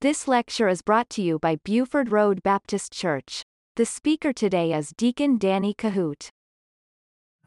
This 0.00 0.28
lecture 0.28 0.68
is 0.68 0.80
brought 0.80 1.10
to 1.10 1.22
you 1.22 1.40
by 1.40 1.56
Buford 1.64 2.12
Road 2.12 2.40
Baptist 2.44 2.92
Church. 2.92 3.42
The 3.74 3.84
speaker 3.84 4.32
today 4.32 4.72
is 4.72 4.94
Deacon 4.96 5.38
Danny 5.38 5.74
Kohout. 5.74 6.30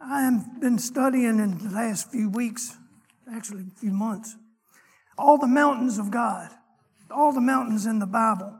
I 0.02 0.24
have 0.24 0.60
been 0.60 0.78
studying 0.78 1.40
in 1.40 1.60
the 1.60 1.70
last 1.74 2.12
few 2.12 2.30
weeks, 2.30 2.76
actually 3.34 3.64
a 3.74 3.80
few 3.80 3.92
months, 3.92 4.36
all 5.18 5.38
the 5.38 5.48
mountains 5.48 5.98
of 5.98 6.12
God, 6.12 6.50
all 7.10 7.32
the 7.32 7.40
mountains 7.40 7.86
in 7.86 8.00
the 8.00 8.06
Bible, 8.06 8.60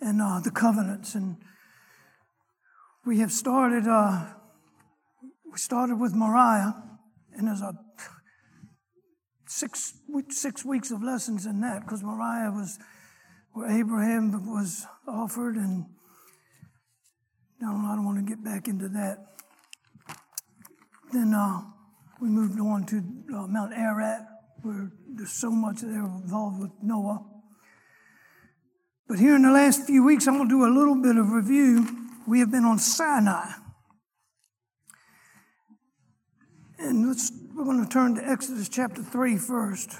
and 0.00 0.22
uh, 0.22 0.40
the 0.40 0.50
covenants. 0.50 1.14
And 1.14 1.36
we 3.04 3.18
have 3.18 3.30
started. 3.30 3.86
Uh, 3.86 4.24
we 5.52 5.58
started 5.58 6.00
with 6.00 6.14
Moriah, 6.14 6.82
and 7.36 7.46
there's 7.46 7.60
a 7.60 7.74
six, 9.58 9.94
six 10.30 10.64
weeks 10.64 10.90
of 10.90 11.02
lessons 11.02 11.46
in 11.46 11.60
that 11.60 11.82
because 11.82 12.02
Moriah 12.02 12.52
was 12.52 12.78
where 13.52 13.68
Abraham 13.70 14.46
was 14.46 14.86
offered, 15.06 15.56
and 15.56 15.86
no, 17.60 17.68
I 17.68 17.96
don't 17.96 18.04
want 18.04 18.18
to 18.18 18.24
get 18.24 18.44
back 18.44 18.68
into 18.68 18.88
that. 18.90 19.18
Then 21.12 21.34
uh, 21.34 21.62
we 22.20 22.28
moved 22.28 22.60
on 22.60 22.84
to 22.86 22.98
uh, 23.34 23.46
Mount 23.48 23.72
Ararat, 23.72 24.26
where 24.62 24.92
there's 25.08 25.32
so 25.32 25.50
much 25.50 25.80
there 25.80 26.04
involved 26.04 26.60
with 26.60 26.70
Noah. 26.82 27.24
But 29.08 29.18
here 29.18 29.34
in 29.34 29.42
the 29.42 29.50
last 29.50 29.86
few 29.86 30.04
weeks, 30.04 30.28
I'm 30.28 30.36
going 30.36 30.48
to 30.48 30.54
do 30.54 30.64
a 30.66 30.72
little 30.72 31.00
bit 31.00 31.16
of 31.16 31.30
review. 31.30 31.86
We 32.26 32.40
have 32.40 32.50
been 32.50 32.64
on 32.64 32.78
Sinai. 32.78 33.50
And 36.78 37.08
let's, 37.08 37.32
we're 37.58 37.64
going 37.64 37.82
to 37.84 37.90
turn 37.90 38.14
to 38.14 38.24
Exodus 38.24 38.68
chapter 38.68 39.02
3 39.02 39.36
first. 39.36 39.90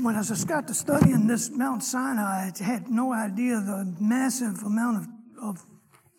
When 0.00 0.16
I 0.16 0.22
just 0.22 0.48
got 0.48 0.66
to 0.66 0.74
studying 0.74 1.28
this 1.28 1.48
Mount 1.48 1.84
Sinai, 1.84 2.50
I 2.50 2.62
had 2.62 2.88
no 2.88 3.12
idea 3.12 3.60
the 3.60 3.94
massive 4.00 4.64
amount 4.64 4.96
of, 4.96 5.06
of 5.40 5.66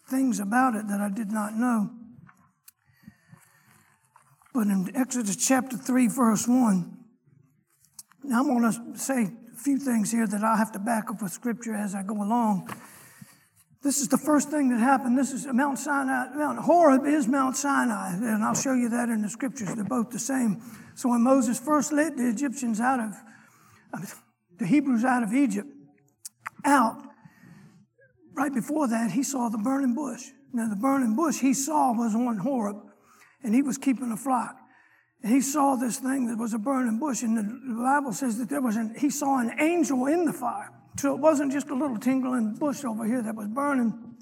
things 0.08 0.40
about 0.40 0.76
it 0.76 0.88
that 0.88 1.02
I 1.02 1.10
did 1.10 1.32
not 1.32 1.54
know. 1.54 1.90
But 4.54 4.68
in 4.68 4.90
Exodus 4.95 5.36
chapter 5.36 5.76
3, 5.76 6.08
verse 6.08 6.48
1, 6.48 6.98
now 8.23 8.40
I'm 8.40 8.48
going 8.48 8.72
to 8.72 8.98
say 8.98 9.32
a 9.54 9.58
few 9.58 9.80
things 9.80 10.12
here 10.12 10.28
that 10.28 10.44
I'll 10.45 10.58
have 10.58 10.72
to 10.72 10.80
back 10.80 11.10
up 11.10 11.22
with 11.22 11.34
scripture 11.34 11.76
as 11.76 11.94
I 11.94 12.04
go 12.04 12.16
along. 12.23 12.73
This 13.84 14.00
is 14.00 14.10
the 14.10 14.18
first 14.18 14.52
thing 14.52 14.70
that 14.70 14.80
happened. 14.80 15.18
This 15.18 15.32
is 15.32 15.48
Mount 15.48 15.80
Sinai. 15.80 16.36
Mount 16.36 16.60
Horeb 16.60 17.06
is 17.06 17.28
Mount 17.28 17.58
Sinai, 17.58 18.14
and 18.14 18.44
I'll 18.44 18.54
show 18.54 18.73
you 18.73 18.90
that 18.90 19.10
in 19.10 19.23
the 19.23 19.30
scriptures. 19.30 19.73
They're 19.73 19.84
both 19.84 20.12
the 20.12 20.20
same. 20.20 20.62
So 20.94 21.10
when 21.10 21.22
Moses 21.22 21.60
first 21.60 21.92
led 21.92 22.16
the 22.16 22.30
Egyptians 22.30 22.80
out 22.80 23.00
of, 23.00 24.14
the 24.60 24.68
Hebrews 24.68 25.04
out 25.04 25.23
of 25.23 25.34
Egypt, 25.34 25.68
out, 26.64 27.02
right 28.34 28.54
before 28.54 28.88
that, 28.88 29.12
he 29.12 29.23
saw 29.23 29.50
the 29.50 29.58
burning 29.58 29.95
bush. 29.95 30.26
Now, 30.54 30.70
the 30.70 30.76
burning 30.76 31.16
bush 31.16 31.40
he 31.40 31.56
saw 31.56 31.92
was 31.92 32.14
on 32.14 32.38
Horeb, 32.38 32.78
and 33.42 33.56
he 33.56 33.64
was 33.64 33.80
keeping 33.80 34.12
a 34.12 34.18
flock. 34.18 34.58
And 35.23 35.34
he 35.34 35.42
saw 35.42 35.76
this 35.76 35.98
thing 35.98 36.28
that 36.28 36.38
was 36.38 36.54
a 36.54 36.60
burning 36.60 37.00
bush, 37.00 37.23
and 37.23 37.36
the 37.36 37.82
Bible 37.82 38.14
says 38.14 38.38
that 38.38 38.50
there 38.50 38.62
was 38.62 38.76
an, 38.76 38.94
he 38.95 39.10
saw 39.10 39.40
an 39.40 39.54
angel 39.60 40.06
in 40.06 40.26
the 40.26 40.34
fire. 40.34 40.70
So 40.97 41.14
it 41.14 41.20
wasn't 41.20 41.52
just 41.52 41.70
a 41.70 41.75
little 41.75 41.97
tingling 41.97 42.56
bush 42.56 42.84
over 42.84 43.06
here 43.06 43.22
that 43.22 43.36
was 43.36 43.47
burning. 43.47 44.16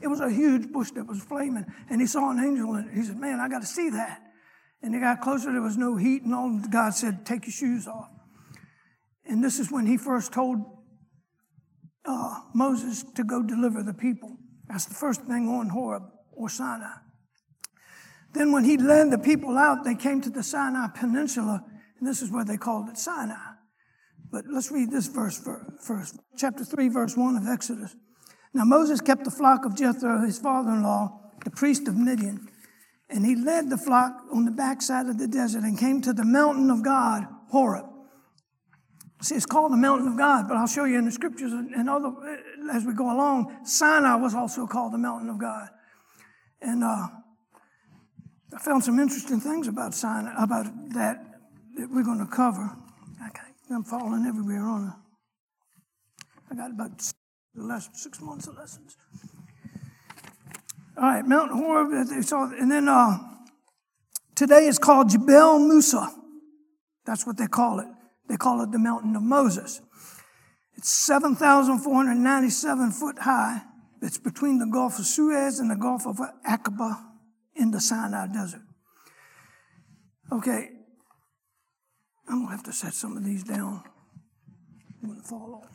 It 0.00 0.08
was 0.08 0.20
a 0.20 0.30
huge 0.30 0.70
bush 0.70 0.90
that 0.92 1.06
was 1.06 1.22
flaming. 1.22 1.66
And 1.90 2.00
he 2.00 2.06
saw 2.06 2.30
an 2.30 2.38
angel 2.38 2.76
it. 2.76 2.86
He 2.94 3.02
said, 3.02 3.16
Man, 3.16 3.40
I 3.40 3.48
got 3.48 3.60
to 3.60 3.66
see 3.66 3.90
that. 3.90 4.20
And 4.82 4.94
he 4.94 5.00
got 5.00 5.20
closer, 5.22 5.50
there 5.50 5.62
was 5.62 5.78
no 5.78 5.96
heat, 5.96 6.22
and 6.22 6.34
all 6.34 6.60
God 6.70 6.94
said, 6.94 7.24
Take 7.24 7.46
your 7.46 7.52
shoes 7.52 7.88
off. 7.88 8.10
And 9.24 9.42
this 9.42 9.58
is 9.58 9.72
when 9.72 9.86
he 9.86 9.96
first 9.96 10.32
told 10.32 10.58
uh, 12.04 12.40
Moses 12.54 13.02
to 13.14 13.24
go 13.24 13.42
deliver 13.42 13.82
the 13.82 13.94
people. 13.94 14.36
That's 14.68 14.84
the 14.84 14.94
first 14.94 15.22
thing 15.22 15.48
on 15.48 15.70
Horeb 15.70 16.02
or 16.32 16.48
Sinai. 16.50 16.92
Then, 18.34 18.52
when 18.52 18.64
he 18.64 18.76
led 18.76 19.10
the 19.10 19.18
people 19.18 19.56
out, 19.56 19.84
they 19.84 19.94
came 19.94 20.20
to 20.22 20.30
the 20.30 20.42
Sinai 20.42 20.88
Peninsula, 20.88 21.64
and 21.98 22.06
this 22.06 22.20
is 22.20 22.30
where 22.30 22.44
they 22.44 22.56
called 22.56 22.88
it 22.88 22.98
Sinai. 22.98 23.53
But 24.30 24.44
let's 24.50 24.70
read 24.70 24.90
this 24.90 25.06
verse 25.06 25.40
first. 25.80 26.18
Chapter 26.36 26.64
3, 26.64 26.88
verse 26.88 27.16
1 27.16 27.36
of 27.36 27.46
Exodus. 27.46 27.94
Now 28.52 28.64
Moses 28.64 29.00
kept 29.00 29.24
the 29.24 29.30
flock 29.30 29.64
of 29.64 29.76
Jethro, 29.76 30.20
his 30.20 30.38
father 30.38 30.70
in 30.70 30.82
law, 30.82 31.20
the 31.44 31.50
priest 31.50 31.88
of 31.88 31.96
Midian, 31.96 32.48
and 33.10 33.26
he 33.26 33.36
led 33.36 33.68
the 33.68 33.76
flock 33.76 34.12
on 34.32 34.44
the 34.44 34.50
backside 34.50 35.06
of 35.06 35.18
the 35.18 35.26
desert 35.26 35.64
and 35.64 35.78
came 35.78 36.00
to 36.02 36.12
the 36.12 36.24
mountain 36.24 36.70
of 36.70 36.82
God, 36.82 37.26
Horeb. 37.50 37.86
See, 39.22 39.34
it's 39.34 39.46
called 39.46 39.72
the 39.72 39.76
mountain 39.76 40.08
of 40.08 40.18
God, 40.18 40.48
but 40.48 40.56
I'll 40.56 40.66
show 40.66 40.84
you 40.84 40.98
in 40.98 41.04
the 41.04 41.10
scriptures 41.10 41.52
and 41.52 41.88
other 41.88 42.12
as 42.72 42.84
we 42.84 42.92
go 42.92 43.12
along. 43.12 43.64
Sinai 43.64 44.16
was 44.16 44.34
also 44.34 44.66
called 44.66 44.92
the 44.92 44.98
mountain 44.98 45.30
of 45.30 45.38
God, 45.38 45.68
and 46.60 46.84
uh, 46.84 47.08
I 48.54 48.58
found 48.60 48.84
some 48.84 48.98
interesting 48.98 49.40
things 49.40 49.66
about 49.66 49.94
Sinai 49.94 50.32
about 50.42 50.66
that 50.90 51.24
that 51.76 51.90
we're 51.90 52.04
going 52.04 52.18
to 52.18 52.26
cover. 52.26 52.76
I'm 53.70 53.84
falling 53.84 54.26
everywhere 54.26 54.62
on 54.62 54.88
it. 54.88 54.94
I 56.50 56.54
got 56.54 56.70
about 56.70 56.98
the 57.54 57.62
last 57.62 57.96
six 57.96 58.20
months 58.20 58.46
of 58.46 58.56
lessons. 58.56 58.96
All 60.96 61.04
right, 61.04 61.24
Mount 61.24 61.50
Horeb, 61.50 61.92
and 61.92 62.70
then 62.70 62.88
uh, 62.88 63.18
today 64.34 64.66
is 64.66 64.78
called 64.78 65.10
Jebel 65.10 65.58
Musa. 65.58 66.08
That's 67.04 67.26
what 67.26 67.36
they 67.36 67.46
call 67.46 67.80
it. 67.80 67.86
They 68.28 68.36
call 68.36 68.62
it 68.62 68.70
the 68.70 68.78
Mountain 68.78 69.16
of 69.16 69.22
Moses. 69.22 69.80
It's 70.76 70.90
7,497 70.90 72.92
foot 72.92 73.18
high. 73.20 73.62
It's 74.02 74.18
between 74.18 74.58
the 74.58 74.66
Gulf 74.66 74.98
of 74.98 75.06
Suez 75.06 75.58
and 75.58 75.70
the 75.70 75.76
Gulf 75.76 76.06
of 76.06 76.20
Aqaba 76.48 77.02
in 77.56 77.70
the 77.70 77.80
Sinai 77.80 78.26
Desert. 78.26 78.60
Okay, 80.30 80.70
I'm 82.28 82.36
going 82.36 82.46
to 82.46 82.50
have 82.52 82.64
to 82.64 82.72
set 82.72 82.94
some 82.94 83.16
of 83.16 83.24
these 83.24 83.44
down. 83.44 83.82
I'm 85.02 85.08
going 85.08 85.20
to 85.20 85.26
fall 85.26 85.62
off. 85.62 85.70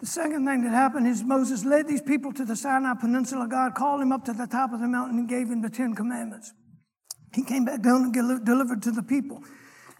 The 0.00 0.06
second 0.06 0.46
thing 0.46 0.64
that 0.64 0.70
happened 0.70 1.06
is 1.06 1.22
Moses 1.22 1.64
led 1.64 1.88
these 1.88 2.02
people 2.02 2.32
to 2.34 2.44
the 2.44 2.56
Sinai 2.56 2.94
Peninsula. 3.00 3.48
God 3.48 3.74
called 3.74 4.02
him 4.02 4.12
up 4.12 4.24
to 4.26 4.32
the 4.32 4.46
top 4.46 4.72
of 4.72 4.80
the 4.80 4.86
mountain 4.88 5.18
and 5.18 5.28
gave 5.28 5.48
him 5.48 5.62
the 5.62 5.70
Ten 5.70 5.94
Commandments. 5.94 6.52
He 7.32 7.42
came 7.42 7.64
back 7.64 7.82
down 7.82 8.12
and 8.14 8.44
delivered 8.44 8.82
to 8.82 8.90
the 8.90 9.02
people. 9.02 9.42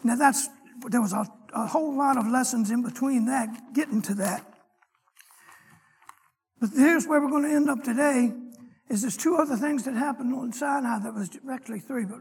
Now 0.02 0.16
that's 0.16 0.48
there 0.88 1.00
was 1.00 1.12
a, 1.12 1.26
a 1.54 1.66
whole 1.66 1.96
lot 1.96 2.16
of 2.16 2.26
lessons 2.26 2.70
in 2.70 2.82
between 2.82 3.26
that, 3.26 3.48
getting 3.74 4.02
to 4.02 4.14
that. 4.14 4.44
But 6.60 6.70
here's 6.76 7.06
where 7.06 7.20
we're 7.20 7.30
going 7.30 7.44
to 7.44 7.54
end 7.54 7.70
up 7.70 7.82
today. 7.82 8.32
Is 8.90 9.00
there's 9.00 9.16
two 9.16 9.36
other 9.36 9.56
things 9.56 9.84
that 9.84 9.94
happened 9.94 10.34
on 10.34 10.52
Sinai 10.52 10.98
that 10.98 11.14
was 11.14 11.30
actually 11.50 11.80
three, 11.80 12.04
but 12.04 12.18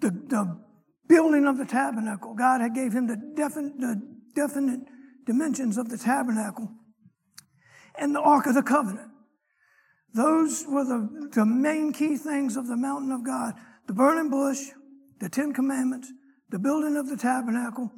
the, 0.00 0.10
the 0.10 0.60
building 1.10 1.44
of 1.44 1.58
the 1.58 1.64
tabernacle. 1.64 2.34
God 2.34 2.60
had 2.60 2.72
gave 2.72 2.92
him 2.92 3.08
the 3.08 3.16
definite, 3.36 3.78
the 3.80 4.00
definite 4.36 4.80
dimensions 5.26 5.76
of 5.76 5.90
the 5.90 5.98
tabernacle 5.98 6.70
and 7.98 8.14
the 8.14 8.20
Ark 8.20 8.46
of 8.46 8.54
the 8.54 8.62
Covenant. 8.62 9.10
Those 10.14 10.64
were 10.68 10.84
the, 10.84 11.30
the 11.34 11.44
main 11.44 11.92
key 11.92 12.16
things 12.16 12.56
of 12.56 12.68
the 12.68 12.76
mountain 12.76 13.10
of 13.10 13.24
God. 13.24 13.54
The 13.88 13.92
burning 13.92 14.30
bush, 14.30 14.58
the 15.18 15.28
Ten 15.28 15.52
Commandments, 15.52 16.12
the 16.48 16.60
building 16.60 16.96
of 16.96 17.08
the 17.08 17.16
tabernacle, 17.16 17.90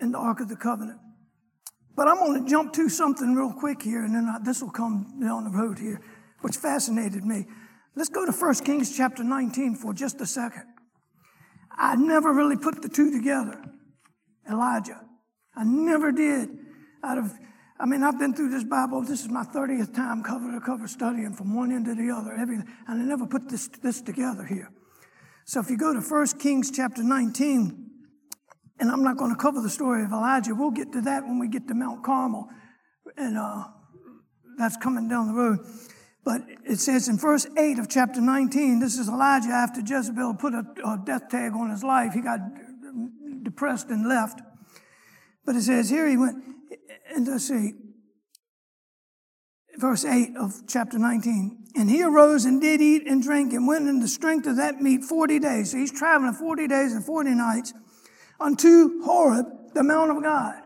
and 0.00 0.14
the 0.14 0.18
Ark 0.18 0.40
of 0.40 0.48
the 0.48 0.56
Covenant. 0.56 1.00
But 1.96 2.06
I'm 2.06 2.18
going 2.18 2.44
to 2.44 2.48
jump 2.48 2.72
to 2.74 2.88
something 2.88 3.34
real 3.34 3.52
quick 3.52 3.82
here, 3.82 4.04
and 4.04 4.14
then 4.14 4.32
this 4.44 4.62
will 4.62 4.70
come 4.70 5.18
down 5.20 5.44
the 5.44 5.50
road 5.50 5.80
here, 5.80 6.00
which 6.42 6.56
fascinated 6.56 7.24
me. 7.24 7.46
Let's 7.96 8.08
go 8.08 8.24
to 8.24 8.32
1 8.32 8.54
Kings 8.64 8.96
chapter 8.96 9.24
19 9.24 9.74
for 9.74 9.92
just 9.92 10.20
a 10.20 10.26
second. 10.26 10.64
I 11.76 11.96
never 11.96 12.32
really 12.32 12.56
put 12.56 12.82
the 12.82 12.88
two 12.88 13.10
together. 13.10 13.62
Elijah. 14.50 15.00
I 15.54 15.64
never 15.64 16.12
did. 16.12 16.50
Out 17.02 17.18
of, 17.18 17.32
I 17.78 17.86
mean, 17.86 18.02
I've 18.02 18.18
been 18.18 18.34
through 18.34 18.50
this 18.50 18.64
Bible. 18.64 19.02
This 19.02 19.22
is 19.22 19.28
my 19.28 19.44
30th 19.44 19.94
time 19.94 20.22
cover 20.22 20.52
to 20.52 20.60
cover 20.60 20.86
studying 20.86 21.32
from 21.34 21.54
one 21.54 21.72
end 21.72 21.86
to 21.86 21.94
the 21.94 22.10
other, 22.10 22.34
everything, 22.34 22.66
and 22.86 23.02
I 23.02 23.04
never 23.04 23.26
put 23.26 23.48
this, 23.48 23.68
this 23.82 24.00
together 24.00 24.44
here. 24.44 24.70
So 25.44 25.60
if 25.60 25.70
you 25.70 25.76
go 25.76 25.92
to 25.92 26.00
1 26.00 26.26
Kings 26.38 26.70
chapter 26.70 27.02
19, 27.02 27.90
and 28.78 28.90
I'm 28.90 29.02
not 29.02 29.16
going 29.16 29.30
to 29.30 29.36
cover 29.36 29.60
the 29.60 29.70
story 29.70 30.04
of 30.04 30.12
Elijah, 30.12 30.54
we'll 30.54 30.70
get 30.70 30.92
to 30.92 31.00
that 31.02 31.24
when 31.24 31.38
we 31.38 31.48
get 31.48 31.68
to 31.68 31.74
Mount 31.74 32.04
Carmel, 32.04 32.48
and 33.16 33.36
uh, 33.36 33.64
that's 34.58 34.76
coming 34.76 35.08
down 35.08 35.28
the 35.28 35.34
road. 35.34 35.58
But 36.24 36.42
it 36.64 36.80
says 36.80 37.08
in 37.08 37.18
verse 37.18 37.46
8 37.56 37.78
of 37.78 37.88
chapter 37.88 38.20
19, 38.20 38.80
this 38.80 38.98
is 38.98 39.08
Elijah 39.08 39.48
after 39.48 39.80
Jezebel 39.80 40.34
put 40.34 40.54
a, 40.54 40.64
a 40.84 41.00
death 41.04 41.28
tag 41.30 41.52
on 41.54 41.70
his 41.70 41.82
life. 41.82 42.12
He 42.12 42.20
got 42.20 42.40
depressed 43.42 43.88
and 43.88 44.08
left. 44.08 44.40
But 45.44 45.56
it 45.56 45.62
says 45.62 45.88
here 45.88 46.06
he 46.06 46.16
went, 46.16 46.44
and 47.14 47.26
let's 47.26 47.48
see, 47.48 47.72
verse 49.78 50.04
8 50.04 50.36
of 50.36 50.62
chapter 50.68 50.98
19. 50.98 51.64
And 51.76 51.88
he 51.88 52.02
arose 52.02 52.44
and 52.44 52.60
did 52.60 52.80
eat 52.80 53.06
and 53.06 53.22
drink 53.22 53.52
and 53.52 53.66
went 53.66 53.88
in 53.88 54.00
the 54.00 54.08
strength 54.08 54.46
of 54.46 54.56
that 54.56 54.80
meat 54.80 55.04
40 55.04 55.38
days. 55.38 55.70
So 55.70 55.78
he's 55.78 55.92
traveling 55.92 56.34
40 56.34 56.66
days 56.66 56.92
and 56.92 57.04
40 57.04 57.30
nights 57.30 57.72
unto 58.38 59.02
Horeb, 59.02 59.46
the 59.74 59.82
Mount 59.82 60.10
of 60.10 60.22
God. 60.22 60.62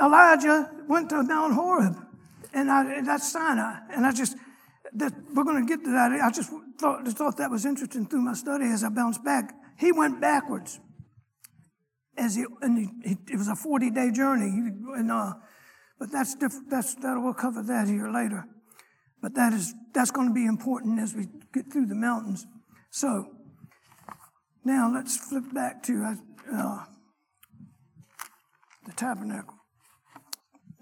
Elijah 0.00 0.70
went 0.88 1.10
to 1.10 1.22
Mount 1.22 1.54
Horeb, 1.54 1.96
and 2.58 2.70
I, 2.70 3.00
that's 3.02 3.30
Sinai. 3.30 3.78
And 3.90 4.04
I 4.06 4.12
just, 4.12 4.36
that, 4.94 5.12
we're 5.34 5.44
going 5.44 5.66
to 5.66 5.68
get 5.68 5.84
to 5.84 5.90
that. 5.92 6.12
I 6.12 6.30
just 6.30 6.50
thought, 6.78 7.04
just 7.04 7.16
thought 7.16 7.36
that 7.36 7.50
was 7.50 7.64
interesting 7.64 8.06
through 8.06 8.22
my 8.22 8.34
study 8.34 8.66
as 8.66 8.82
I 8.84 8.88
bounced 8.88 9.24
back. 9.24 9.54
He 9.78 9.92
went 9.92 10.20
backwards. 10.20 10.80
As 12.16 12.34
he, 12.34 12.44
and 12.62 12.90
he, 13.04 13.16
it 13.30 13.36
was 13.36 13.48
a 13.48 13.54
40 13.54 13.90
day 13.90 14.10
journey. 14.10 14.46
And, 14.46 15.10
uh, 15.10 15.34
but 15.98 16.10
that's 16.10 16.34
different. 16.34 16.70
That's, 16.70 16.94
that, 16.96 17.20
we'll 17.20 17.34
cover 17.34 17.62
that 17.62 17.86
here 17.86 18.10
later. 18.10 18.44
But 19.22 19.34
that 19.34 19.52
is, 19.52 19.74
that's 19.94 20.10
going 20.10 20.28
to 20.28 20.34
be 20.34 20.46
important 20.46 20.98
as 21.00 21.14
we 21.14 21.26
get 21.52 21.72
through 21.72 21.86
the 21.86 21.94
mountains. 21.94 22.46
So, 22.90 23.26
now 24.64 24.90
let's 24.92 25.16
flip 25.16 25.44
back 25.52 25.82
to 25.84 26.16
uh, 26.52 26.84
the 28.86 28.92
tabernacle. 28.92 29.57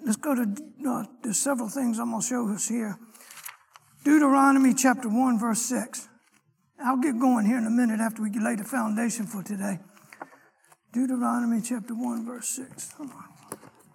Let's 0.07 0.17
go 0.19 0.37
to, 0.37 0.47
uh, 0.89 1.05
there's 1.25 1.37
several 1.37 1.69
things 1.69 1.99
I'm 1.99 2.11
going 2.11 2.23
to 2.23 2.29
show 2.29 2.49
us 2.51 2.69
here. 2.69 2.97
Deuteronomy 4.05 4.73
chapter 4.73 5.09
1, 5.09 5.37
verse 5.41 5.63
6. 5.63 6.09
I'll 6.79 6.99
get 6.99 7.19
going 7.19 7.45
here 7.45 7.59
in 7.59 7.67
a 7.67 7.71
minute 7.71 7.99
after 7.99 8.23
we 8.23 8.31
lay 8.31 8.55
the 8.55 8.63
foundation 8.63 9.27
for 9.27 9.43
today. 9.43 9.81
Deuteronomy 10.93 11.61
chapter 11.61 11.93
1, 11.93 12.25
verse 12.25 12.47
6. 12.51 12.93
Hold 12.93 13.11
on. 13.11 13.25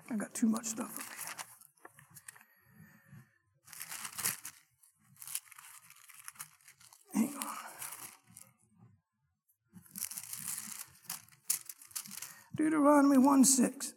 I 0.09 0.17
got 0.17 0.33
too 0.33 0.49
much 0.49 0.65
stuff 0.65 0.93
up 0.97 1.01
here. 7.13 7.23
Hang 7.23 7.35
on. 7.37 7.57
Deuteronomy 12.57 13.17
1 13.17 13.45
6. 13.45 13.93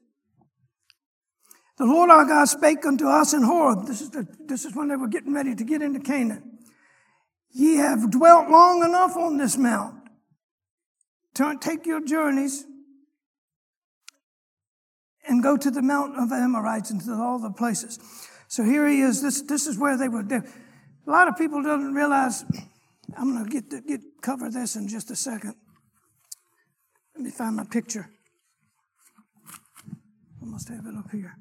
The 1.76 1.84
Lord 1.84 2.10
our 2.10 2.24
God 2.24 2.44
spake 2.46 2.86
unto 2.86 3.08
us 3.08 3.32
in 3.34 3.42
Horeb. 3.42 3.86
This 3.86 4.00
is, 4.00 4.10
the, 4.10 4.26
this 4.46 4.64
is 4.64 4.76
when 4.76 4.88
they 4.88 4.96
were 4.96 5.08
getting 5.08 5.34
ready 5.34 5.54
to 5.54 5.64
get 5.64 5.82
into 5.82 5.98
Canaan. 5.98 6.58
Ye 7.50 7.76
have 7.76 8.10
dwelt 8.10 8.48
long 8.48 8.84
enough 8.84 9.16
on 9.16 9.38
this 9.38 9.56
mount. 9.56 9.96
Turn, 11.34 11.58
take 11.58 11.84
your 11.84 12.04
journeys 12.04 12.64
and 15.26 15.42
go 15.42 15.56
to 15.56 15.70
the 15.70 15.82
mount 15.82 16.16
of 16.16 16.30
Amorites 16.30 16.90
and 16.90 17.00
to 17.02 17.12
all 17.12 17.38
the 17.38 17.50
places. 17.50 17.98
So 18.46 18.62
here 18.62 18.86
he 18.86 19.00
is. 19.00 19.20
This, 19.20 19.42
this 19.42 19.66
is 19.66 19.78
where 19.78 19.96
they 19.96 20.08
were. 20.08 20.22
There. 20.22 20.44
A 21.06 21.10
lot 21.10 21.28
of 21.28 21.36
people 21.36 21.62
don't 21.62 21.92
realize. 21.92 22.44
I'm 23.16 23.34
going 23.34 23.44
to 23.44 23.50
get 23.50 23.70
to 23.70 23.80
get 23.80 24.00
cover 24.22 24.48
this 24.48 24.76
in 24.76 24.86
just 24.88 25.10
a 25.10 25.16
second. 25.16 25.54
Let 27.14 27.24
me 27.24 27.30
find 27.30 27.56
my 27.56 27.64
picture. 27.64 28.08
I 30.42 30.44
must 30.44 30.68
have 30.68 30.86
it 30.86 30.94
up 30.96 31.10
here. 31.10 31.36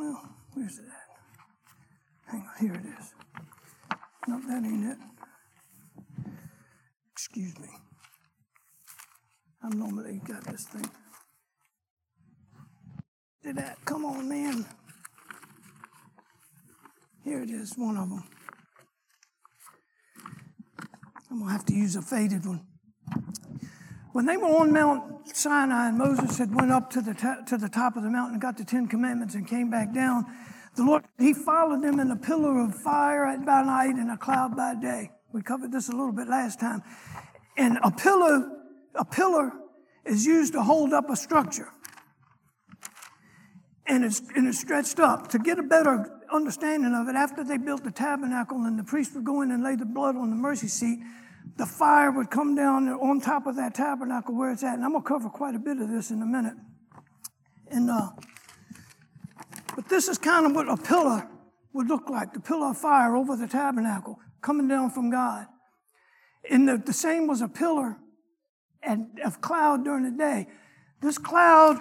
Well, 0.00 0.22
where's 0.54 0.78
it 0.78 0.86
at? 0.86 2.32
Hang 2.32 2.40
on, 2.40 2.54
here 2.58 2.74
it 2.74 2.86
is. 2.98 3.12
No, 4.26 4.40
that 4.48 4.64
ain't 4.64 4.92
it. 4.92 4.98
Excuse 7.12 7.58
me. 7.58 7.68
I'm 9.62 9.78
normally 9.78 10.22
got 10.26 10.42
this 10.44 10.64
thing. 10.64 10.90
Did 13.42 13.56
that? 13.56 13.76
Come 13.84 14.06
on, 14.06 14.26
man. 14.26 14.64
Here 17.22 17.42
it 17.42 17.50
is, 17.50 17.74
one 17.76 17.98
of 17.98 18.08
them. 18.08 18.24
I'm 21.30 21.40
to 21.40 21.52
have 21.52 21.66
to 21.66 21.74
use 21.74 21.94
a 21.96 22.00
faded 22.00 22.46
one. 22.46 22.66
When 24.12 24.26
they 24.26 24.36
were 24.36 24.48
on 24.48 24.72
Mount 24.72 25.28
Sinai 25.36 25.88
and 25.88 25.98
Moses 25.98 26.38
had 26.38 26.52
went 26.54 26.72
up 26.72 26.90
to 26.90 27.00
the, 27.00 27.14
to 27.46 27.56
the 27.56 27.68
top 27.68 27.96
of 27.96 28.02
the 28.02 28.10
mountain 28.10 28.34
and 28.34 28.42
got 28.42 28.56
the 28.56 28.64
Ten 28.64 28.88
Commandments 28.88 29.34
and 29.34 29.46
came 29.46 29.70
back 29.70 29.94
down, 29.94 30.26
the 30.74 30.84
Lord, 30.84 31.04
he 31.18 31.32
followed 31.32 31.82
them 31.82 32.00
in 32.00 32.10
a 32.10 32.16
pillar 32.16 32.60
of 32.60 32.74
fire 32.74 33.36
by 33.38 33.62
night 33.62 33.94
and 33.96 34.10
a 34.10 34.16
cloud 34.16 34.56
by 34.56 34.74
day. 34.74 35.10
We 35.32 35.42
covered 35.42 35.70
this 35.70 35.88
a 35.88 35.92
little 35.92 36.12
bit 36.12 36.28
last 36.28 36.58
time. 36.58 36.82
And 37.56 37.78
a 37.84 37.90
pillar, 37.90 38.48
a 38.94 39.04
pillar 39.04 39.52
is 40.04 40.26
used 40.26 40.54
to 40.54 40.62
hold 40.62 40.92
up 40.92 41.08
a 41.08 41.16
structure. 41.16 41.68
And 43.86 44.04
it's, 44.04 44.20
and 44.34 44.48
it's 44.48 44.60
stretched 44.60 44.98
up. 44.98 45.28
To 45.28 45.38
get 45.38 45.58
a 45.58 45.62
better 45.62 46.20
understanding 46.32 46.94
of 46.94 47.08
it, 47.08 47.16
after 47.16 47.44
they 47.44 47.58
built 47.58 47.84
the 47.84 47.90
tabernacle 47.90 48.64
and 48.64 48.78
the 48.78 48.84
priest 48.84 49.14
would 49.14 49.24
go 49.24 49.42
in 49.42 49.50
and 49.50 49.62
lay 49.62 49.76
the 49.76 49.86
blood 49.86 50.16
on 50.16 50.30
the 50.30 50.36
mercy 50.36 50.68
seat, 50.68 51.00
the 51.56 51.66
fire 51.66 52.10
would 52.10 52.30
come 52.30 52.54
down 52.54 52.88
on 52.88 53.20
top 53.20 53.46
of 53.46 53.56
that 53.56 53.74
tabernacle 53.74 54.34
where 54.34 54.50
it's 54.50 54.62
at. 54.62 54.74
And 54.74 54.84
I'm 54.84 54.92
going 54.92 55.02
to 55.02 55.08
cover 55.08 55.28
quite 55.28 55.54
a 55.54 55.58
bit 55.58 55.78
of 55.78 55.88
this 55.88 56.10
in 56.10 56.22
a 56.22 56.26
minute. 56.26 56.54
And, 57.70 57.90
uh, 57.90 58.08
but 59.74 59.88
this 59.88 60.08
is 60.08 60.18
kind 60.18 60.46
of 60.46 60.52
what 60.52 60.68
a 60.68 60.76
pillar 60.76 61.28
would 61.72 61.88
look 61.88 62.10
like 62.10 62.32
the 62.32 62.40
pillar 62.40 62.70
of 62.70 62.78
fire 62.78 63.16
over 63.16 63.36
the 63.36 63.46
tabernacle 63.46 64.18
coming 64.42 64.68
down 64.68 64.90
from 64.90 65.10
God. 65.10 65.46
And 66.48 66.68
the, 66.68 66.78
the 66.78 66.92
same 66.92 67.26
was 67.26 67.42
a 67.42 67.48
pillar 67.48 67.96
and 68.82 69.20
of 69.24 69.40
cloud 69.40 69.84
during 69.84 70.04
the 70.04 70.16
day. 70.16 70.48
This 71.00 71.18
cloud 71.18 71.78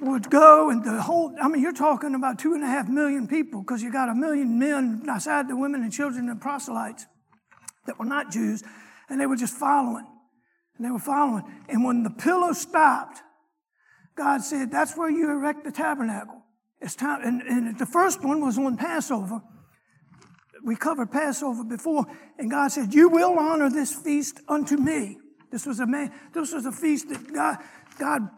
would 0.00 0.30
go 0.30 0.70
and 0.70 0.84
the 0.84 1.02
whole, 1.02 1.34
I 1.40 1.48
mean, 1.48 1.62
you're 1.62 1.72
talking 1.72 2.14
about 2.14 2.38
two 2.38 2.54
and 2.54 2.62
a 2.62 2.66
half 2.66 2.88
million 2.88 3.26
people 3.26 3.62
because 3.62 3.82
you 3.82 3.92
got 3.92 4.08
a 4.08 4.14
million 4.14 4.58
men 4.58 5.04
outside 5.08 5.48
the 5.48 5.56
women 5.56 5.82
and 5.82 5.92
children 5.92 6.28
and 6.28 6.40
proselytes 6.40 7.06
that 7.88 7.98
were 7.98 8.04
not 8.04 8.30
Jews, 8.30 8.62
and 9.08 9.20
they 9.20 9.26
were 9.26 9.36
just 9.36 9.54
following. 9.54 10.06
And 10.76 10.86
they 10.86 10.90
were 10.90 11.00
following. 11.00 11.44
And 11.68 11.84
when 11.84 12.04
the 12.04 12.10
pillow 12.10 12.52
stopped, 12.52 13.20
God 14.14 14.42
said, 14.42 14.70
That's 14.70 14.96
where 14.96 15.10
you 15.10 15.30
erect 15.30 15.64
the 15.64 15.72
tabernacle. 15.72 16.42
It's 16.80 16.94
time. 16.94 17.22
And, 17.24 17.42
and 17.42 17.78
the 17.78 17.86
first 17.86 18.22
one 18.22 18.40
was 18.40 18.56
on 18.58 18.76
Passover. 18.76 19.42
We 20.64 20.76
covered 20.76 21.10
Passover 21.10 21.64
before, 21.64 22.06
and 22.38 22.50
God 22.50 22.68
said, 22.68 22.94
You 22.94 23.08
will 23.08 23.38
honor 23.38 23.70
this 23.70 23.92
feast 23.92 24.40
unto 24.48 24.76
me. 24.76 25.18
This 25.50 25.66
was 25.66 25.80
a 25.80 25.86
man, 25.86 26.12
this 26.34 26.52
was 26.52 26.66
a 26.66 26.72
feast 26.72 27.08
that 27.08 27.32
God, 27.32 27.56
God 27.98 28.28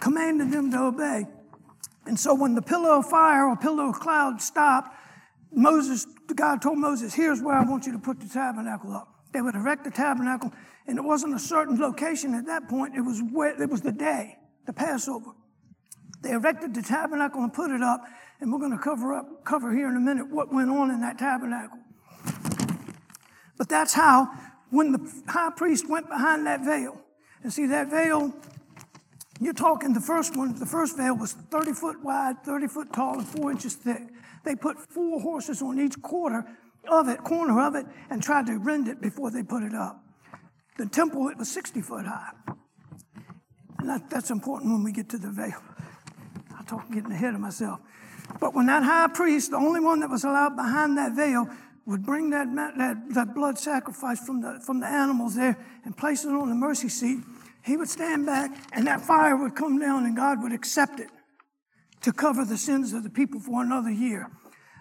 commanded 0.00 0.50
them 0.50 0.70
to 0.70 0.82
obey. 0.82 1.24
And 2.04 2.18
so 2.18 2.34
when 2.34 2.54
the 2.54 2.62
pillar 2.62 2.90
of 2.90 3.08
fire 3.08 3.48
or 3.48 3.56
pillar 3.56 3.88
of 3.88 4.00
cloud 4.00 4.42
stopped, 4.42 4.94
Moses, 5.52 6.06
God 6.34 6.62
told 6.62 6.78
Moses, 6.78 7.14
here's 7.14 7.40
where 7.40 7.54
I 7.54 7.64
want 7.64 7.86
you 7.86 7.92
to 7.92 7.98
put 7.98 8.20
the 8.20 8.28
tabernacle 8.28 8.92
up. 8.92 9.08
They 9.32 9.40
would 9.40 9.54
erect 9.54 9.84
the 9.84 9.90
tabernacle, 9.90 10.52
and 10.86 10.98
it 10.98 11.02
wasn't 11.02 11.34
a 11.34 11.38
certain 11.38 11.78
location 11.78 12.34
at 12.34 12.46
that 12.46 12.68
point. 12.68 12.94
It 12.94 13.00
was 13.00 13.22
where 13.32 13.60
it 13.60 13.70
was 13.70 13.80
the 13.80 13.92
day, 13.92 14.38
the 14.66 14.72
Passover. 14.72 15.32
They 16.22 16.30
erected 16.30 16.74
the 16.74 16.82
tabernacle 16.82 17.42
and 17.42 17.52
put 17.52 17.70
it 17.70 17.82
up, 17.82 18.04
and 18.40 18.52
we're 18.52 18.58
going 18.58 18.72
to 18.72 18.78
cover 18.78 19.14
up, 19.14 19.44
cover 19.44 19.74
here 19.74 19.88
in 19.88 19.96
a 19.96 20.00
minute 20.00 20.30
what 20.30 20.52
went 20.52 20.70
on 20.70 20.90
in 20.90 21.00
that 21.00 21.18
tabernacle. 21.18 21.78
But 23.56 23.68
that's 23.68 23.94
how, 23.94 24.30
when 24.70 24.92
the 24.92 25.22
high 25.28 25.50
priest 25.56 25.88
went 25.88 26.08
behind 26.08 26.46
that 26.46 26.64
veil, 26.64 27.00
and 27.42 27.52
see 27.52 27.66
that 27.66 27.90
veil, 27.90 28.32
you're 29.40 29.52
talking 29.52 29.92
the 29.92 30.00
first 30.00 30.36
one, 30.36 30.54
the 30.58 30.66
first 30.66 30.96
veil 30.96 31.16
was 31.16 31.32
30 31.32 31.72
foot 31.72 32.02
wide, 32.04 32.44
30 32.44 32.68
foot 32.68 32.92
tall, 32.92 33.18
and 33.18 33.26
four 33.26 33.50
inches 33.50 33.74
thick. 33.74 34.02
They 34.44 34.56
put 34.56 34.78
four 34.78 35.20
horses 35.20 35.62
on 35.62 35.80
each 35.80 36.00
quarter 36.02 36.44
of 36.88 37.08
it, 37.08 37.22
corner 37.22 37.60
of 37.60 37.74
it, 37.74 37.86
and 38.10 38.22
tried 38.22 38.46
to 38.46 38.58
rend 38.58 38.88
it 38.88 39.00
before 39.00 39.30
they 39.30 39.42
put 39.42 39.62
it 39.62 39.74
up. 39.74 40.02
The 40.78 40.86
temple, 40.86 41.28
it 41.28 41.38
was 41.38 41.50
60 41.50 41.80
foot 41.80 42.06
high. 42.06 42.32
And 43.78 43.88
that, 43.88 44.10
that's 44.10 44.30
important 44.30 44.72
when 44.72 44.82
we 44.82 44.92
get 44.92 45.08
to 45.10 45.18
the 45.18 45.30
veil. 45.30 45.62
I 46.58 46.64
talk 46.64 46.90
getting 46.92 47.12
ahead 47.12 47.34
of 47.34 47.40
myself. 47.40 47.80
But 48.40 48.54
when 48.54 48.66
that 48.66 48.82
high 48.82 49.08
priest, 49.08 49.50
the 49.50 49.56
only 49.56 49.80
one 49.80 50.00
that 50.00 50.10
was 50.10 50.24
allowed 50.24 50.56
behind 50.56 50.96
that 50.98 51.12
veil, 51.12 51.48
would 51.84 52.04
bring 52.04 52.30
that, 52.30 52.46
that, 52.54 53.02
that 53.10 53.34
blood 53.34 53.58
sacrifice 53.58 54.24
from 54.24 54.40
the, 54.40 54.60
from 54.64 54.78
the 54.80 54.86
animals 54.86 55.34
there 55.34 55.58
and 55.84 55.96
place 55.96 56.24
it 56.24 56.28
on 56.28 56.48
the 56.48 56.54
mercy 56.54 56.88
seat, 56.88 57.18
he 57.64 57.76
would 57.76 57.88
stand 57.88 58.24
back 58.24 58.56
and 58.72 58.86
that 58.86 59.00
fire 59.00 59.36
would 59.36 59.54
come 59.56 59.78
down 59.78 60.04
and 60.04 60.16
God 60.16 60.42
would 60.42 60.52
accept 60.52 61.00
it 61.00 61.08
to 62.02 62.12
cover 62.12 62.44
the 62.44 62.58
sins 62.58 62.92
of 62.92 63.02
the 63.02 63.10
people 63.10 63.40
for 63.40 63.62
another 63.62 63.90
year. 63.90 64.30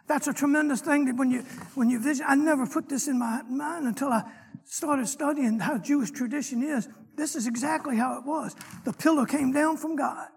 That's 0.07 0.27
a 0.27 0.33
tremendous 0.33 0.81
thing 0.81 1.05
that 1.05 1.15
when 1.15 1.31
you, 1.31 1.41
when 1.75 1.89
you 1.89 1.99
visit, 1.99 2.25
I 2.27 2.35
never 2.35 2.67
put 2.67 2.89
this 2.89 3.07
in 3.07 3.17
my 3.17 3.41
mind 3.43 3.87
until 3.87 4.09
I 4.09 4.23
started 4.65 5.07
studying 5.07 5.59
how 5.59 5.77
Jewish 5.77 6.11
tradition 6.11 6.63
is. 6.63 6.87
This 7.15 7.35
is 7.35 7.47
exactly 7.47 7.97
how 7.97 8.17
it 8.17 8.25
was. 8.25 8.55
The 8.83 8.93
pillar 8.93 9.25
came 9.25 9.51
down 9.51 9.77
from 9.77 9.95
God 9.95 10.27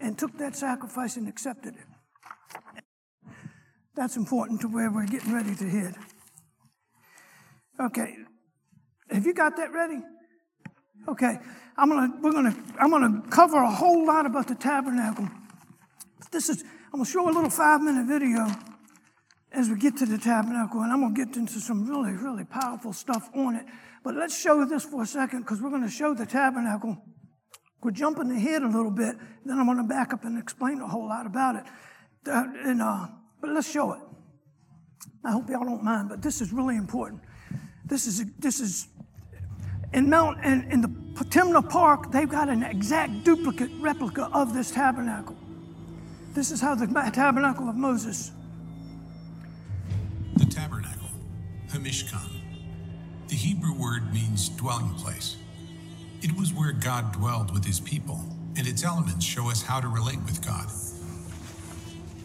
and 0.00 0.18
took 0.18 0.38
that 0.38 0.56
sacrifice 0.56 1.16
and 1.16 1.28
accepted 1.28 1.74
it. 1.74 3.32
That's 3.94 4.16
important 4.16 4.60
to 4.62 4.68
where 4.68 4.90
we're 4.90 5.06
getting 5.06 5.32
ready 5.32 5.54
to 5.54 5.68
head. 5.68 5.94
Okay. 7.78 8.16
Have 9.10 9.26
you 9.26 9.34
got 9.34 9.56
that 9.56 9.72
ready? 9.72 10.00
Okay. 11.08 11.38
I'm 11.76 11.88
gonna 11.88 12.12
we're 12.20 12.32
gonna 12.32 12.56
I'm 12.78 12.90
gonna 12.90 13.22
cover 13.30 13.56
a 13.56 13.70
whole 13.70 14.06
lot 14.06 14.26
about 14.26 14.48
the 14.48 14.54
tabernacle. 14.54 15.28
This 16.30 16.48
is 16.48 16.62
I'm 16.92 17.00
gonna 17.00 17.04
show 17.04 17.28
a 17.28 17.32
little 17.32 17.50
five 17.50 17.80
minute 17.80 18.06
video 18.06 18.46
as 19.52 19.68
we 19.68 19.78
get 19.78 19.96
to 19.96 20.06
the 20.06 20.18
tabernacle, 20.18 20.82
and 20.82 20.92
I'm 20.92 21.00
going 21.00 21.14
to 21.14 21.24
get 21.24 21.36
into 21.36 21.58
some 21.58 21.88
really, 21.88 22.12
really 22.12 22.44
powerful 22.44 22.92
stuff 22.92 23.28
on 23.34 23.56
it. 23.56 23.66
But 24.04 24.14
let's 24.14 24.38
show 24.38 24.64
this 24.64 24.84
for 24.84 25.02
a 25.02 25.06
second 25.06 25.40
because 25.40 25.60
we're 25.60 25.70
going 25.70 25.82
to 25.82 25.90
show 25.90 26.14
the 26.14 26.26
tabernacle. 26.26 26.96
We're 27.82 27.90
jumping 27.90 28.30
ahead 28.30 28.62
a 28.62 28.68
little 28.68 28.90
bit, 28.90 29.16
then 29.44 29.58
I'm 29.58 29.66
going 29.66 29.78
to 29.78 29.84
back 29.84 30.12
up 30.12 30.24
and 30.24 30.38
explain 30.38 30.80
a 30.80 30.86
whole 30.86 31.08
lot 31.08 31.26
about 31.26 31.56
it. 31.56 31.64
And, 32.26 32.82
uh, 32.82 33.06
but 33.40 33.50
let's 33.50 33.70
show 33.70 33.92
it. 33.92 34.00
I 35.24 35.32
hope 35.32 35.48
y'all 35.48 35.64
don't 35.64 35.82
mind, 35.82 36.10
but 36.10 36.22
this 36.22 36.40
is 36.40 36.52
really 36.52 36.76
important. 36.76 37.22
This 37.84 38.06
is 38.06 38.24
this 38.38 38.60
is 38.60 38.86
in 39.92 40.08
Mount 40.08 40.38
and 40.42 40.70
in 40.72 40.80
the 40.82 40.88
Timnah 41.24 41.68
Park. 41.68 42.12
They've 42.12 42.28
got 42.28 42.48
an 42.48 42.62
exact 42.62 43.24
duplicate 43.24 43.70
replica 43.80 44.30
of 44.32 44.54
this 44.54 44.70
tabernacle. 44.70 45.36
This 46.32 46.50
is 46.50 46.60
how 46.60 46.74
the 46.74 46.86
tabernacle 47.12 47.68
of 47.68 47.76
Moses. 47.76 48.30
The 50.36 50.46
tabernacle, 50.46 51.10
Hamishkan. 51.70 52.28
The 53.28 53.34
Hebrew 53.34 53.74
word 53.74 54.12
means 54.14 54.48
dwelling 54.50 54.94
place. 54.94 55.36
It 56.22 56.36
was 56.36 56.52
where 56.52 56.72
God 56.72 57.12
dwelled 57.12 57.52
with 57.52 57.64
his 57.64 57.80
people, 57.80 58.20
and 58.56 58.66
its 58.66 58.84
elements 58.84 59.24
show 59.24 59.50
us 59.50 59.62
how 59.62 59.80
to 59.80 59.88
relate 59.88 60.22
with 60.24 60.44
God. 60.44 60.66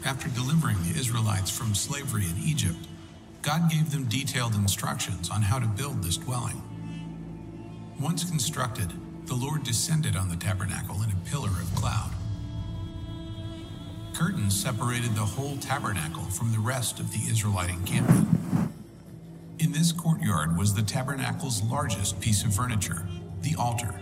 After 0.06 0.30
delivering 0.30 0.78
the 0.84 1.00
Israelites 1.00 1.50
from 1.50 1.74
slavery 1.74 2.26
in 2.26 2.38
Egypt, 2.44 2.88
God 3.42 3.72
gave 3.72 3.92
them 3.92 4.06
detailed 4.06 4.56
instructions 4.56 5.30
on 5.30 5.42
how 5.42 5.60
to 5.60 5.68
build 5.68 6.04
this 6.04 6.18
dwelling. 6.18 6.62
Once 8.00 8.24
constructed, 8.24 8.92
the 9.26 9.36
Lord 9.36 9.64
descended 9.64 10.16
on 10.16 10.30
the 10.30 10.36
tabernacle 10.36 11.02
in 11.02 11.10
a 11.10 11.30
pillar 11.30 11.50
of 11.50 11.74
cloud. 11.76 12.15
Curtains 14.16 14.58
separated 14.58 15.14
the 15.14 15.26
whole 15.26 15.58
tabernacle 15.58 16.24
from 16.24 16.54
the 16.54 16.60
rest 16.60 17.02
of 17.02 17.12
the 17.12 17.30
Israelite 17.30 17.70
encampment. 17.70 18.30
In 19.60 19.74
this 19.74 19.92
courtyard 19.92 20.58
was 20.58 20.74
the 20.74 20.82
tabernacle's 20.82 21.62
largest 21.64 22.22
piece 22.22 22.46
of 22.46 22.56
furniture, 22.56 23.06
the 23.42 23.58
altar. 23.60 23.94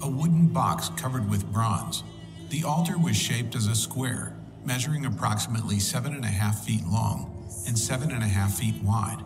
A 0.00 0.08
wooden 0.08 0.46
box 0.46 0.88
covered 0.96 1.28
with 1.28 1.52
bronze, 1.52 2.02
the 2.48 2.64
altar 2.64 2.96
was 2.96 3.14
shaped 3.14 3.54
as 3.54 3.66
a 3.66 3.74
square 3.74 4.32
measuring 4.64 5.04
approximately 5.04 5.78
seven 5.78 6.14
and 6.14 6.24
a 6.24 6.28
half 6.28 6.64
feet 6.64 6.86
long 6.86 7.46
and 7.66 7.78
seven 7.78 8.10
and 8.10 8.22
a 8.22 8.26
half 8.26 8.54
feet 8.54 8.82
wide. 8.82 9.22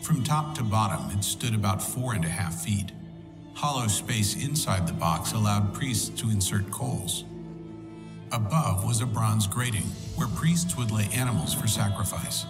From 0.00 0.24
top 0.24 0.54
to 0.54 0.62
bottom, 0.62 1.10
it 1.10 1.24
stood 1.24 1.54
about 1.54 1.82
four 1.82 2.14
and 2.14 2.24
a 2.24 2.28
half 2.28 2.64
feet. 2.64 2.90
Hollow 3.52 3.86
space 3.86 4.34
inside 4.42 4.86
the 4.86 4.94
box 4.94 5.32
allowed 5.32 5.74
priests 5.74 6.08
to 6.20 6.30
insert 6.30 6.70
coals. 6.70 7.24
Above 8.34 8.84
was 8.84 9.00
a 9.00 9.06
bronze 9.06 9.46
grating 9.46 9.86
where 10.16 10.26
priests 10.26 10.76
would 10.76 10.90
lay 10.90 11.08
animals 11.14 11.54
for 11.54 11.68
sacrifice. 11.68 12.46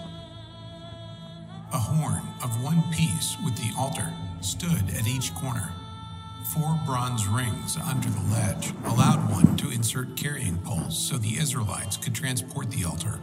A 1.75 1.79
horn 1.79 2.23
of 2.43 2.65
one 2.65 2.83
piece 2.91 3.37
with 3.45 3.55
the 3.57 3.71
altar 3.79 4.11
stood 4.41 4.95
at 4.97 5.07
each 5.07 5.35
corner. 5.35 5.75
Four 6.55 6.81
bronze 6.87 7.29
rings 7.29 7.77
under 7.77 8.09
the 8.09 8.33
ledge 8.33 8.73
allowed 8.87 9.31
one 9.31 9.59
to 9.59 9.71
insert 9.71 10.17
carrying 10.17 10.57
poles 10.57 10.97
so 10.97 11.19
the 11.19 11.37
Israelites 11.37 11.99
could 11.99 12.15
transport 12.15 12.71
the 12.71 12.87
altar. 12.87 13.21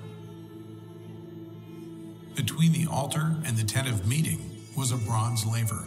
Between 2.36 2.74
the 2.74 2.88
altar 2.92 3.38
and 3.44 3.58
the 3.58 3.64
tent 3.64 3.90
of 3.90 4.08
meeting 4.08 4.40
was 4.78 4.92
a 4.92 4.98
bronze 4.98 5.48
laver. 5.48 5.84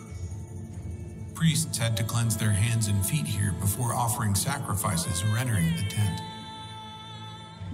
Priests 1.35 1.79
had 1.79 1.97
to 1.99 2.03
cleanse 2.03 2.37
their 2.37 2.51
hands 2.51 2.89
and 2.89 3.07
feet 3.07 3.27
here 3.27 3.55
before 3.61 3.95
offering 3.95 4.35
sacrifices 4.35 5.23
or 5.23 5.39
entering 5.39 5.77
the 5.77 5.89
tent. 5.89 6.21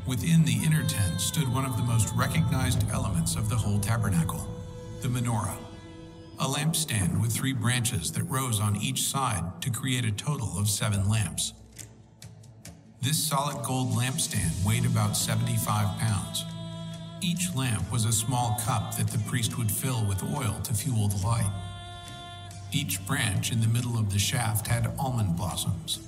Within 0.07 0.45
the 0.45 0.61
inner 0.65 0.83
tent 0.87 1.21
stood 1.21 1.53
one 1.53 1.65
of 1.65 1.77
the 1.77 1.83
most 1.83 2.15
recognized 2.15 2.89
elements 2.91 3.37
of 3.37 3.49
the 3.49 3.57
whole 3.57 3.79
tabernacle 3.79 4.47
the 5.03 5.09
menorah 5.09 5.57
a 6.41 6.45
lampstand 6.45 7.21
with 7.21 7.31
three 7.31 7.53
branches 7.53 8.11
that 8.13 8.23
rose 8.23 8.61
on 8.61 8.75
each 8.77 9.03
side 9.03 9.45
to 9.61 9.69
create 9.69 10.07
a 10.07 10.11
total 10.11 10.59
of 10.59 10.71
seven 10.71 11.07
lamps. 11.07 11.53
This 13.03 13.23
solid 13.23 13.63
gold 13.63 13.93
lampstand 13.93 14.65
weighed 14.65 14.87
about 14.87 15.19
75 15.19 15.99
pounds. 15.99 16.47
Each 17.21 17.55
lamp 17.55 17.93
was 17.93 18.07
a 18.07 18.13
small 18.13 18.59
cup 18.65 18.97
that 18.97 19.09
the 19.09 19.19
priest 19.29 19.59
would 19.59 19.71
fill 19.71 20.07
with 20.07 20.23
oil 20.23 20.59
to 20.65 20.73
fuel 20.73 21.09
the 21.09 21.27
light. 21.27 21.51
Each 22.73 23.05
branch 23.07 23.53
in 23.53 23.61
the 23.61 23.69
middle 23.69 23.99
of 23.99 24.11
the 24.11 24.19
shaft 24.19 24.67
had 24.67 24.95
almond 24.99 25.37
blossoms. 25.37 25.99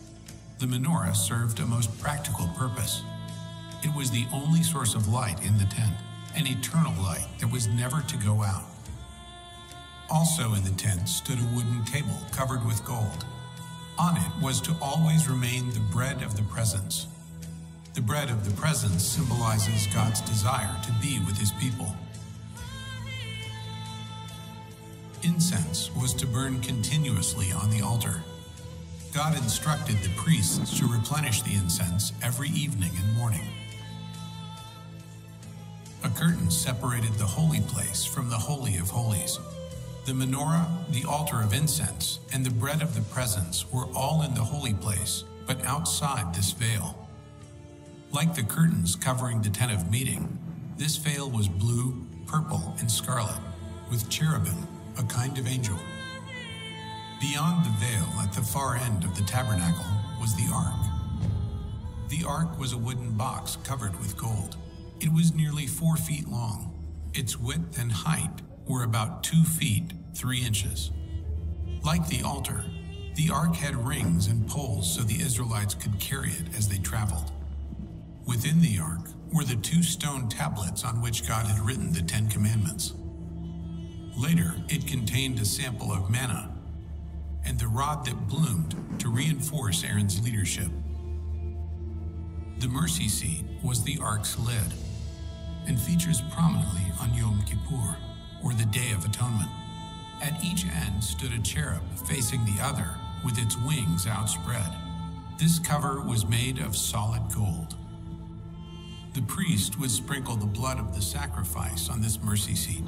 The 0.61 0.67
menorah 0.67 1.15
served 1.15 1.61
a 1.61 1.67
most 1.67 2.01
practical 2.01 2.49
purpose. 2.57 3.03
It 3.83 3.93
was 3.95 4.11
the 4.11 4.27
only 4.33 4.63
source 4.63 4.95
of 4.95 5.09
light 5.09 5.45
in 5.45 5.59
the 5.59 5.65
tent, 5.65 5.95
an 6.37 6.47
eternal 6.47 6.95
light 7.03 7.27
that 7.41 7.51
was 7.51 7.67
never 7.67 8.01
to 8.03 8.17
go 8.19 8.43
out. 8.43 8.65
Also 10.09 10.55
in 10.55 10.63
the 10.63 10.71
tent 10.71 11.09
stood 11.09 11.39
a 11.39 11.55
wooden 11.55 11.85
table 11.85 12.17
covered 12.31 12.65
with 12.65 12.85
gold. 12.85 13.25
On 13.99 14.17
it 14.17 14.33
was 14.41 14.61
to 14.63 14.77
always 14.81 15.29
remain 15.29 15.71
the 15.71 15.81
bread 15.81 16.23
of 16.23 16.37
the 16.37 16.45
presence. 16.45 17.09
The 17.95 18.01
bread 18.01 18.31
of 18.31 18.45
the 18.45 18.55
presence 18.61 19.03
symbolizes 19.03 19.93
God's 19.93 20.21
desire 20.21 20.81
to 20.85 20.93
be 21.03 21.19
with 21.27 21.37
his 21.37 21.51
people. 21.53 21.95
Incense 25.25 25.91
was 25.95 26.15
to 26.15 26.27
burn 26.27 26.61
continuously 26.61 27.53
on 27.53 27.71
the 27.71 27.83
altar. 27.83 28.23
God 29.13 29.37
instructed 29.37 29.97
the 29.99 30.15
priests 30.17 30.79
to 30.79 30.87
replenish 30.87 31.43
the 31.43 31.55
incense 31.55 32.13
every 32.23 32.49
evening 32.49 32.93
and 32.97 33.15
morning. 33.15 33.47
Curtain 36.23 36.53
separated 36.53 37.13
the 37.15 37.27
holy 37.27 37.61
place 37.63 38.05
from 38.05 38.31
the 38.31 38.39
Holy 38.39 38.77
of 38.77 38.89
Holies. 38.89 39.41
The 40.05 40.13
menorah, 40.13 40.69
the 40.93 41.03
altar 41.05 41.43
of 41.43 41.53
incense, 41.53 42.21
and 42.33 42.47
the 42.47 42.51
bread 42.51 42.81
of 42.81 42.95
the 42.95 43.01
presence 43.13 43.69
were 43.73 43.87
all 43.87 44.23
in 44.23 44.33
the 44.33 44.45
holy 44.45 44.73
place, 44.73 45.25
but 45.49 45.67
outside 45.67 46.33
this 46.33 46.53
veil. 46.53 47.09
Like 48.13 48.37
the 48.37 48.45
curtains 48.45 48.95
covering 48.95 49.43
the 49.43 49.51
tent 49.51 49.73
of 49.73 49.91
meeting, 49.91 50.39
this 50.77 50.97
veil 50.97 51.29
was 51.29 51.49
blue, 51.49 52.07
purple, 52.29 52.77
and 52.79 52.89
scarlet, 52.89 53.41
with 53.91 54.09
cherubim, 54.09 54.69
a 54.99 55.03
kind 55.03 55.37
of 55.39 55.49
angel. 55.49 55.79
Beyond 57.21 57.65
the 57.65 57.85
veil, 57.85 58.07
at 58.21 58.33
the 58.33 58.43
far 58.43 58.77
end 58.77 59.03
of 59.03 59.17
the 59.17 59.25
tabernacle, 59.25 59.91
was 60.21 60.37
the 60.37 60.49
ark. 60.55 61.29
The 62.11 62.25
ark 62.25 62.61
was 62.61 62.75
a 62.75 62.79
wooden 62.79 63.11
box 63.15 63.59
covered 63.65 63.99
with 63.99 64.17
gold. 64.17 64.57
It 65.03 65.13
was 65.13 65.35
nearly 65.35 65.67
four 65.67 65.97
feet 65.97 66.29
long. 66.29 66.73
Its 67.13 67.37
width 67.37 67.77
and 67.81 67.91
height 67.91 68.41
were 68.69 68.85
about 68.85 69.25
two 69.25 69.43
feet, 69.43 69.93
three 70.15 70.47
inches. 70.47 70.93
Like 71.85 72.07
the 72.07 72.23
altar, 72.23 72.65
the 73.17 73.29
ark 73.29 73.57
had 73.57 73.75
rings 73.75 74.29
and 74.29 74.47
poles 74.47 74.95
so 74.95 75.03
the 75.03 75.21
Israelites 75.21 75.75
could 75.75 75.99
carry 75.99 76.31
it 76.31 76.57
as 76.57 76.69
they 76.69 76.79
traveled. 76.79 77.33
Within 78.27 78.61
the 78.61 78.79
ark 78.79 79.09
were 79.33 79.43
the 79.43 79.57
two 79.57 79.83
stone 79.83 80.29
tablets 80.29 80.85
on 80.85 81.03
which 81.03 81.27
God 81.27 81.47
had 81.47 81.59
written 81.59 81.93
the 81.93 82.03
Ten 82.03 82.29
Commandments. 82.29 82.95
Later, 84.17 84.55
it 84.69 84.87
contained 84.87 85.41
a 85.41 85.45
sample 85.45 85.91
of 85.93 86.11
manna 86.11 86.55
and 87.45 87.59
the 87.59 87.67
rod 87.67 88.07
that 88.07 88.29
bloomed 88.29 88.77
to 89.01 89.11
reinforce 89.11 89.83
Aaron's 89.83 90.23
leadership. 90.23 90.71
The 92.61 92.69
mercy 92.69 93.09
seat 93.09 93.45
was 93.65 93.83
the 93.83 93.99
ark's 94.01 94.39
lid 94.39 94.73
and 95.67 95.81
features 95.81 96.23
prominently 96.31 96.93
on 97.01 97.15
Yom 97.15 97.43
Kippur 97.47 97.97
or 98.43 98.53
the 98.55 98.67
Day 98.67 98.93
of 98.93 99.05
Atonement. 99.05 99.51
At 100.23 100.43
each 100.45 100.67
end 100.67 101.03
stood 101.03 101.33
a 101.33 101.39
cherub 101.41 101.83
facing 102.07 102.45
the 102.45 102.63
other 102.63 102.91
with 103.25 103.39
its 103.39 103.57
wings 103.59 104.07
outspread. 104.07 104.73
This 105.39 105.59
cover 105.59 106.01
was 106.01 106.27
made 106.27 106.59
of 106.59 106.77
solid 106.77 107.23
gold. 107.35 107.77
The 109.15 109.23
priest 109.23 109.79
would 109.79 109.91
sprinkle 109.91 110.37
the 110.37 110.47
blood 110.47 110.79
of 110.79 110.95
the 110.95 111.03
sacrifice 111.03 111.89
on 111.91 112.01
this 112.01 112.23
mercy 112.23 112.55
seat, 112.55 112.85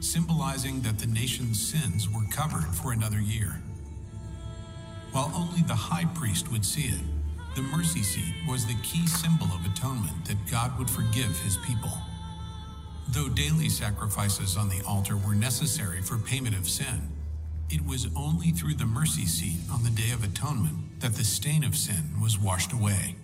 symbolizing 0.00 0.80
that 0.82 0.98
the 0.98 1.06
nation's 1.06 1.60
sins 1.60 2.08
were 2.08 2.24
covered 2.30 2.66
for 2.74 2.92
another 2.92 3.20
year. 3.20 3.62
While 5.12 5.32
only 5.34 5.62
the 5.62 5.74
high 5.74 6.04
priest 6.14 6.52
would 6.52 6.64
see 6.64 6.88
it, 6.88 7.00
the 7.54 7.62
mercy 7.62 8.02
seat 8.02 8.34
was 8.48 8.66
the 8.66 8.76
key 8.82 9.06
symbol 9.06 9.46
of 9.46 9.64
atonement 9.64 10.24
that 10.26 10.46
God 10.50 10.78
would 10.78 10.90
forgive 10.90 11.38
his 11.40 11.56
people. 11.58 11.92
Though 13.08 13.28
daily 13.28 13.68
sacrifices 13.68 14.56
on 14.56 14.68
the 14.68 14.82
altar 14.86 15.16
were 15.16 15.34
necessary 15.34 16.02
for 16.02 16.18
payment 16.18 16.56
of 16.56 16.68
sin, 16.68 17.10
it 17.70 17.84
was 17.84 18.08
only 18.14 18.50
through 18.50 18.74
the 18.74 18.86
mercy 18.86 19.26
seat 19.26 19.60
on 19.72 19.82
the 19.82 19.90
Day 19.90 20.10
of 20.12 20.24
Atonement 20.24 21.00
that 21.00 21.14
the 21.14 21.24
stain 21.24 21.64
of 21.64 21.76
sin 21.76 22.20
was 22.20 22.38
washed 22.38 22.72
away. 22.72 23.16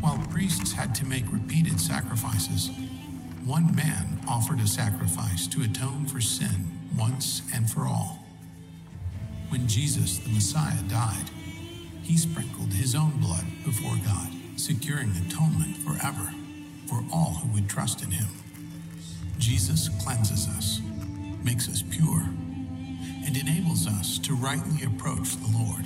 While 0.00 0.18
priests 0.30 0.72
had 0.72 0.94
to 0.96 1.06
make 1.06 1.30
repeated 1.30 1.80
sacrifices, 1.80 2.70
one 3.44 3.74
man 3.74 4.20
offered 4.28 4.60
a 4.60 4.66
sacrifice 4.66 5.46
to 5.48 5.62
atone 5.62 6.06
for 6.06 6.20
sin 6.20 6.66
once 6.96 7.42
and 7.54 7.70
for 7.70 7.86
all. 7.86 8.21
When 9.52 9.68
Jesus, 9.68 10.16
the 10.16 10.30
Messiah, 10.30 10.82
died, 10.88 11.28
he 12.02 12.16
sprinkled 12.16 12.72
his 12.72 12.94
own 12.94 13.18
blood 13.18 13.44
before 13.66 13.96
God. 14.02 14.30
securing 14.56 15.10
atonement 15.26 15.76
forever 15.78 16.32
for 16.86 17.04
all 17.12 17.34
who 17.42 17.52
would 17.54 17.68
trust 17.68 18.02
in 18.02 18.10
him. 18.10 18.28
Jesus 19.38 19.88
cleanses 20.04 20.48
us, 20.48 20.80
makes 21.42 21.68
us 21.68 21.82
pure, 21.82 22.22
and 23.26 23.36
enables 23.36 23.86
us 23.86 24.18
to 24.20 24.34
rightly 24.34 24.84
approach 24.84 25.36
the 25.36 25.58
Lord. 25.58 25.84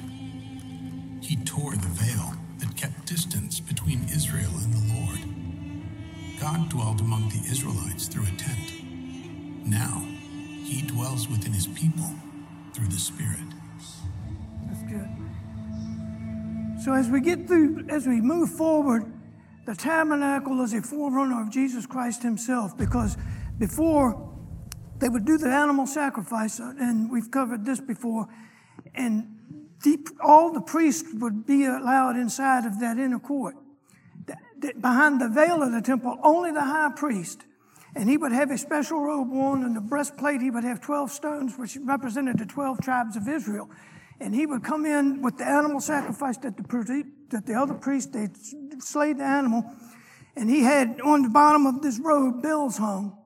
He 1.22 1.36
tore 1.36 1.74
the 1.74 1.88
veil 1.88 2.34
that 2.58 2.76
kept 2.76 3.06
distance 3.06 3.60
between 3.60 4.08
Israel 4.14 4.52
and 4.62 4.74
the 4.74 4.94
Lord. 4.94 5.20
God 6.40 6.68
dwelled 6.68 7.00
among 7.00 7.30
the 7.30 7.50
Israelites 7.50 8.08
through 8.08 8.24
a 8.24 8.36
tent. 8.36 9.66
Now, 9.66 10.04
he 10.64 10.82
dwells 10.82 11.28
within 11.28 11.52
his 11.52 11.66
people 11.68 12.10
through 12.74 12.88
the 12.88 12.98
Spirit. 12.98 13.55
So 16.86 16.92
as 16.92 17.10
we 17.10 17.20
get 17.20 17.48
through, 17.48 17.86
as 17.88 18.06
we 18.06 18.20
move 18.20 18.48
forward, 18.48 19.12
the 19.66 19.74
tabernacle 19.74 20.60
is 20.60 20.72
a 20.72 20.80
forerunner 20.80 21.42
of 21.42 21.50
Jesus 21.50 21.84
Christ 21.84 22.22
himself 22.22 22.78
because 22.78 23.16
before 23.58 24.32
they 25.00 25.08
would 25.08 25.24
do 25.24 25.36
the 25.36 25.48
animal 25.48 25.88
sacrifice, 25.88 26.60
uh, 26.60 26.74
and 26.78 27.10
we've 27.10 27.28
covered 27.28 27.64
this 27.64 27.80
before, 27.80 28.28
and 28.94 29.26
deep, 29.82 30.10
all 30.20 30.52
the 30.52 30.60
priests 30.60 31.12
would 31.14 31.44
be 31.44 31.64
allowed 31.64 32.14
inside 32.14 32.64
of 32.64 32.78
that 32.78 32.98
inner 32.98 33.18
court. 33.18 33.56
Behind 34.80 35.20
the 35.20 35.28
veil 35.28 35.64
of 35.64 35.72
the 35.72 35.82
temple, 35.82 36.16
only 36.22 36.52
the 36.52 36.64
high 36.64 36.92
priest. 36.94 37.46
And 37.96 38.08
he 38.08 38.16
would 38.16 38.30
have 38.30 38.52
a 38.52 38.58
special 38.58 39.00
robe 39.00 39.28
worn, 39.28 39.64
and 39.64 39.74
the 39.74 39.80
breastplate, 39.80 40.40
he 40.40 40.52
would 40.52 40.62
have 40.62 40.80
12 40.80 41.10
stones, 41.10 41.58
which 41.58 41.76
represented 41.82 42.38
the 42.38 42.46
12 42.46 42.80
tribes 42.80 43.16
of 43.16 43.26
Israel. 43.26 43.68
And 44.20 44.34
he 44.34 44.46
would 44.46 44.64
come 44.64 44.86
in 44.86 45.22
with 45.22 45.38
the 45.38 45.46
animal 45.46 45.80
sacrifice 45.80 46.38
that 46.38 46.56
the, 46.56 47.04
that 47.30 47.46
the 47.46 47.54
other 47.54 47.74
priest, 47.74 48.12
they 48.12 48.28
slayed 48.78 49.18
the 49.18 49.24
animal. 49.24 49.64
And 50.36 50.48
he 50.48 50.62
had 50.62 51.00
on 51.02 51.22
the 51.22 51.28
bottom 51.28 51.66
of 51.66 51.82
this 51.82 51.98
robe 51.98 52.42
bells 52.42 52.78
hung. 52.78 53.16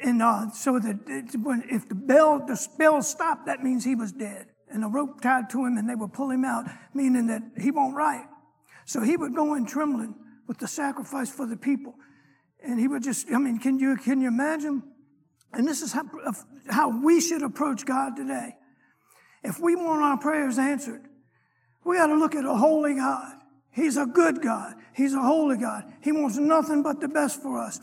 And 0.00 0.22
uh, 0.22 0.50
so 0.50 0.78
that 0.78 0.98
it, 1.06 1.36
when, 1.40 1.64
if 1.70 1.88
the 1.88 1.94
bell, 1.94 2.38
the 2.46 2.68
bell 2.78 3.02
stopped, 3.02 3.46
that 3.46 3.64
means 3.64 3.84
he 3.84 3.94
was 3.94 4.12
dead. 4.12 4.46
And 4.70 4.84
a 4.84 4.88
rope 4.88 5.20
tied 5.20 5.50
to 5.50 5.64
him, 5.64 5.76
and 5.76 5.88
they 5.88 5.94
would 5.94 6.12
pull 6.12 6.30
him 6.30 6.44
out, 6.44 6.66
meaning 6.94 7.26
that 7.28 7.42
he 7.58 7.70
won't 7.70 7.96
write. 7.96 8.26
So 8.84 9.00
he 9.00 9.16
would 9.16 9.34
go 9.34 9.54
in 9.54 9.66
trembling 9.66 10.14
with 10.46 10.58
the 10.58 10.68
sacrifice 10.68 11.30
for 11.30 11.46
the 11.46 11.56
people. 11.56 11.94
And 12.62 12.78
he 12.78 12.86
would 12.86 13.02
just, 13.02 13.28
I 13.30 13.38
mean, 13.38 13.58
can 13.58 13.78
you, 13.78 13.96
can 13.96 14.20
you 14.20 14.28
imagine? 14.28 14.82
And 15.52 15.66
this 15.66 15.82
is 15.82 15.92
how, 15.92 16.04
how 16.68 17.02
we 17.02 17.20
should 17.20 17.42
approach 17.42 17.84
God 17.86 18.16
today. 18.16 18.57
If 19.42 19.60
we 19.60 19.76
want 19.76 20.02
our 20.02 20.18
prayers 20.18 20.58
answered, 20.58 21.02
we 21.84 21.96
got 21.96 22.08
to 22.08 22.16
look 22.16 22.34
at 22.34 22.44
a 22.44 22.54
holy 22.54 22.94
God. 22.94 23.36
He's 23.70 23.96
a 23.96 24.06
good 24.06 24.42
God. 24.42 24.74
He's 24.94 25.14
a 25.14 25.22
holy 25.22 25.56
God. 25.56 25.84
He 26.02 26.12
wants 26.12 26.36
nothing 26.36 26.82
but 26.82 27.00
the 27.00 27.08
best 27.08 27.40
for 27.40 27.58
us. 27.58 27.80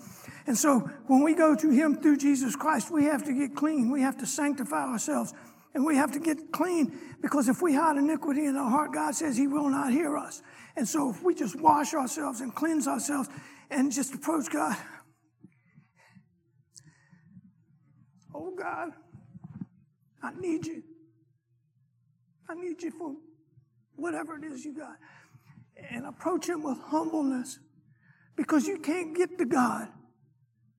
And 0.47 0.57
so 0.57 0.79
when 1.07 1.23
we 1.23 1.33
go 1.33 1.55
to 1.55 1.69
Him 1.69 1.95
through 1.95 2.17
Jesus 2.17 2.55
Christ, 2.55 2.91
we 2.91 3.05
have 3.05 3.23
to 3.25 3.33
get 3.33 3.55
clean. 3.55 3.89
We 3.89 4.01
have 4.01 4.17
to 4.17 4.25
sanctify 4.25 4.91
ourselves. 4.91 5.33
And 5.73 5.85
we 5.85 5.95
have 5.95 6.11
to 6.13 6.19
get 6.19 6.51
clean 6.53 6.97
because 7.21 7.49
if 7.49 7.61
we 7.61 7.73
hide 7.73 7.97
iniquity 7.97 8.45
in 8.45 8.55
our 8.55 8.69
heart, 8.69 8.93
God 8.93 9.13
says 9.13 9.35
He 9.35 9.47
will 9.47 9.69
not 9.69 9.91
hear 9.91 10.17
us. 10.17 10.41
And 10.77 10.87
so 10.87 11.09
if 11.09 11.21
we 11.21 11.35
just 11.35 11.59
wash 11.59 11.93
ourselves 11.93 12.41
and 12.41 12.53
cleanse 12.53 12.87
ourselves 12.87 13.27
and 13.69 13.91
just 13.91 14.13
approach 14.13 14.49
God, 14.49 14.77
oh 18.33 18.55
God, 18.57 18.91
I 20.23 20.31
need 20.39 20.65
you. 20.65 20.83
I 22.49 22.53
need 22.53 22.81
you 22.83 22.91
for 22.91 23.15
whatever 23.95 24.37
it 24.37 24.43
is 24.43 24.65
you 24.65 24.73
got. 24.73 24.97
And 25.89 26.05
approach 26.05 26.47
Him 26.47 26.63
with 26.63 26.77
humbleness 26.79 27.59
because 28.35 28.67
you 28.67 28.79
can't 28.79 29.15
get 29.15 29.37
to 29.37 29.45
God 29.45 29.87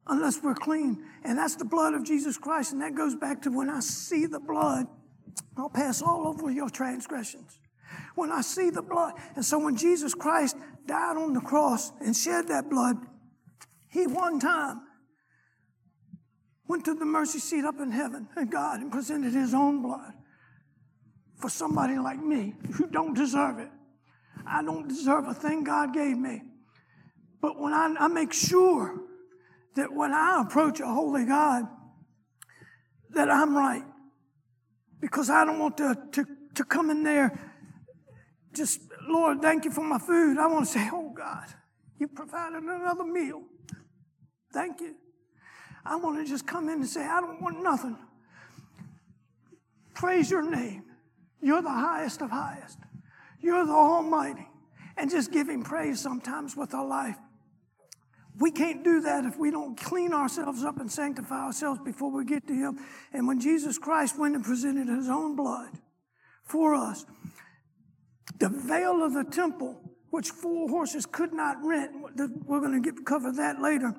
unless 0.06 0.42
we're 0.42 0.54
clean. 0.54 1.04
And 1.24 1.38
that's 1.38 1.56
the 1.56 1.64
blood 1.64 1.94
of 1.94 2.04
Jesus 2.04 2.38
Christ. 2.38 2.72
And 2.72 2.82
that 2.82 2.94
goes 2.94 3.14
back 3.14 3.42
to 3.42 3.50
when 3.50 3.68
I 3.68 3.80
see 3.80 4.26
the 4.26 4.40
blood, 4.40 4.86
I'll 5.56 5.68
pass 5.68 6.02
all 6.02 6.26
over 6.26 6.50
your 6.50 6.70
transgressions. 6.70 7.58
When 8.14 8.32
I 8.32 8.40
see 8.40 8.70
the 8.70 8.82
blood. 8.82 9.14
And 9.34 9.44
so 9.44 9.58
when 9.58 9.76
Jesus 9.76 10.14
Christ 10.14 10.56
died 10.86 11.16
on 11.16 11.32
the 11.32 11.40
cross 11.40 11.92
and 12.00 12.16
shed 12.16 12.48
that 12.48 12.70
blood, 12.70 12.96
he 13.88 14.06
one 14.06 14.40
time 14.40 14.82
went 16.68 16.84
to 16.84 16.94
the 16.94 17.04
mercy 17.04 17.38
seat 17.38 17.64
up 17.64 17.80
in 17.80 17.90
heaven 17.90 18.28
and 18.36 18.50
God 18.50 18.80
and 18.80 18.90
presented 18.90 19.32
his 19.32 19.54
own 19.54 19.82
blood 19.82 20.12
for 21.38 21.48
somebody 21.48 21.98
like 21.98 22.18
me 22.18 22.54
who 22.74 22.86
don't 22.86 23.14
deserve 23.14 23.58
it. 23.58 23.70
I 24.46 24.62
don't 24.62 24.88
deserve 24.88 25.26
a 25.26 25.34
thing 25.34 25.64
God 25.64 25.92
gave 25.92 26.16
me. 26.16 26.42
But 27.40 27.58
when 27.60 27.72
I, 27.72 27.94
I 27.98 28.08
make 28.08 28.32
sure 28.32 29.00
that 29.74 29.92
when 29.92 30.12
I 30.12 30.42
approach 30.46 30.80
a 30.80 30.86
holy 30.86 31.24
God, 31.24 31.64
that 33.10 33.30
I'm 33.30 33.56
right. 33.56 33.84
Because 35.00 35.30
I 35.30 35.44
don't 35.44 35.58
want 35.58 35.76
to, 35.78 35.96
to, 36.12 36.26
to 36.54 36.64
come 36.64 36.90
in 36.90 37.02
there 37.02 37.38
just, 38.54 38.80
Lord, 39.06 39.42
thank 39.42 39.66
you 39.66 39.70
for 39.70 39.82
my 39.82 39.98
food. 39.98 40.38
I 40.38 40.46
want 40.46 40.66
to 40.66 40.72
say, 40.72 40.88
oh 40.92 41.12
God, 41.14 41.44
you 41.98 42.08
provided 42.08 42.62
another 42.62 43.04
meal. 43.04 43.42
Thank 44.52 44.80
you. 44.80 44.94
I 45.84 45.96
want 45.96 46.18
to 46.18 46.24
just 46.24 46.46
come 46.46 46.68
in 46.68 46.76
and 46.76 46.88
say, 46.88 47.04
I 47.04 47.20
don't 47.20 47.40
want 47.40 47.62
nothing. 47.62 47.96
Praise 49.94 50.30
your 50.30 50.42
name. 50.42 50.84
You're 51.40 51.62
the 51.62 51.70
highest 51.70 52.22
of 52.22 52.30
highest. 52.30 52.78
You're 53.40 53.66
the 53.66 53.72
Almighty. 53.72 54.46
And 54.96 55.10
just 55.10 55.30
Him 55.48 55.62
praise 55.62 56.00
sometimes 56.00 56.56
with 56.56 56.74
our 56.74 56.86
life. 56.86 57.16
We 58.38 58.50
can't 58.50 58.84
do 58.84 59.00
that 59.02 59.24
if 59.24 59.38
we 59.38 59.50
don't 59.50 59.80
clean 59.80 60.12
ourselves 60.12 60.62
up 60.62 60.78
and 60.78 60.90
sanctify 60.90 61.44
ourselves 61.46 61.80
before 61.84 62.10
we 62.10 62.24
get 62.24 62.46
to 62.48 62.54
Him. 62.54 62.78
And 63.12 63.26
when 63.26 63.40
Jesus 63.40 63.78
Christ 63.78 64.18
went 64.18 64.34
and 64.34 64.44
presented 64.44 64.88
His 64.88 65.08
own 65.08 65.36
blood 65.36 65.70
for 66.44 66.74
us, 66.74 67.06
the 68.38 68.48
veil 68.48 69.02
of 69.02 69.14
the 69.14 69.24
temple, 69.24 69.80
which 70.10 70.30
four 70.30 70.68
horses 70.68 71.06
could 71.06 71.32
not 71.32 71.56
rent, 71.62 71.92
we're 72.46 72.60
going 72.60 72.82
to 72.82 72.92
get 72.92 73.04
cover 73.04 73.32
that 73.32 73.60
later, 73.60 73.94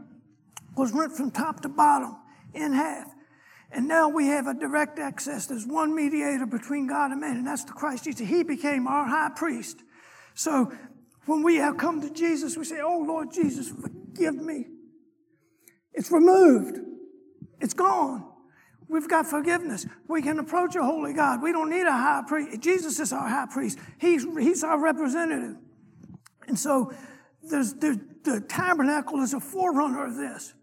was 0.75 0.91
rent 0.93 1.13
from 1.13 1.31
top 1.31 1.61
to 1.61 1.69
bottom 1.69 2.15
in 2.53 2.73
half. 2.73 3.07
And 3.71 3.87
now 3.87 4.09
we 4.09 4.27
have 4.27 4.47
a 4.47 4.53
direct 4.53 4.97
access. 4.97 5.45
There's 5.45 5.65
one 5.65 5.93
mediator 5.93 6.45
between 6.45 6.87
God 6.87 7.11
and 7.11 7.19
man, 7.19 7.37
and 7.37 7.47
that's 7.47 7.65
the 7.65 7.73
Christ 7.73 8.05
Jesus. 8.05 8.27
He 8.27 8.43
became 8.43 8.87
our 8.87 9.05
high 9.05 9.29
priest. 9.35 9.83
So 10.33 10.71
when 11.25 11.43
we 11.43 11.55
have 11.57 11.77
come 11.77 12.01
to 12.01 12.09
Jesus, 12.09 12.55
we 12.55 12.63
say, 12.63 12.79
Oh 12.81 12.99
Lord 12.99 13.31
Jesus, 13.31 13.69
forgive 13.69 14.35
me. 14.35 14.67
It's 15.93 16.11
removed. 16.11 16.79
It's 17.59 17.73
gone. 17.73 18.25
We've 18.87 19.09
got 19.09 19.25
forgiveness. 19.25 19.85
We 20.07 20.21
can 20.21 20.39
approach 20.39 20.75
a 20.75 20.83
holy 20.83 21.13
God. 21.13 21.41
We 21.41 21.51
don't 21.51 21.69
need 21.69 21.85
a 21.85 21.91
high 21.91 22.23
priest. 22.25 22.61
Jesus 22.61 22.99
is 22.99 23.11
our 23.11 23.27
high 23.27 23.47
priest. 23.51 23.79
He's, 23.99 24.23
he's 24.39 24.63
our 24.63 24.79
representative. 24.79 25.57
And 26.47 26.57
so 26.57 26.93
there's, 27.43 27.73
the 27.73 28.45
tabernacle 28.47 29.21
is 29.21 29.33
a 29.33 29.39
forerunner 29.39 30.05
of 30.05 30.15
this. 30.15 30.53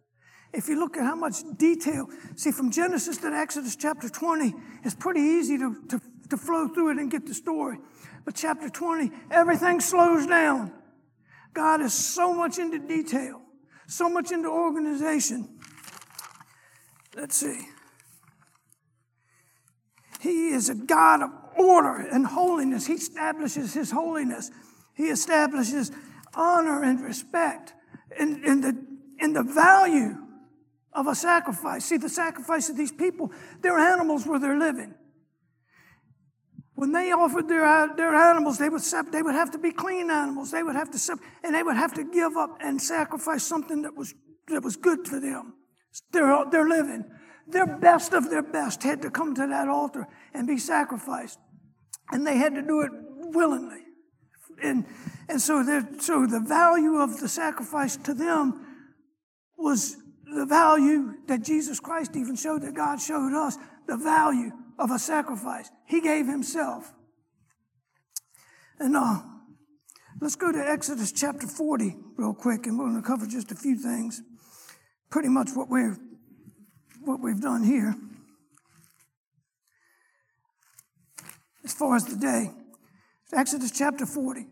If 0.54 0.68
you 0.68 0.78
look 0.78 0.96
at 0.96 1.02
how 1.02 1.16
much 1.16 1.38
detail, 1.56 2.08
see 2.36 2.52
from 2.52 2.70
Genesis 2.70 3.18
to 3.18 3.26
Exodus 3.26 3.74
chapter 3.74 4.08
20, 4.08 4.54
it's 4.84 4.94
pretty 4.94 5.20
easy 5.20 5.58
to, 5.58 5.76
to, 5.88 6.00
to 6.30 6.36
flow 6.36 6.68
through 6.68 6.92
it 6.92 6.98
and 6.98 7.10
get 7.10 7.26
the 7.26 7.34
story. 7.34 7.78
But 8.24 8.36
chapter 8.36 8.68
20, 8.68 9.10
everything 9.32 9.80
slows 9.80 10.26
down. 10.26 10.72
God 11.52 11.80
is 11.80 11.92
so 11.92 12.32
much 12.32 12.58
into 12.58 12.78
detail, 12.78 13.42
so 13.88 14.08
much 14.08 14.30
into 14.30 14.48
organization. 14.48 15.48
Let's 17.16 17.36
see. 17.36 17.68
He 20.20 20.50
is 20.50 20.68
a 20.68 20.74
God 20.74 21.22
of 21.22 21.30
order 21.58 21.96
and 21.96 22.26
holiness. 22.26 22.86
He 22.86 22.94
establishes 22.94 23.74
His 23.74 23.90
holiness. 23.90 24.52
He 24.94 25.04
establishes 25.04 25.90
honor 26.32 26.82
and 26.84 27.00
respect 27.00 27.74
and, 28.18 28.44
and, 28.44 28.62
the, 28.62 28.86
and 29.20 29.34
the 29.34 29.42
value 29.42 30.23
of 30.94 31.06
a 31.06 31.14
sacrifice. 31.14 31.84
See, 31.84 31.96
the 31.96 32.08
sacrifice 32.08 32.68
of 32.68 32.76
these 32.76 32.92
people, 32.92 33.32
they're 33.60 33.78
animals 33.78 34.26
where 34.26 34.38
they're 34.38 34.58
living. 34.58 34.94
When 36.76 36.92
they 36.92 37.12
offered 37.12 37.48
their, 37.48 37.94
their 37.96 38.14
animals, 38.14 38.58
they 38.58 38.68
would, 38.68 38.82
they 39.12 39.22
would 39.22 39.34
have 39.34 39.52
to 39.52 39.58
be 39.58 39.70
clean 39.70 40.10
animals. 40.10 40.50
They 40.50 40.62
would 40.62 40.74
have 40.74 40.90
to, 40.90 41.16
and 41.42 41.54
they 41.54 41.62
would 41.62 41.76
have 41.76 41.94
to 41.94 42.04
give 42.04 42.36
up 42.36 42.58
and 42.60 42.80
sacrifice 42.80 43.44
something 43.44 43.82
that 43.82 43.96
was, 43.96 44.14
that 44.48 44.62
was 44.62 44.76
good 44.76 45.06
for 45.06 45.20
them. 45.20 45.54
They're, 46.12 46.44
they're 46.50 46.68
living. 46.68 47.04
Their 47.46 47.66
best 47.66 48.12
of 48.12 48.30
their 48.30 48.42
best 48.42 48.82
had 48.82 49.02
to 49.02 49.10
come 49.10 49.34
to 49.34 49.46
that 49.46 49.68
altar 49.68 50.08
and 50.32 50.48
be 50.48 50.58
sacrificed. 50.58 51.38
And 52.10 52.26
they 52.26 52.38
had 52.38 52.54
to 52.54 52.62
do 52.62 52.80
it 52.82 52.90
willingly. 52.92 53.80
And, 54.62 54.86
and 55.28 55.40
so, 55.40 55.62
so 56.00 56.26
the 56.26 56.40
value 56.40 56.96
of 56.96 57.20
the 57.20 57.28
sacrifice 57.28 57.96
to 57.98 58.14
them 58.14 58.66
was 59.56 59.96
the 60.24 60.46
value 60.46 61.14
that 61.26 61.42
Jesus 61.42 61.80
Christ 61.80 62.16
even 62.16 62.36
showed, 62.36 62.62
that 62.62 62.74
God 62.74 63.00
showed 63.00 63.34
us, 63.34 63.58
the 63.86 63.96
value 63.96 64.50
of 64.78 64.90
a 64.90 64.98
sacrifice. 64.98 65.70
He 65.86 66.00
gave 66.00 66.26
himself. 66.26 66.92
And 68.78 68.96
uh, 68.96 69.20
Let's 70.20 70.36
go 70.36 70.52
to 70.52 70.58
Exodus 70.58 71.12
chapter 71.12 71.46
40 71.46 71.96
real 72.16 72.34
quick, 72.34 72.66
and 72.66 72.78
we're 72.78 72.88
going 72.88 73.02
to 73.02 73.06
cover 73.06 73.26
just 73.26 73.50
a 73.50 73.54
few 73.54 73.76
things. 73.76 74.22
Pretty 75.10 75.28
much 75.28 75.50
what 75.54 75.68
we're 75.68 75.98
what 77.02 77.20
we've 77.20 77.40
done 77.40 77.62
here. 77.62 77.94
As 81.64 81.74
far 81.74 81.96
as 81.96 82.06
the 82.06 82.16
day, 82.16 82.50
Exodus 83.32 83.70
chapter 83.70 84.06
40, 84.06 84.46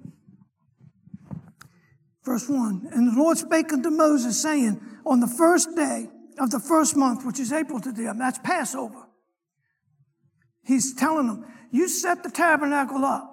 verse 2.24 2.48
1. 2.48 2.88
And 2.92 3.08
the 3.08 3.18
Lord 3.18 3.38
spake 3.38 3.72
unto 3.72 3.90
Moses, 3.90 4.42
saying, 4.42 4.80
On 5.04 5.20
the 5.20 5.26
first 5.26 5.74
day 5.74 6.08
of 6.38 6.50
the 6.50 6.60
first 6.60 6.96
month, 6.96 7.24
which 7.24 7.40
is 7.40 7.52
April 7.52 7.80
to 7.80 7.92
them, 7.92 8.18
that's 8.18 8.38
Passover. 8.38 9.06
He's 10.64 10.94
telling 10.94 11.26
them, 11.26 11.46
You 11.70 11.88
set 11.88 12.22
the 12.22 12.30
tabernacle 12.30 13.04
up. 13.04 13.30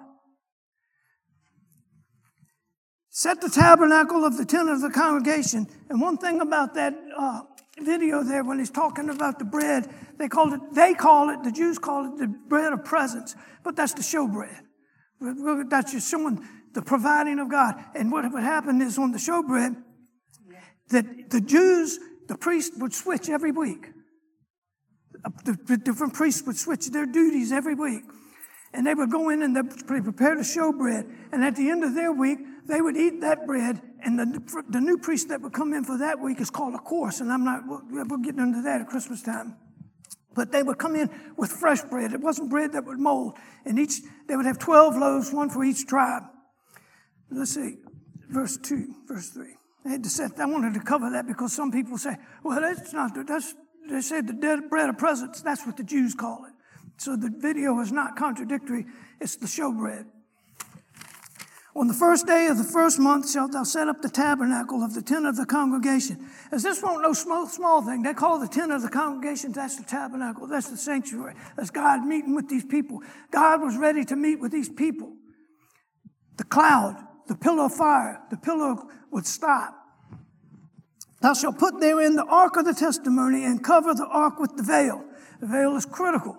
Set 3.08 3.40
the 3.40 3.50
tabernacle 3.50 4.24
of 4.24 4.36
the 4.36 4.44
tent 4.44 4.70
of 4.70 4.80
the 4.80 4.90
congregation. 4.90 5.66
And 5.88 6.00
one 6.00 6.16
thing 6.16 6.40
about 6.40 6.74
that 6.74 6.94
uh, 7.16 7.42
video 7.78 8.22
there, 8.22 8.44
when 8.44 8.58
he's 8.58 8.70
talking 8.70 9.10
about 9.10 9.38
the 9.38 9.44
bread, 9.44 9.88
they 10.18 10.28
call 10.28 10.52
it, 10.52 10.60
they 10.72 10.94
call 10.94 11.30
it, 11.30 11.42
the 11.42 11.52
Jews 11.52 11.78
call 11.78 12.06
it 12.06 12.18
the 12.18 12.28
bread 12.28 12.72
of 12.72 12.84
presence, 12.84 13.34
but 13.64 13.76
that's 13.76 13.94
the 13.94 14.02
show 14.02 14.28
bread. 14.28 14.60
That's 15.68 15.92
just 15.92 16.10
showing 16.10 16.46
the 16.72 16.82
providing 16.82 17.38
of 17.40 17.50
God. 17.50 17.74
And 17.94 18.10
what 18.12 18.30
would 18.32 18.42
happen 18.42 18.80
is 18.80 18.98
on 18.98 19.12
the 19.12 19.18
showbread, 19.18 19.76
that 20.90 21.30
the 21.30 21.40
Jews, 21.40 21.98
the 22.28 22.36
priests 22.36 22.76
would 22.78 22.92
switch 22.92 23.28
every 23.28 23.52
week. 23.52 23.88
The, 25.44 25.76
different 25.76 26.14
priests 26.14 26.46
would 26.46 26.56
switch 26.56 26.86
their 26.90 27.06
duties 27.06 27.52
every 27.52 27.74
week. 27.74 28.02
And 28.72 28.86
they 28.86 28.94
would 28.94 29.10
go 29.10 29.30
in 29.30 29.42
and 29.42 29.56
they 29.56 29.62
prepare 29.62 30.36
the 30.36 30.42
showbread. 30.42 31.10
And 31.32 31.44
at 31.44 31.56
the 31.56 31.68
end 31.70 31.82
of 31.82 31.94
their 31.94 32.12
week, 32.12 32.38
they 32.66 32.80
would 32.80 32.96
eat 32.96 33.20
that 33.20 33.46
bread. 33.46 33.82
And 34.02 34.18
the, 34.18 34.64
the 34.68 34.80
new 34.80 34.96
priest 34.98 35.28
that 35.28 35.40
would 35.40 35.52
come 35.52 35.74
in 35.74 35.84
for 35.84 35.98
that 35.98 36.20
week 36.20 36.40
is 36.40 36.50
called 36.50 36.74
a 36.74 36.78
course. 36.78 37.20
And 37.20 37.32
I'm 37.32 37.44
not, 37.44 37.66
we'll, 37.66 37.82
we'll 37.90 38.28
into 38.28 38.62
that 38.62 38.80
at 38.80 38.86
Christmas 38.86 39.22
time. 39.22 39.56
But 40.34 40.52
they 40.52 40.62
would 40.62 40.78
come 40.78 40.94
in 40.94 41.10
with 41.36 41.50
fresh 41.50 41.82
bread. 41.82 42.12
It 42.12 42.20
wasn't 42.20 42.50
bread 42.50 42.72
that 42.72 42.84
would 42.84 43.00
mold. 43.00 43.36
And 43.64 43.78
each, 43.78 44.00
they 44.28 44.36
would 44.36 44.46
have 44.46 44.58
12 44.58 44.96
loaves, 44.96 45.32
one 45.32 45.50
for 45.50 45.64
each 45.64 45.86
tribe. 45.86 46.22
Let's 47.30 47.54
see, 47.54 47.76
verse 48.28 48.56
2, 48.56 48.94
verse 49.06 49.30
3. 49.30 49.54
I 49.84 49.88
had 49.88 50.02
to 50.04 50.10
set, 50.10 50.38
I 50.38 50.46
wanted 50.46 50.74
to 50.74 50.80
cover 50.80 51.10
that 51.10 51.26
because 51.26 51.52
some 51.52 51.72
people 51.72 51.96
say, 51.96 52.16
well, 52.42 52.60
that's 52.60 52.92
not, 52.92 53.12
that's, 53.26 53.54
they 53.88 54.00
said 54.00 54.26
the 54.26 54.34
dead 54.34 54.68
bread 54.68 54.88
of 54.88 54.98
presence. 54.98 55.40
That's 55.40 55.66
what 55.66 55.76
the 55.76 55.84
Jews 55.84 56.14
call 56.14 56.44
it. 56.44 56.52
So 56.98 57.16
the 57.16 57.30
video 57.34 57.80
is 57.80 57.92
not 57.92 58.16
contradictory. 58.16 58.86
It's 59.20 59.36
the 59.36 59.46
showbread. 59.46 60.04
On 61.76 61.86
the 61.86 61.94
first 61.94 62.26
day 62.26 62.48
of 62.48 62.58
the 62.58 62.64
first 62.64 62.98
month 62.98 63.30
shalt 63.30 63.52
thou 63.52 63.62
set 63.62 63.86
up 63.88 64.02
the 64.02 64.10
tabernacle 64.10 64.82
of 64.82 64.92
the 64.92 65.00
tent 65.00 65.24
of 65.24 65.36
the 65.36 65.46
congregation. 65.46 66.28
As 66.50 66.64
this 66.64 66.82
won't 66.82 67.00
no 67.00 67.12
small, 67.12 67.46
small 67.46 67.80
thing. 67.80 68.02
They 68.02 68.12
call 68.12 68.40
the 68.40 68.48
tent 68.48 68.72
of 68.72 68.82
the 68.82 68.88
congregation, 68.88 69.52
that's 69.52 69.76
the 69.76 69.84
tabernacle, 69.84 70.48
that's 70.48 70.68
the 70.68 70.76
sanctuary. 70.76 71.34
That's 71.56 71.70
God 71.70 72.04
meeting 72.04 72.34
with 72.34 72.48
these 72.48 72.64
people. 72.64 73.02
God 73.30 73.62
was 73.62 73.76
ready 73.76 74.04
to 74.06 74.16
meet 74.16 74.40
with 74.40 74.50
these 74.50 74.68
people. 74.68 75.14
The 76.36 76.44
cloud, 76.44 76.96
the 77.28 77.36
pillar 77.36 77.64
of 77.64 77.74
fire, 77.74 78.20
the 78.30 78.36
pillar 78.36 78.76
would 79.10 79.26
stop. 79.26 79.74
Thou 81.20 81.34
shalt 81.34 81.58
put 81.58 81.80
therein 81.80 82.16
the 82.16 82.24
ark 82.24 82.56
of 82.56 82.64
the 82.64 82.74
testimony 82.74 83.44
and 83.44 83.62
cover 83.62 83.94
the 83.94 84.06
ark 84.06 84.38
with 84.38 84.56
the 84.56 84.62
veil. 84.62 85.04
The 85.40 85.46
veil 85.46 85.76
is 85.76 85.84
critical 85.84 86.36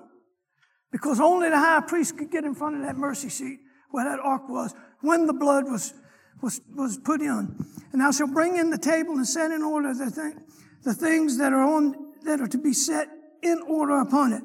because 0.92 1.20
only 1.20 1.50
the 1.50 1.60
high 1.60 1.82
priest 1.82 2.18
could 2.18 2.32
get 2.32 2.44
in 2.44 2.56
front 2.56 2.76
of 2.78 2.82
that 2.84 2.98
mercy 2.98 3.30
seat 3.30 3.60
where 3.92 4.06
that 4.06 4.20
ark 4.20 4.50
was 4.50 4.74
when 5.02 5.28
the 5.28 5.34
blood 5.34 5.66
was, 5.66 5.94
was, 6.42 6.62
was 6.76 6.98
put 6.98 7.22
in. 7.22 7.56
And 7.92 8.02
thou 8.02 8.12
shalt 8.12 8.32
bring 8.32 8.58
in 8.58 8.70
the 8.70 8.78
table 8.78 9.14
and 9.14 9.28
set 9.28 9.52
in 9.52 9.62
order 9.62 9.94
the, 9.94 10.10
th- 10.10 10.36
the 10.84 10.94
things 10.94 11.38
that 11.38 11.54
are 11.54 11.64
on 11.64 11.96
that 12.24 12.40
are 12.40 12.48
to 12.48 12.58
be 12.58 12.74
set 12.74 13.08
in 13.42 13.62
order 13.68 14.00
upon 14.00 14.34
it. 14.34 14.44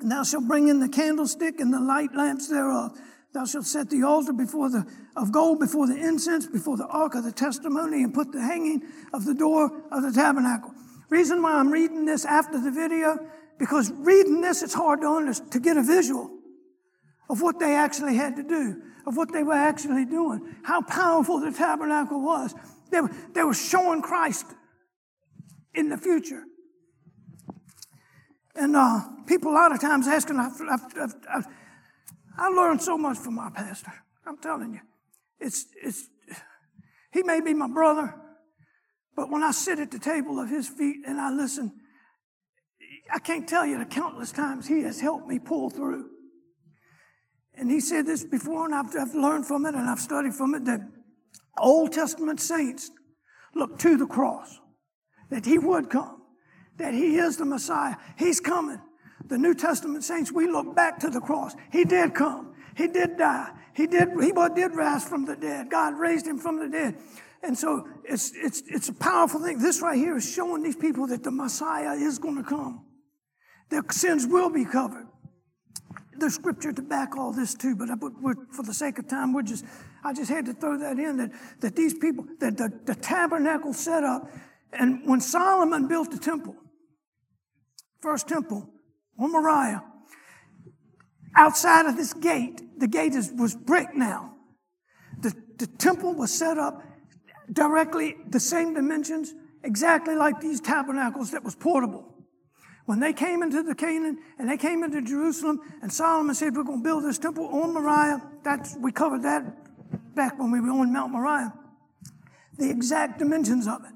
And 0.00 0.10
thou 0.10 0.22
shalt 0.22 0.46
bring 0.46 0.68
in 0.68 0.80
the 0.80 0.88
candlestick 0.88 1.60
and 1.60 1.72
the 1.72 1.80
light 1.80 2.14
lamps 2.14 2.48
thereof. 2.48 2.98
Thou 3.34 3.44
shalt 3.44 3.66
set 3.66 3.90
the 3.90 4.02
altar 4.04 4.32
before 4.32 4.70
the, 4.70 4.86
of 5.16 5.32
gold 5.32 5.60
before 5.60 5.86
the 5.86 5.96
incense, 5.96 6.46
before 6.46 6.76
the 6.76 6.86
ark 6.86 7.14
of 7.14 7.24
the 7.24 7.32
testimony, 7.32 8.02
and 8.02 8.14
put 8.14 8.32
the 8.32 8.40
hanging 8.40 8.82
of 9.12 9.24
the 9.24 9.34
door 9.34 9.70
of 9.92 10.02
the 10.02 10.12
tabernacle. 10.12 10.72
Reason 11.10 11.42
why 11.42 11.52
I'm 11.54 11.70
reading 11.70 12.04
this 12.04 12.24
after 12.24 12.60
the 12.60 12.70
video, 12.70 13.18
because 13.58 13.90
reading 13.92 14.40
this, 14.40 14.62
it's 14.62 14.74
hard 14.74 15.02
to, 15.02 15.08
understand, 15.08 15.52
to 15.52 15.60
get 15.60 15.76
a 15.76 15.82
visual 15.82 16.30
of 17.28 17.42
what 17.42 17.58
they 17.58 17.74
actually 17.74 18.16
had 18.16 18.36
to 18.36 18.42
do, 18.42 18.82
of 19.06 19.16
what 19.16 19.32
they 19.32 19.42
were 19.42 19.52
actually 19.52 20.06
doing, 20.06 20.56
how 20.62 20.80
powerful 20.82 21.40
the 21.40 21.52
tabernacle 21.52 22.22
was. 22.22 22.54
They 22.90 23.00
were, 23.00 23.10
they 23.34 23.42
were 23.42 23.54
showing 23.54 24.00
Christ 24.00 24.46
in 25.74 25.90
the 25.90 25.98
future. 25.98 26.44
And 28.56 28.74
uh, 28.74 29.00
people 29.26 29.52
a 29.52 29.54
lot 29.54 29.72
of 29.72 29.80
times 29.80 30.08
asking, 30.08 30.38
I've, 30.38 30.60
I've, 30.68 31.14
I've, 31.30 31.46
I 32.38 32.48
learned 32.48 32.80
so 32.80 32.96
much 32.96 33.18
from 33.18 33.34
my 33.34 33.50
pastor. 33.50 33.92
I'm 34.24 34.38
telling 34.38 34.74
you. 34.74 34.80
It's, 35.40 35.66
it's, 35.82 36.08
he 37.12 37.22
may 37.22 37.40
be 37.40 37.52
my 37.52 37.68
brother, 37.68 38.14
but 39.16 39.30
when 39.30 39.42
I 39.42 39.50
sit 39.50 39.78
at 39.80 39.90
the 39.90 39.98
table 39.98 40.38
of 40.38 40.48
his 40.48 40.68
feet 40.68 40.98
and 41.06 41.20
I 41.20 41.30
listen, 41.30 41.72
I 43.12 43.18
can't 43.18 43.48
tell 43.48 43.66
you 43.66 43.78
the 43.78 43.84
countless 43.84 44.32
times 44.32 44.68
he 44.68 44.82
has 44.82 45.00
helped 45.00 45.26
me 45.26 45.38
pull 45.38 45.70
through. 45.70 46.10
And 47.54 47.70
he 47.70 47.80
said 47.80 48.06
this 48.06 48.24
before, 48.24 48.66
and 48.66 48.74
I've, 48.74 48.94
I've 48.96 49.14
learned 49.14 49.46
from 49.46 49.66
it 49.66 49.74
and 49.74 49.88
I've 49.88 49.98
studied 49.98 50.34
from 50.34 50.54
it 50.54 50.64
that 50.66 50.80
Old 51.58 51.92
Testament 51.92 52.40
saints 52.40 52.90
look 53.54 53.78
to 53.80 53.96
the 53.96 54.06
cross, 54.06 54.60
that 55.30 55.44
he 55.44 55.58
would 55.58 55.90
come, 55.90 56.22
that 56.76 56.94
he 56.94 57.16
is 57.16 57.36
the 57.36 57.44
Messiah. 57.44 57.96
He's 58.16 58.38
coming. 58.38 58.80
The 59.28 59.38
New 59.38 59.54
Testament 59.54 60.04
saints, 60.04 60.32
we 60.32 60.46
look 60.46 60.74
back 60.74 60.98
to 61.00 61.10
the 61.10 61.20
cross. 61.20 61.54
He 61.70 61.84
did 61.84 62.14
come. 62.14 62.54
He 62.76 62.86
did 62.86 63.18
die. 63.18 63.50
He 63.74 63.86
did, 63.86 64.08
he 64.20 64.32
did 64.32 64.74
rise 64.74 65.04
from 65.04 65.24
the 65.24 65.36
dead. 65.36 65.70
God 65.70 65.98
raised 65.98 66.26
him 66.26 66.38
from 66.38 66.58
the 66.58 66.68
dead. 66.68 66.96
And 67.42 67.56
so 67.56 67.86
it's, 68.04 68.32
it's, 68.34 68.62
it's 68.66 68.88
a 68.88 68.92
powerful 68.92 69.40
thing. 69.40 69.58
This 69.58 69.80
right 69.80 69.96
here 69.96 70.16
is 70.16 70.28
showing 70.28 70.62
these 70.62 70.76
people 70.76 71.06
that 71.08 71.22
the 71.22 71.30
Messiah 71.30 71.92
is 71.92 72.18
going 72.18 72.36
to 72.36 72.42
come. 72.42 72.84
Their 73.70 73.84
sins 73.90 74.26
will 74.26 74.50
be 74.50 74.64
covered. 74.64 75.06
There's 76.16 76.34
scripture 76.34 76.72
to 76.72 76.82
back 76.82 77.16
all 77.16 77.32
this 77.32 77.54
too, 77.54 77.76
but 77.76 77.88
for 78.52 78.62
the 78.64 78.74
sake 78.74 78.98
of 78.98 79.06
time, 79.06 79.32
we're 79.32 79.42
just, 79.42 79.64
I 80.02 80.12
just 80.12 80.30
had 80.30 80.46
to 80.46 80.52
throw 80.54 80.76
that 80.78 80.98
in 80.98 81.18
that, 81.18 81.30
that 81.60 81.76
these 81.76 81.94
people, 81.94 82.24
that 82.40 82.56
the, 82.56 82.72
the 82.86 82.96
tabernacle 82.96 83.72
set 83.72 84.02
up, 84.02 84.28
and 84.72 85.06
when 85.06 85.20
Solomon 85.20 85.86
built 85.86 86.10
the 86.10 86.18
temple, 86.18 86.56
first 88.00 88.26
temple, 88.26 88.68
on 89.18 89.32
Moriah, 89.32 89.82
outside 91.36 91.86
of 91.86 91.96
this 91.96 92.12
gate, 92.14 92.62
the 92.78 92.88
gate 92.88 93.14
is, 93.14 93.32
was 93.32 93.54
brick 93.54 93.94
now. 93.94 94.34
The, 95.20 95.34
the 95.58 95.66
temple 95.66 96.14
was 96.14 96.32
set 96.32 96.58
up 96.58 96.82
directly 97.52 98.16
the 98.28 98.40
same 98.40 98.74
dimensions, 98.74 99.34
exactly 99.64 100.14
like 100.14 100.40
these 100.40 100.60
tabernacles 100.60 101.32
that 101.32 101.42
was 101.42 101.54
portable. 101.54 102.04
When 102.86 103.00
they 103.00 103.12
came 103.12 103.42
into 103.42 103.62
the 103.62 103.74
Canaan 103.74 104.18
and 104.38 104.48
they 104.48 104.56
came 104.56 104.82
into 104.82 105.02
Jerusalem, 105.02 105.60
and 105.82 105.92
Solomon 105.92 106.34
said, 106.34 106.56
We're 106.56 106.62
going 106.64 106.78
to 106.78 106.84
build 106.84 107.04
this 107.04 107.18
temple 107.18 107.46
on 107.48 107.74
Moriah. 107.74 108.22
That's, 108.42 108.76
we 108.80 108.92
covered 108.92 109.22
that 109.24 110.14
back 110.14 110.38
when 110.38 110.50
we 110.50 110.60
were 110.60 110.70
on 110.70 110.92
Mount 110.92 111.12
Moriah. 111.12 111.52
The 112.56 112.70
exact 112.70 113.18
dimensions 113.18 113.68
of 113.68 113.84
it. 113.84 113.92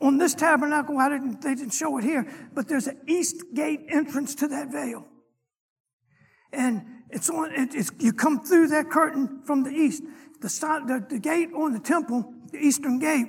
On 0.00 0.18
this 0.18 0.34
tabernacle, 0.34 0.98
I 0.98 1.08
didn't, 1.08 1.40
they 1.40 1.54
didn't 1.54 1.72
show 1.72 1.96
it 1.98 2.04
here, 2.04 2.26
but 2.54 2.68
there's 2.68 2.86
an 2.86 3.00
east 3.06 3.44
gate 3.54 3.86
entrance 3.88 4.34
to 4.36 4.48
that 4.48 4.70
veil. 4.70 5.06
And 6.52 6.82
it's 7.10 7.30
on, 7.30 7.52
it, 7.52 7.74
it's, 7.74 7.90
you 7.98 8.12
come 8.12 8.40
through 8.44 8.68
that 8.68 8.90
curtain 8.90 9.42
from 9.44 9.62
the 9.62 9.70
east. 9.70 10.02
The, 10.40 10.48
the, 10.86 11.06
the 11.08 11.18
gate 11.18 11.48
on 11.56 11.72
the 11.72 11.80
temple, 11.80 12.32
the 12.52 12.58
eastern 12.58 12.98
gate, 12.98 13.28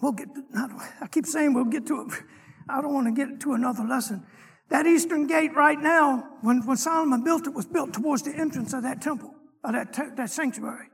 we'll 0.00 0.12
get, 0.12 0.32
to, 0.34 0.44
not, 0.50 0.70
I 1.00 1.08
keep 1.08 1.26
saying 1.26 1.52
we'll 1.52 1.64
get 1.64 1.86
to 1.88 2.02
it. 2.02 2.22
I 2.68 2.80
don't 2.80 2.94
want 2.94 3.08
to 3.08 3.12
get 3.12 3.40
to 3.40 3.54
another 3.54 3.84
lesson. 3.84 4.24
That 4.68 4.86
eastern 4.86 5.26
gate 5.26 5.54
right 5.54 5.78
now, 5.78 6.28
when, 6.42 6.64
when 6.64 6.76
Solomon 6.76 7.24
built 7.24 7.46
it, 7.46 7.54
was 7.54 7.66
built 7.66 7.92
towards 7.92 8.22
the 8.22 8.34
entrance 8.34 8.72
of 8.72 8.84
that 8.84 9.02
temple, 9.02 9.34
of 9.64 9.72
that, 9.72 10.16
that 10.16 10.30
sanctuary. 10.30 10.86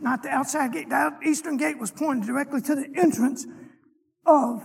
Not 0.00 0.22
the 0.22 0.30
outside 0.30 0.72
gate. 0.72 0.88
That 0.88 1.18
eastern 1.24 1.56
gate 1.56 1.78
was 1.78 1.90
pointed 1.90 2.26
directly 2.26 2.62
to 2.62 2.74
the 2.74 2.88
entrance 2.96 3.46
of 4.26 4.62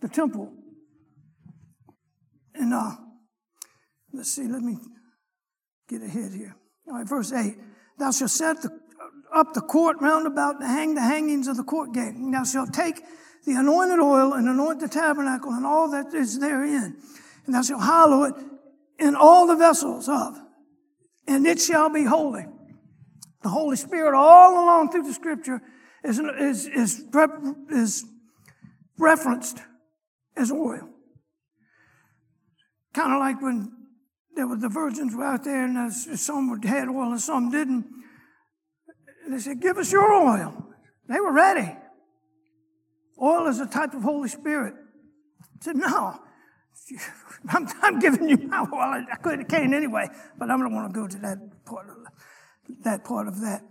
the 0.00 0.08
temple. 0.08 0.52
And 2.54 2.72
uh, 2.72 2.92
let's 4.12 4.32
see, 4.32 4.48
let 4.48 4.62
me 4.62 4.78
get 5.88 6.02
ahead 6.02 6.32
here. 6.32 6.56
All 6.88 6.94
right, 6.94 7.08
verse 7.08 7.32
8. 7.32 7.56
Thou 7.98 8.10
shalt 8.10 8.30
set 8.30 8.62
the, 8.62 8.70
up 9.34 9.54
the 9.54 9.60
court 9.60 9.96
round 10.00 10.26
about 10.26 10.56
and 10.56 10.64
hang 10.64 10.94
the 10.94 11.00
hangings 11.00 11.48
of 11.48 11.56
the 11.56 11.64
court 11.64 11.92
gate. 11.92 12.14
And 12.14 12.32
thou 12.32 12.44
shalt 12.44 12.72
take 12.72 13.02
the 13.44 13.54
anointed 13.54 14.00
oil 14.00 14.32
and 14.32 14.48
anoint 14.48 14.80
the 14.80 14.88
tabernacle 14.88 15.52
and 15.52 15.64
all 15.64 15.90
that 15.90 16.12
is 16.14 16.38
therein. 16.38 16.96
And 17.46 17.54
thou 17.54 17.62
shalt 17.62 17.82
hallow 17.82 18.24
it 18.24 18.34
in 18.98 19.14
all 19.14 19.46
the 19.46 19.56
vessels 19.56 20.08
of, 20.08 20.38
and 21.28 21.46
it 21.46 21.60
shall 21.60 21.90
be 21.90 22.04
holy. 22.04 22.46
The 23.42 23.48
Holy 23.50 23.76
Spirit, 23.76 24.16
all 24.16 24.54
along 24.54 24.90
through 24.90 25.04
the 25.04 25.12
scripture, 25.12 25.60
is, 26.02 26.18
is, 26.18 26.66
is, 26.66 27.04
is 27.70 28.04
referenced 28.98 29.58
as 30.36 30.50
oil. 30.50 30.88
Kind 32.94 33.12
of 33.12 33.18
like 33.18 33.40
when 33.42 33.72
there 34.34 34.46
were 34.46 34.56
the 34.56 34.68
virgins 34.68 35.14
were 35.14 35.24
out 35.24 35.44
there 35.44 35.64
and 35.64 35.76
uh, 35.76 35.90
some 35.90 36.60
had 36.62 36.88
oil 36.88 37.12
and 37.12 37.20
some 37.20 37.50
didn't. 37.50 37.86
They 39.28 39.38
said, 39.38 39.60
Give 39.60 39.78
us 39.78 39.90
your 39.92 40.12
oil. 40.12 40.66
They 41.08 41.20
were 41.20 41.32
ready. 41.32 41.76
Oil 43.20 43.46
is 43.48 43.60
a 43.60 43.66
type 43.66 43.94
of 43.94 44.02
Holy 44.02 44.28
Spirit. 44.28 44.74
I 45.40 45.64
said, 45.64 45.76
No, 45.76 46.20
I'm, 47.48 47.68
I'm 47.82 47.98
giving 47.98 48.28
you 48.28 48.36
my 48.38 48.60
oil. 48.60 49.04
I 49.10 49.16
could 49.16 49.38
have 49.40 49.48
came 49.48 49.72
anyway, 49.72 50.08
but 50.38 50.50
I 50.50 50.56
don't 50.56 50.74
want 50.74 50.92
to 50.92 51.00
go 51.00 51.06
to 51.06 51.18
that 51.18 51.38
part 51.64 51.88
of 51.88 51.96
that 52.84 53.04
part 53.04 53.28
of 53.28 53.40
that. 53.40 53.62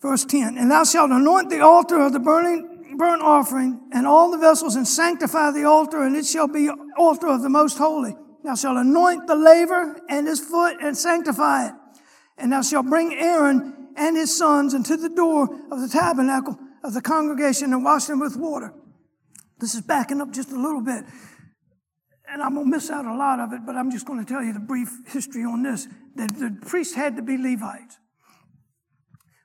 Verse 0.00 0.24
10, 0.24 0.58
and 0.58 0.70
thou 0.70 0.84
shalt 0.84 1.10
anoint 1.10 1.50
the 1.50 1.60
altar 1.60 2.00
of 2.00 2.12
the 2.12 2.20
burning, 2.20 2.77
burnt 2.96 3.22
offering 3.22 3.80
and 3.92 4.06
all 4.06 4.30
the 4.30 4.38
vessels 4.38 4.76
and 4.76 4.86
sanctify 4.86 5.50
the 5.50 5.64
altar 5.64 6.02
and 6.02 6.16
it 6.16 6.26
shall 6.26 6.48
be 6.48 6.70
altar 6.96 7.28
of 7.28 7.42
the 7.42 7.48
most 7.48 7.78
holy. 7.78 8.14
Thou 8.44 8.54
shalt 8.54 8.78
anoint 8.78 9.26
the 9.26 9.34
laver 9.34 10.00
and 10.08 10.26
his 10.26 10.40
foot 10.40 10.76
and 10.80 10.96
sanctify 10.96 11.68
it. 11.68 11.74
And 12.38 12.52
thou 12.52 12.62
shalt 12.62 12.86
bring 12.86 13.14
Aaron 13.14 13.88
and 13.96 14.16
his 14.16 14.36
sons 14.36 14.74
into 14.74 14.96
the 14.96 15.08
door 15.08 15.48
of 15.70 15.80
the 15.80 15.88
tabernacle 15.88 16.58
of 16.84 16.94
the 16.94 17.02
congregation 17.02 17.72
and 17.72 17.84
wash 17.84 18.04
them 18.04 18.20
with 18.20 18.36
water. 18.36 18.72
This 19.58 19.74
is 19.74 19.82
backing 19.82 20.20
up 20.20 20.30
just 20.30 20.52
a 20.52 20.60
little 20.60 20.80
bit. 20.80 21.04
And 22.30 22.42
I'm 22.42 22.54
going 22.54 22.66
to 22.66 22.70
miss 22.70 22.90
out 22.90 23.06
a 23.06 23.14
lot 23.14 23.40
of 23.40 23.52
it, 23.52 23.60
but 23.66 23.74
I'm 23.74 23.90
just 23.90 24.06
going 24.06 24.24
to 24.24 24.30
tell 24.30 24.42
you 24.42 24.52
the 24.52 24.60
brief 24.60 24.88
history 25.08 25.44
on 25.44 25.62
this. 25.62 25.88
That 26.14 26.36
the 26.38 26.56
priests 26.66 26.94
had 26.94 27.16
to 27.16 27.22
be 27.22 27.36
Levites. 27.36 27.98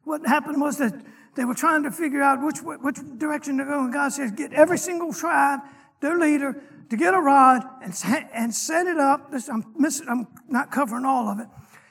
What 0.03 0.25
happened 0.27 0.61
was 0.61 0.77
that 0.77 0.93
they 1.35 1.45
were 1.45 1.55
trying 1.55 1.83
to 1.83 1.91
figure 1.91 2.21
out 2.21 2.43
which, 2.43 2.59
which 2.59 2.97
direction 3.17 3.57
to 3.57 3.65
go, 3.65 3.83
and 3.83 3.93
God 3.93 4.13
says, 4.13 4.31
Get 4.31 4.53
every 4.53 4.77
single 4.77 5.13
tribe, 5.13 5.61
their 5.99 6.17
leader, 6.17 6.61
to 6.89 6.97
get 6.97 7.13
a 7.13 7.19
rod 7.19 7.63
and, 7.81 7.93
and 8.33 8.53
set 8.53 8.87
it 8.87 8.97
up. 8.97 9.31
This, 9.31 9.49
I'm, 9.49 9.65
missing, 9.77 10.07
I'm 10.09 10.27
not 10.47 10.71
covering 10.71 11.05
all 11.05 11.27
of 11.27 11.39
it. 11.39 11.47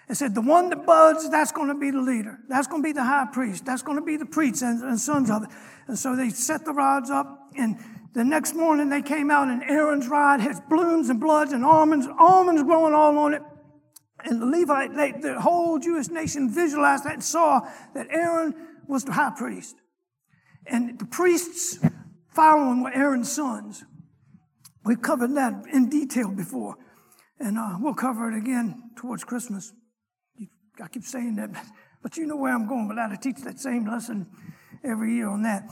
And 0.09 0.16
said, 0.16 0.35
The 0.35 0.42
one 0.42 0.70
that 0.70 0.87
buds, 0.87 1.28
that's 1.28 1.50
going 1.50 1.68
to 1.68 1.74
be 1.74 1.90
the 1.90 2.00
leader. 2.00 2.38
That's 2.48 2.68
going 2.68 2.83
to 2.83 2.87
be 2.87 2.92
the 2.92 3.05
high 3.05 3.26
priest. 3.33 3.64
That's 3.64 3.83
going 3.83 3.98
to 3.98 4.05
be 4.05 4.16
the 4.16 4.26
priests 4.26 4.62
and, 4.62 4.83
and 4.83 4.98
sons 4.98 5.31
of 5.31 5.42
it. 5.42 5.48
And 5.88 5.98
so 5.98 6.14
they 6.14 6.31
set 6.31 6.64
the 6.64 6.72
rods 6.72 7.11
up, 7.11 7.50
and 7.57 7.78
the 8.14 8.24
next 8.24 8.55
morning 8.55 8.90
they 8.90 9.02
came 9.02 9.31
out, 9.31 9.48
and 9.48 9.62
Aaron's 9.64 10.07
rod 10.07 10.40
has 10.40 10.61
blooms 10.68 11.09
and 11.09 11.18
bloods 11.18 11.52
and 11.52 11.64
almonds, 11.64 12.07
almonds 12.18 12.62
growing 12.62 12.94
all 12.94 13.16
on 13.18 13.35
it. 13.35 13.42
And 14.24 14.40
the 14.40 14.46
Levite, 14.46 14.94
they, 14.94 15.12
the 15.12 15.40
whole 15.40 15.81
Jewish 15.81 16.09
nation 16.09 16.48
visualized 16.48 17.05
that 17.05 17.14
and 17.14 17.24
saw 17.24 17.68
that 17.94 18.07
Aaron 18.11 18.55
was 18.88 19.05
the 19.05 19.12
high 19.12 19.33
priest. 19.37 19.77
And 20.66 20.99
the 20.99 21.07
priests 21.07 21.79
following 22.35 22.83
were 22.83 22.92
Aaron's 22.92 23.33
sons. 23.33 23.85
We've 24.85 25.01
covered 25.01 25.35
that 25.37 25.64
in 25.73 25.88
detail 25.88 26.31
before, 26.31 26.77
and 27.38 27.59
uh, 27.59 27.77
we'll 27.81 27.95
cover 27.95 28.31
it 28.31 28.37
again 28.37 28.90
towards 28.97 29.25
Christmas. 29.25 29.73
I 30.83 30.88
keep 30.88 31.05
saying 31.05 31.37
that, 31.37 31.51
but 32.03 32.16
you 32.16 32.27
know 32.27 32.37
where 32.37 32.53
I'm 32.53 32.66
going. 32.66 32.88
But 32.88 32.99
I 32.99 33.14
teach 33.16 33.37
that 33.45 33.61
same 33.61 33.87
lesson 33.87 34.27
every 34.85 35.14
year 35.14 35.29
on 35.29 35.42
that. 35.42 35.68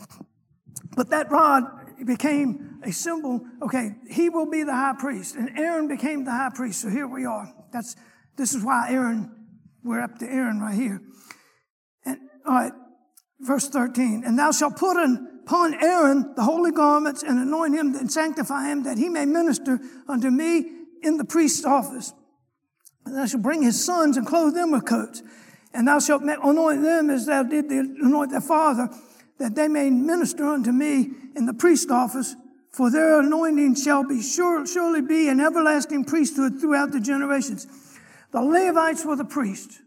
But 0.95 1.11
that 1.11 1.31
rod 1.31 1.65
became 2.05 2.81
a 2.85 2.93
symbol. 2.93 3.41
Okay, 3.63 3.97
he 4.09 4.29
will 4.29 4.49
be 4.49 4.63
the 4.63 4.75
high 4.75 4.95
priest, 4.99 5.35
and 5.35 5.59
Aaron 5.59 5.89
became 5.89 6.25
the 6.25 6.31
high 6.31 6.51
priest. 6.55 6.83
So 6.83 6.89
here 6.89 7.09
we 7.09 7.25
are. 7.25 7.53
That's 7.73 7.97
this 8.37 8.55
is 8.55 8.65
why 8.65 8.91
Aaron. 8.91 9.37
We're 9.83 10.03
up 10.03 10.19
to 10.19 10.27
Aaron 10.27 10.61
right 10.61 10.75
here. 10.75 11.01
And 12.05 12.19
all 12.47 12.53
right, 12.53 12.73
verse 13.41 13.69
13. 13.69 14.23
And 14.25 14.39
thou 14.39 14.53
shalt 14.53 14.77
put 14.77 14.97
upon 15.03 15.75
Aaron 15.83 16.33
the 16.37 16.43
holy 16.43 16.73
garments 16.73 17.23
and 17.23 17.39
anoint 17.39 17.75
him 17.75 17.95
and 17.95 18.11
sanctify 18.11 18.71
him 18.71 18.85
that 18.85 18.99
he 18.99 19.09
may 19.09 19.25
minister 19.25 19.81
unto 20.09 20.31
me 20.31 20.71
in 21.03 21.17
the 21.17 21.25
priest's 21.25 21.65
office. 21.65 22.13
And 23.07 23.17
thou 23.17 23.27
shalt 23.27 23.43
bring 23.43 23.63
his 23.63 23.83
sons 23.83 24.17
and 24.17 24.27
clothe 24.27 24.55
them 24.55 24.71
with 24.71 24.87
coats. 24.87 25.23
And 25.73 25.89
thou 25.89 26.01
shalt 26.01 26.23
anoint 26.23 26.83
them 26.83 27.11
as 27.11 27.27
thou 27.27 27.43
did 27.43 27.71
anoint 27.71 28.31
their 28.31 28.41
father, 28.41 28.91
that 29.39 29.55
they 29.55 29.69
may 29.69 29.89
minister 29.89 30.47
unto 30.47 30.73
me 30.73 31.11
in 31.37 31.47
the 31.47 31.55
priest's 31.55 31.91
office. 31.91 32.35
For 32.73 32.91
their 32.91 33.21
anointing 33.21 33.77
shall 33.77 34.05
be 34.05 34.23
sure, 34.23 34.67
surely 34.67 35.01
be 35.01 35.29
an 35.29 35.41
everlasting 35.41 36.05
priesthood 36.05 36.61
throughout 36.61 36.93
the 36.93 37.01
generations. 37.01 37.67
The 38.33 38.43
Levites 38.43 39.05
were 39.05 39.17
the 39.17 39.25
priests. 39.25 39.81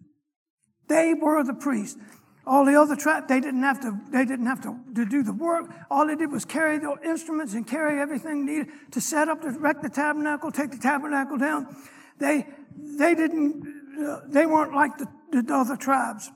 They 0.87 1.13
were 1.13 1.43
the 1.43 1.53
priests. 1.53 1.97
All 2.45 2.65
the 2.65 2.75
other 2.75 2.95
tribes, 2.95 3.27
they 3.29 3.39
didn't 3.39 3.63
have 3.63 3.79
to, 3.81 3.97
they 4.11 4.25
didn't 4.25 4.47
have 4.47 4.61
to, 4.63 4.77
to 4.95 5.05
do 5.05 5.23
the 5.23 5.31
work. 5.31 5.69
All 5.89 6.07
they 6.07 6.15
did 6.15 6.29
was 6.29 6.43
carry 6.43 6.77
the 6.77 6.97
instruments 7.05 7.53
and 7.53 7.65
carry 7.65 8.01
everything 8.01 8.45
needed 8.45 8.67
to 8.91 8.99
set 8.99 9.29
up, 9.29 9.41
to 9.41 9.47
erect 9.47 9.81
the 9.81 9.89
tabernacle, 9.89 10.51
take 10.51 10.71
the 10.71 10.77
tabernacle 10.77 11.37
down. 11.37 11.73
They, 12.19 12.45
they 12.75 13.15
didn't, 13.15 13.63
uh, 14.05 14.21
they 14.27 14.45
weren't 14.45 14.73
like 14.73 14.97
the, 14.97 15.07
the 15.31 15.53
other 15.53 15.77
tribes. 15.77 16.29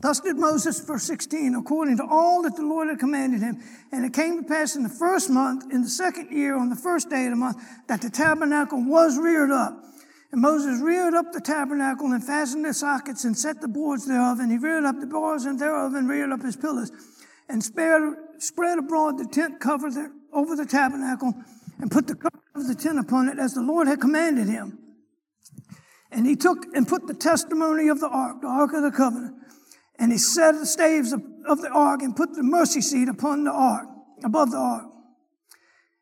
Thus 0.00 0.20
did 0.20 0.36
Moses, 0.36 0.80
verse 0.80 1.04
16, 1.04 1.54
according 1.54 1.96
to 1.96 2.04
all 2.04 2.42
that 2.42 2.54
the 2.54 2.62
Lord 2.62 2.88
had 2.88 2.98
commanded 2.98 3.40
him. 3.40 3.62
And 3.92 4.04
it 4.04 4.12
came 4.12 4.42
to 4.42 4.46
pass 4.46 4.76
in 4.76 4.82
the 4.82 4.90
first 4.90 5.30
month, 5.30 5.72
in 5.72 5.82
the 5.82 5.88
second 5.88 6.30
year, 6.36 6.54
on 6.54 6.68
the 6.68 6.76
first 6.76 7.08
day 7.08 7.24
of 7.24 7.30
the 7.30 7.36
month, 7.36 7.56
that 7.88 8.02
the 8.02 8.10
tabernacle 8.10 8.84
was 8.84 9.18
reared 9.18 9.50
up. 9.50 9.82
And 10.32 10.40
Moses 10.40 10.80
reared 10.80 11.14
up 11.14 11.32
the 11.32 11.40
tabernacle 11.40 12.12
and 12.12 12.22
fastened 12.22 12.64
the 12.64 12.74
sockets 12.74 13.24
and 13.24 13.36
set 13.36 13.60
the 13.60 13.68
boards 13.68 14.06
thereof. 14.06 14.40
And 14.40 14.50
he 14.50 14.58
reared 14.58 14.84
up 14.84 14.98
the 15.00 15.06
bars 15.06 15.44
and 15.44 15.58
thereof 15.58 15.94
and 15.94 16.08
reared 16.08 16.32
up 16.32 16.42
his 16.42 16.56
pillars 16.56 16.90
and 17.48 17.62
spared, 17.62 18.16
spread 18.38 18.78
abroad 18.78 19.18
the 19.18 19.26
tent 19.26 19.60
cover 19.60 19.90
there, 19.90 20.10
over 20.32 20.56
the 20.56 20.66
tabernacle 20.66 21.34
and 21.80 21.90
put 21.90 22.06
the 22.06 22.14
cover 22.14 22.40
of 22.54 22.66
the 22.66 22.74
tent 22.74 22.98
upon 22.98 23.28
it 23.28 23.38
as 23.38 23.54
the 23.54 23.62
Lord 23.62 23.86
had 23.86 24.00
commanded 24.00 24.48
him. 24.48 24.78
And 26.10 26.26
he 26.26 26.36
took 26.36 26.64
and 26.74 26.86
put 26.86 27.06
the 27.06 27.14
testimony 27.14 27.88
of 27.88 28.00
the 28.00 28.08
ark, 28.08 28.40
the 28.40 28.48
ark 28.48 28.72
of 28.72 28.82
the 28.82 28.90
covenant, 28.90 29.34
and 29.98 30.12
he 30.12 30.18
set 30.18 30.52
the 30.52 30.66
staves 30.66 31.12
of, 31.12 31.22
of 31.46 31.60
the 31.60 31.70
ark 31.70 32.02
and 32.02 32.14
put 32.14 32.34
the 32.34 32.42
mercy 32.42 32.80
seat 32.80 33.08
upon 33.08 33.44
the 33.44 33.52
ark, 33.52 33.86
above 34.24 34.50
the 34.50 34.58
ark. 34.58 34.86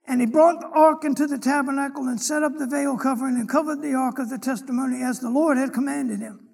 And 0.07 0.21
he 0.21 0.27
brought 0.27 0.61
the 0.61 0.69
ark 0.69 1.05
into 1.05 1.27
the 1.27 1.39
tabernacle 1.39 2.09
and 2.09 2.21
set 2.21 2.43
up 2.43 2.53
the 2.59 2.67
veil 2.67 2.97
covering 2.99 3.37
and 3.37 3.49
covered 3.49 3.81
the 3.81 3.95
ark 3.95 4.19
of 4.19 4.29
the 4.29 4.39
testimony 4.39 5.03
as 5.03 5.21
the 5.21 5.31
Lord 5.31 5.57
had 5.57 5.73
commanded 5.73 6.21
him. 6.21 6.49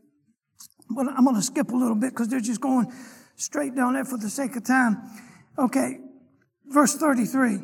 But 0.89 1.09
I'm 1.09 1.25
going 1.25 1.37
to 1.37 1.43
skip 1.43 1.71
a 1.71 1.77
little 1.77 1.97
bit 1.97 2.11
because 2.11 2.29
they're 2.29 2.41
just 2.41 2.61
going 2.61 2.93
straight 3.37 3.75
down 3.75 3.95
there 3.95 4.05
for 4.05 4.19
the 4.19 4.31
sake 4.31 4.55
of 4.55 4.65
time. 4.65 5.03
Okay, 5.59 5.99
verse 6.67 6.95
33. 6.95 7.59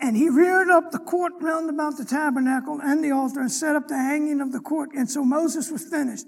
And 0.00 0.16
he 0.16 0.28
reared 0.28 0.68
up 0.68 0.90
the 0.90 0.98
court 0.98 1.32
round 1.40 1.70
about 1.70 1.96
the 1.96 2.04
tabernacle 2.04 2.80
and 2.82 3.04
the 3.04 3.10
altar 3.10 3.40
and 3.40 3.50
set 3.50 3.76
up 3.76 3.88
the 3.88 3.96
hanging 3.96 4.40
of 4.40 4.52
the 4.52 4.60
court. 4.60 4.90
And 4.94 5.08
so 5.10 5.24
Moses 5.24 5.70
was 5.70 5.84
finished. 5.84 6.26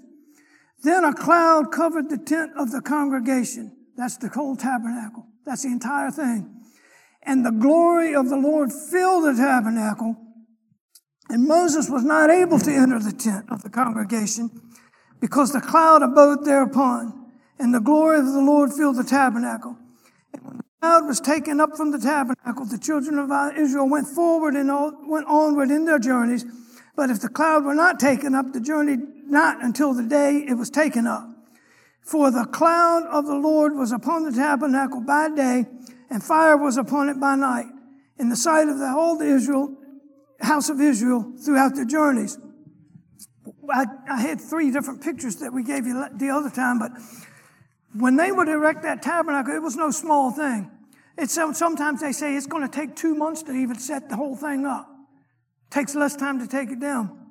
Then 0.83 1.03
a 1.03 1.13
cloud 1.13 1.71
covered 1.71 2.09
the 2.09 2.17
tent 2.17 2.51
of 2.57 2.71
the 2.71 2.81
congregation. 2.81 3.75
That's 3.97 4.17
the 4.17 4.29
whole 4.29 4.55
tabernacle. 4.55 5.27
That's 5.45 5.63
the 5.63 5.69
entire 5.69 6.11
thing 6.11 6.54
and 7.25 7.45
the 7.45 7.51
glory 7.51 8.15
of 8.15 8.29
the 8.29 8.37
Lord 8.37 8.71
filled 8.71 9.25
the 9.25 9.33
tabernacle. 9.33 10.15
And 11.29 11.47
Moses 11.47 11.89
was 11.89 12.03
not 12.03 12.29
able 12.29 12.59
to 12.59 12.71
enter 12.71 12.99
the 12.99 13.11
tent 13.11 13.45
of 13.49 13.63
the 13.63 13.69
congregation 13.69 14.51
because 15.19 15.51
the 15.51 15.61
cloud 15.61 16.03
abode 16.03 16.45
thereupon, 16.45 17.31
and 17.57 17.73
the 17.73 17.79
glory 17.79 18.19
of 18.19 18.25
the 18.25 18.41
Lord 18.41 18.71
filled 18.73 18.97
the 18.97 19.03
tabernacle. 19.03 19.75
And 20.33 20.45
when 20.45 20.57
the 20.57 20.63
cloud 20.81 21.07
was 21.07 21.19
taken 21.19 21.59
up 21.59 21.75
from 21.75 21.91
the 21.91 21.97
tabernacle, 21.97 22.65
the 22.65 22.77
children 22.77 23.17
of 23.17 23.31
Israel 23.57 23.89
went 23.89 24.07
forward 24.07 24.53
and 24.53 24.69
went 25.07 25.25
onward 25.27 25.71
in 25.71 25.85
their 25.85 25.99
journeys. 25.99 26.45
But 26.95 27.09
if 27.09 27.21
the 27.21 27.29
cloud 27.29 27.65
were 27.65 27.73
not 27.73 27.99
taken 27.99 28.35
up, 28.35 28.53
the 28.53 28.61
journey 28.61 28.97
not 29.25 29.63
until 29.63 29.93
the 29.93 30.03
day 30.03 30.45
it 30.47 30.53
was 30.53 30.69
taken 30.69 31.07
up. 31.07 31.27
For 32.01 32.29
the 32.29 32.45
cloud 32.45 33.03
of 33.07 33.25
the 33.25 33.35
Lord 33.35 33.73
was 33.73 33.91
upon 33.91 34.23
the 34.23 34.31
tabernacle 34.31 35.01
by 35.01 35.29
day, 35.29 35.65
and 36.09 36.23
fire 36.23 36.57
was 36.57 36.77
upon 36.77 37.09
it 37.09 37.19
by 37.19 37.35
night 37.35 37.67
in 38.17 38.29
the 38.29 38.35
sight 38.35 38.67
of 38.67 38.79
the 38.79 38.89
whole 38.89 39.21
Israel, 39.21 39.75
house 40.39 40.69
of 40.69 40.79
Israel 40.79 41.33
throughout 41.43 41.75
their 41.75 41.85
journeys. 41.85 42.37
I, 43.71 43.85
I, 44.09 44.21
had 44.21 44.39
three 44.39 44.71
different 44.71 45.01
pictures 45.01 45.37
that 45.37 45.51
we 45.51 45.63
gave 45.63 45.87
you 45.87 46.05
the 46.15 46.29
other 46.29 46.49
time, 46.49 46.79
but 46.79 46.91
when 47.93 48.15
they 48.15 48.31
would 48.31 48.47
erect 48.47 48.83
that 48.83 49.01
tabernacle, 49.01 49.55
it 49.55 49.61
was 49.61 49.75
no 49.75 49.91
small 49.91 50.31
thing. 50.31 50.69
It's, 51.17 51.33
sometimes 51.33 52.01
they 52.01 52.11
say 52.11 52.35
it's 52.35 52.45
going 52.45 52.67
to 52.67 52.73
take 52.73 52.95
two 52.95 53.15
months 53.15 53.43
to 53.43 53.53
even 53.53 53.79
set 53.79 54.09
the 54.09 54.15
whole 54.15 54.35
thing 54.35 54.65
up. 54.65 54.87
Takes 55.69 55.95
less 55.95 56.15
time 56.15 56.39
to 56.39 56.47
take 56.47 56.69
it 56.69 56.79
down. 56.79 57.25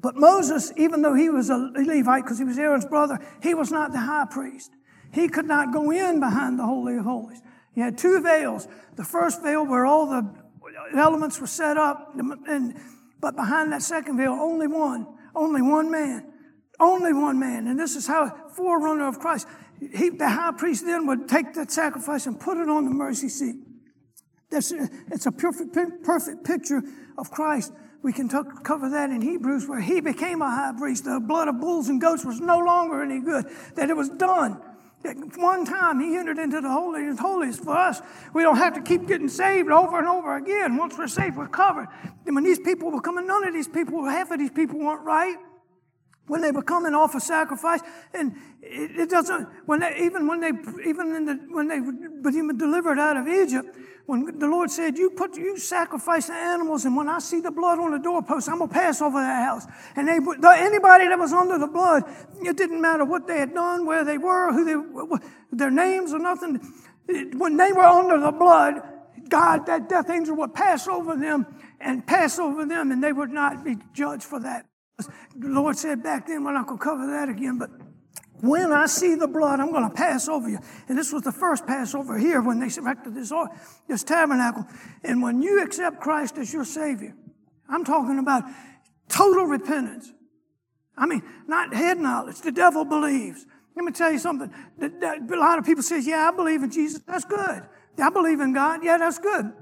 But 0.00 0.16
Moses, 0.16 0.72
even 0.76 1.02
though 1.02 1.14
he 1.14 1.28
was 1.28 1.50
a 1.50 1.56
Levite 1.56 2.24
because 2.24 2.38
he 2.38 2.44
was 2.44 2.58
Aaron's 2.58 2.86
brother, 2.86 3.18
he 3.42 3.54
was 3.54 3.70
not 3.70 3.92
the 3.92 4.00
high 4.00 4.26
priest. 4.30 4.70
He 5.12 5.28
could 5.28 5.46
not 5.46 5.72
go 5.72 5.90
in 5.90 6.20
behind 6.20 6.58
the 6.58 6.64
Holy 6.64 6.96
of 6.96 7.04
Holies. 7.04 7.42
He 7.72 7.80
had 7.80 7.96
two 7.96 8.20
veils. 8.20 8.68
The 8.96 9.04
first 9.04 9.42
veil 9.42 9.64
where 9.64 9.86
all 9.86 10.06
the 10.06 10.28
elements 10.96 11.40
were 11.40 11.46
set 11.46 11.76
up, 11.76 12.14
and, 12.16 12.74
but 13.20 13.36
behind 13.36 13.72
that 13.72 13.82
second 13.82 14.16
veil, 14.16 14.32
only 14.32 14.66
one, 14.66 15.06
only 15.34 15.62
one 15.62 15.90
man. 15.90 16.26
Only 16.78 17.12
one 17.12 17.38
man. 17.38 17.66
And 17.66 17.78
this 17.78 17.94
is 17.94 18.06
how, 18.06 18.34
forerunner 18.56 19.06
of 19.06 19.18
Christ, 19.18 19.46
he, 19.94 20.08
the 20.08 20.28
high 20.28 20.52
priest 20.52 20.84
then 20.86 21.06
would 21.06 21.28
take 21.28 21.52
that 21.54 21.70
sacrifice 21.70 22.26
and 22.26 22.40
put 22.40 22.56
it 22.56 22.68
on 22.68 22.86
the 22.86 22.90
mercy 22.90 23.28
seat. 23.28 23.56
That's, 24.50 24.72
it's 24.72 25.26
a 25.26 25.32
perfect, 25.32 25.76
perfect 26.02 26.44
picture 26.44 26.82
of 27.18 27.30
Christ. 27.30 27.72
We 28.02 28.14
can 28.14 28.28
cover 28.28 28.88
that 28.88 29.10
in 29.10 29.20
Hebrews 29.20 29.68
where 29.68 29.80
he 29.80 30.00
became 30.00 30.40
a 30.40 30.50
high 30.50 30.72
priest. 30.76 31.04
The 31.04 31.20
blood 31.20 31.48
of 31.48 31.60
bulls 31.60 31.90
and 31.90 32.00
goats 32.00 32.24
was 32.24 32.40
no 32.40 32.58
longer 32.58 33.02
any 33.02 33.20
good, 33.20 33.44
that 33.74 33.90
it 33.90 33.96
was 33.96 34.08
done. 34.08 34.60
One 35.36 35.64
time 35.64 36.00
he 36.00 36.16
entered 36.16 36.38
into 36.38 36.60
the 36.60 36.68
Holiest 36.68 37.64
for 37.64 37.76
us. 37.76 38.02
We 38.34 38.42
don't 38.42 38.58
have 38.58 38.74
to 38.74 38.82
keep 38.82 39.06
getting 39.06 39.28
saved 39.28 39.70
over 39.70 39.98
and 39.98 40.06
over 40.06 40.36
again. 40.36 40.76
Once 40.76 40.96
we're 40.98 41.08
saved, 41.08 41.36
we're 41.36 41.48
covered. 41.48 41.88
And 42.26 42.34
when 42.34 42.44
these 42.44 42.58
people 42.58 42.90
were 42.90 43.00
coming, 43.00 43.26
none 43.26 43.46
of 43.46 43.54
these 43.54 43.68
people, 43.68 44.04
half 44.04 44.30
of 44.30 44.38
these 44.38 44.50
people 44.50 44.78
weren't 44.78 45.02
right 45.02 45.36
when 46.30 46.42
they 46.42 46.52
were 46.52 46.62
coming 46.62 46.94
off 46.94 47.16
a 47.16 47.20
sacrifice, 47.20 47.80
and 48.14 48.36
it, 48.62 48.92
it 49.00 49.10
doesn't. 49.10 49.48
When 49.66 49.80
they, 49.80 49.96
even 50.00 50.28
when 50.28 50.40
they 50.40 50.52
even 50.88 51.16
in 51.16 51.24
the, 51.24 51.34
when 51.50 51.66
they 51.66 51.80
were 51.80 52.52
delivered 52.52 53.00
out 53.00 53.16
of 53.16 53.26
Egypt, 53.26 53.76
when 54.06 54.38
the 54.38 54.46
Lord 54.46 54.70
said, 54.70 54.98
"You 54.98 55.10
put 55.10 55.36
you 55.36 55.56
sacrifice 55.58 56.26
the 56.26 56.34
animals, 56.34 56.84
and 56.84 56.96
when 56.96 57.08
I 57.08 57.18
see 57.18 57.40
the 57.40 57.50
blood 57.50 57.78
on 57.78 57.92
the 57.92 57.98
doorpost, 57.98 58.48
I'm 58.48 58.58
gonna 58.58 58.72
pass 58.72 59.00
over 59.00 59.20
that 59.20 59.44
house." 59.44 59.66
And 59.96 60.08
they, 60.08 60.18
anybody 60.58 61.08
that 61.08 61.18
was 61.18 61.32
under 61.32 61.58
the 61.58 61.66
blood, 61.66 62.04
it 62.42 62.56
didn't 62.56 62.80
matter 62.80 63.04
what 63.04 63.26
they 63.26 63.38
had 63.38 63.54
done, 63.54 63.86
where 63.86 64.04
they 64.04 64.18
were, 64.18 64.52
who 64.52 64.64
they, 64.64 64.76
their 65.52 65.70
names 65.70 66.12
or 66.12 66.18
nothing. 66.18 66.60
When 67.36 67.56
they 67.56 67.72
were 67.72 67.84
under 67.84 68.18
the 68.18 68.32
blood, 68.32 68.82
God, 69.28 69.66
that 69.66 69.88
death 69.88 70.10
angel 70.10 70.36
would 70.36 70.54
pass 70.54 70.88
over 70.88 71.16
them 71.16 71.46
and 71.80 72.06
pass 72.06 72.38
over 72.38 72.64
them, 72.64 72.92
and 72.92 73.02
they 73.02 73.12
would 73.12 73.30
not 73.30 73.64
be 73.64 73.78
judged 73.92 74.24
for 74.24 74.40
that. 74.40 74.66
The 74.98 75.48
Lord 75.48 75.78
said 75.78 76.02
back 76.02 76.26
then, 76.26 76.44
we're 76.44 76.52
not 76.52 76.68
to 76.68 76.76
cover 76.76 77.06
that 77.06 77.28
again, 77.28 77.58
but 77.58 77.70
when 78.40 78.72
I 78.72 78.86
see 78.86 79.14
the 79.14 79.28
blood, 79.28 79.60
I'm 79.60 79.72
going 79.72 79.88
to 79.88 79.94
pass 79.94 80.28
over 80.28 80.48
you. 80.48 80.58
And 80.88 80.96
this 80.96 81.12
was 81.12 81.22
the 81.22 81.32
first 81.32 81.66
Passover 81.66 82.18
here 82.18 82.40
when 82.40 82.58
they 82.60 82.68
erected 82.74 83.14
this, 83.14 83.32
this 83.88 84.02
tabernacle. 84.04 84.66
And 85.04 85.22
when 85.22 85.42
you 85.42 85.62
accept 85.62 86.00
Christ 86.00 86.38
as 86.38 86.52
your 86.52 86.64
Savior, 86.64 87.14
I'm 87.68 87.84
talking 87.84 88.18
about 88.18 88.44
total 89.08 89.44
repentance. 89.44 90.12
I 90.96 91.06
mean, 91.06 91.22
not 91.46 91.74
head 91.74 91.98
knowledge. 91.98 92.40
The 92.40 92.52
devil 92.52 92.84
believes. 92.84 93.46
Let 93.76 93.84
me 93.84 93.92
tell 93.92 94.12
you 94.12 94.18
something. 94.18 94.52
A 94.80 95.36
lot 95.36 95.58
of 95.58 95.64
people 95.64 95.82
say, 95.82 96.00
yeah, 96.00 96.28
I 96.28 96.36
believe 96.36 96.62
in 96.62 96.70
Jesus. 96.70 97.00
That's 97.06 97.24
good. 97.24 97.62
I 98.02 98.10
believe 98.10 98.40
in 98.40 98.52
God. 98.52 98.82
Yeah, 98.82 98.98
that's 98.98 99.18
good. 99.18 99.52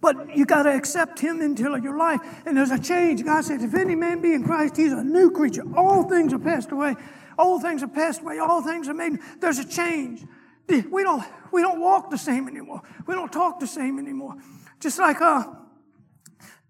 But 0.00 0.36
you 0.36 0.46
got 0.46 0.62
to 0.62 0.74
accept 0.74 1.18
Him 1.18 1.40
into 1.40 1.62
your 1.82 1.96
life. 1.96 2.20
And 2.46 2.56
there's 2.56 2.70
a 2.70 2.78
change. 2.78 3.24
God 3.24 3.44
says, 3.44 3.62
if 3.62 3.74
any 3.74 3.94
man 3.94 4.20
be 4.20 4.32
in 4.32 4.44
Christ, 4.44 4.76
he's 4.76 4.92
a 4.92 5.02
new 5.02 5.30
creature. 5.30 5.64
All 5.76 6.04
things 6.04 6.32
are 6.32 6.38
passed 6.38 6.70
away. 6.70 6.94
All 7.38 7.60
things 7.60 7.82
are 7.82 7.88
passed 7.88 8.20
away. 8.20 8.38
All 8.38 8.60
things 8.62 8.88
are 8.88 8.94
made. 8.94 9.18
There's 9.40 9.58
a 9.58 9.68
change. 9.68 10.24
We 10.68 11.02
don't, 11.02 11.24
we 11.52 11.62
don't 11.62 11.80
walk 11.80 12.10
the 12.10 12.18
same 12.18 12.48
anymore. 12.48 12.82
We 13.06 13.14
don't 13.14 13.32
talk 13.32 13.60
the 13.60 13.66
same 13.66 13.98
anymore. 13.98 14.34
Just 14.80 14.98
like 14.98 15.20
uh, 15.22 15.44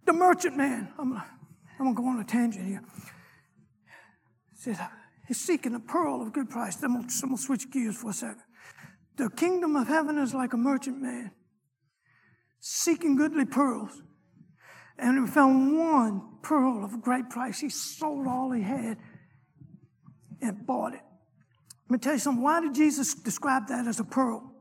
the 0.05 0.13
merchant 0.13 0.57
man. 0.57 0.93
I'm, 0.99 1.15
I'm 1.15 1.23
going 1.79 1.97
to 1.97 2.03
go 2.03 2.09
on 2.09 2.21
a 2.21 2.25
tangent 2.25 2.67
here. 2.67 2.83
He 4.55 4.75
said, 4.75 4.79
he's 5.27 5.41
seeking 5.41 5.75
a 5.75 5.81
pearl 5.81 6.23
of 6.23 6.33
good 6.33 6.51
price. 6.51 6.81
I'm 6.83 6.95
going 6.95 7.09
to 7.09 7.37
switch 7.37 7.71
gears 7.71 7.97
for 7.97 8.11
a 8.11 8.13
second. 8.13 8.43
The 9.17 9.31
kingdom 9.31 9.75
of 9.75 9.89
heaven 9.89 10.19
is 10.19 10.33
like 10.35 10.53
a 10.53 10.57
merchant 10.57 11.01
man 11.01 11.33
seeking 12.61 13.17
goodly 13.17 13.45
pearls. 13.45 14.03
And 14.99 15.27
he 15.27 15.33
found 15.33 15.79
one 15.79 16.23
pearl 16.43 16.85
of 16.85 17.01
great 17.01 17.31
price. 17.31 17.61
He 17.61 17.69
sold 17.69 18.27
all 18.27 18.51
he 18.51 18.63
had 18.63 18.99
and 20.41 20.67
bought 20.67 20.95
it. 20.95 21.01
Let 21.89 21.91
me 21.91 21.99
tell 21.99 22.13
you 22.15 22.19
something. 22.19 22.43
Why 22.43 22.61
did 22.61 22.75
Jesus 22.75 23.15
describe 23.15 23.69
that 23.69 23.87
as 23.87 23.99
a 23.99 24.05
pearl? 24.05 24.53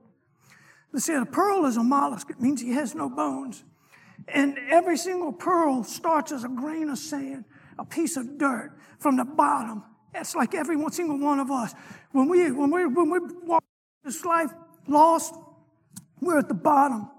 They 0.94 1.00
said 1.00 1.22
a 1.22 1.26
pearl 1.26 1.66
is 1.66 1.78
a 1.78 1.84
mollusk. 1.84 2.30
It 2.30 2.42
means 2.42 2.62
he 2.62 2.72
has 2.72 2.96
no 2.96 3.10
bones. 3.10 3.64
And 4.28 4.58
every 4.70 4.98
single 4.98 5.32
pearl 5.32 5.84
starts 5.84 6.32
as 6.32 6.44
a 6.44 6.50
grain 6.50 6.90
of 6.90 6.98
sand, 6.98 7.46
a 7.78 7.86
piece 7.86 8.18
of 8.18 8.38
dirt 8.38 8.78
from 9.00 9.18
the 9.18 9.26
bottom. 9.26 9.84
That's 10.14 10.36
like 10.36 10.56
every 10.56 10.76
one 10.76 10.92
single 10.92 11.20
one 11.20 11.40
of 11.40 11.52
us. 11.52 11.74
When 12.12 12.28
we 12.30 12.52
when 12.52 12.72
we 12.72 12.86
when 12.88 13.10
we 13.10 13.20
walk 13.44 13.64
this 14.04 14.26
life 14.26 14.52
lost, 14.88 15.36
we're 16.22 16.40
at 16.40 16.48
the 16.48 16.54
bottom. 16.54 17.10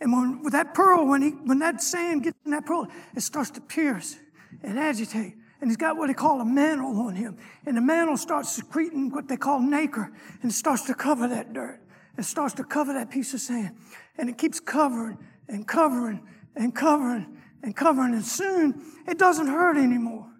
And 0.00 0.12
when 0.12 0.42
with 0.42 0.52
that 0.52 0.74
pearl, 0.74 1.06
when 1.06 1.22
he 1.22 1.30
when 1.30 1.58
that 1.58 1.82
sand 1.82 2.22
gets 2.22 2.38
in 2.44 2.52
that 2.52 2.66
pearl, 2.66 2.88
it 3.14 3.20
starts 3.20 3.50
to 3.50 3.60
pierce 3.60 4.16
and 4.62 4.78
agitate. 4.78 5.34
And 5.60 5.70
he's 5.70 5.76
got 5.76 5.96
what 5.96 6.08
they 6.08 6.14
call 6.14 6.40
a 6.40 6.44
mantle 6.44 7.00
on 7.00 7.14
him. 7.14 7.38
And 7.64 7.76
the 7.76 7.80
mantle 7.80 8.16
starts 8.16 8.50
secreting 8.50 9.10
what 9.10 9.28
they 9.28 9.36
call 9.36 9.60
nacre, 9.60 10.12
and 10.42 10.52
starts 10.52 10.84
to 10.86 10.94
cover 10.94 11.28
that 11.28 11.52
dirt. 11.52 11.80
It 12.18 12.24
starts 12.24 12.54
to 12.54 12.64
cover 12.64 12.92
that 12.94 13.10
piece 13.10 13.34
of 13.34 13.40
sand. 13.40 13.76
And 14.16 14.28
it 14.28 14.38
keeps 14.38 14.60
covering 14.60 15.18
and 15.48 15.66
covering 15.66 16.26
and 16.54 16.74
covering 16.74 17.38
and 17.62 17.74
covering. 17.74 18.14
And 18.14 18.24
soon 18.24 18.82
it 19.06 19.18
doesn't 19.18 19.46
hurt 19.46 19.76
anymore. 19.76 20.30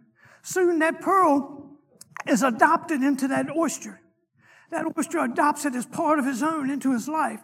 Soon 0.42 0.79
that 0.81 1.00
pearl 1.00 1.79
is 2.27 2.42
adopted 2.42 3.03
into 3.03 3.29
that 3.29 3.55
oyster. 3.57 4.00
That 4.70 4.87
oyster 4.96 5.18
adopts 5.20 5.64
it 5.64 5.74
as 5.74 5.87
part 5.87 6.18
of 6.18 6.27
his 6.27 6.42
own 6.42 6.70
into 6.70 6.92
his 6.92 7.09
life. 7.09 7.40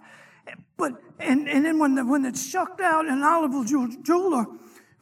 But 0.76 0.92
and, 1.18 1.48
and 1.48 1.64
then 1.64 1.78
when 1.78 1.94
the, 1.94 2.04
when 2.04 2.24
it's 2.24 2.44
shucked 2.48 2.80
out, 2.80 3.06
an 3.06 3.22
olive 3.22 3.66
jeweler 4.02 4.46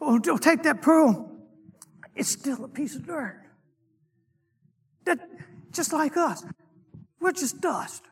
will 0.00 0.20
take 0.20 0.62
that 0.64 0.83
pearl. 0.83 1.38
It's 2.18 2.31
still 2.31 2.64
a 2.64 2.68
piece 2.68 2.96
of 2.96 3.07
dirt. 3.07 3.40
That 5.07 5.20
just 5.70 5.92
like 5.92 6.16
us, 6.16 6.44
we're 7.20 7.33
just 7.33 7.61
dust. 7.61 8.02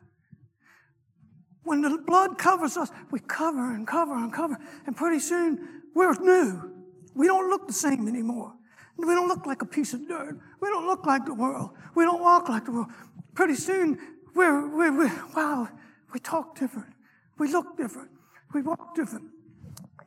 When 1.64 1.83
the 1.83 1.99
blood 2.07 2.38
covers 2.38 2.77
us, 2.77 2.88
we 3.11 3.19
cover 3.19 3.75
and 3.75 3.85
cover 3.85 4.14
and 4.14 4.33
cover, 4.33 4.57
and 4.87 4.97
pretty 4.97 5.19
soon 5.19 5.83
we're 5.92 6.14
new. 6.21 6.73
We 7.16 7.27
don't 7.27 7.51
look 7.51 7.66
the 7.66 7.73
same 7.73 8.07
anymore. 8.07 8.53
We 8.97 9.07
don't 9.07 9.27
look 9.27 9.45
like 9.45 9.62
a 9.62 9.66
piece 9.66 9.92
of 9.92 10.07
dirt. 10.07 10.38
We 10.61 10.69
don't 10.69 10.87
look 10.87 11.05
like 11.05 11.27
the 11.27 11.35
world. 11.35 11.71
We 11.97 12.05
don't 12.05 12.23
walk 12.23 12.49
like 12.49 12.64
the 12.64 12.73
world. 12.73 12.88
Pretty 13.35 13.57
soon 13.57 13.99
we're, 14.37 14.69
we're, 14.69 14.97
we're 14.97 15.25
wow, 15.35 15.69
we 16.14 16.21
talk 16.21 16.57
different. 16.57 16.92
We 17.38 17.51
look 17.51 17.77
different. 17.77 18.11
We 18.55 18.62
walk 18.62 18.95
different. 18.95 19.25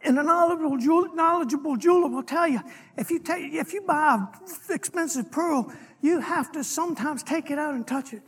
And 0.02 0.18
a 0.18 0.24
knowledgeable, 0.24 1.14
knowledgeable 1.14 1.76
jeweler 1.76 2.08
will 2.08 2.24
tell 2.24 2.48
you 2.48 2.62
if 2.98 3.12
you, 3.12 3.20
take, 3.20 3.54
if 3.54 3.74
you 3.74 3.82
buy 3.82 4.16
an 4.16 4.28
expensive 4.70 5.32
pearl, 5.32 5.72
you 6.02 6.22
have 6.22 6.52
to 6.54 6.64
sometimes 6.64 7.22
take 7.24 7.52
it 7.52 7.60
out 7.60 7.74
and 7.74 7.86
touch 7.86 8.14
it. 8.14 8.22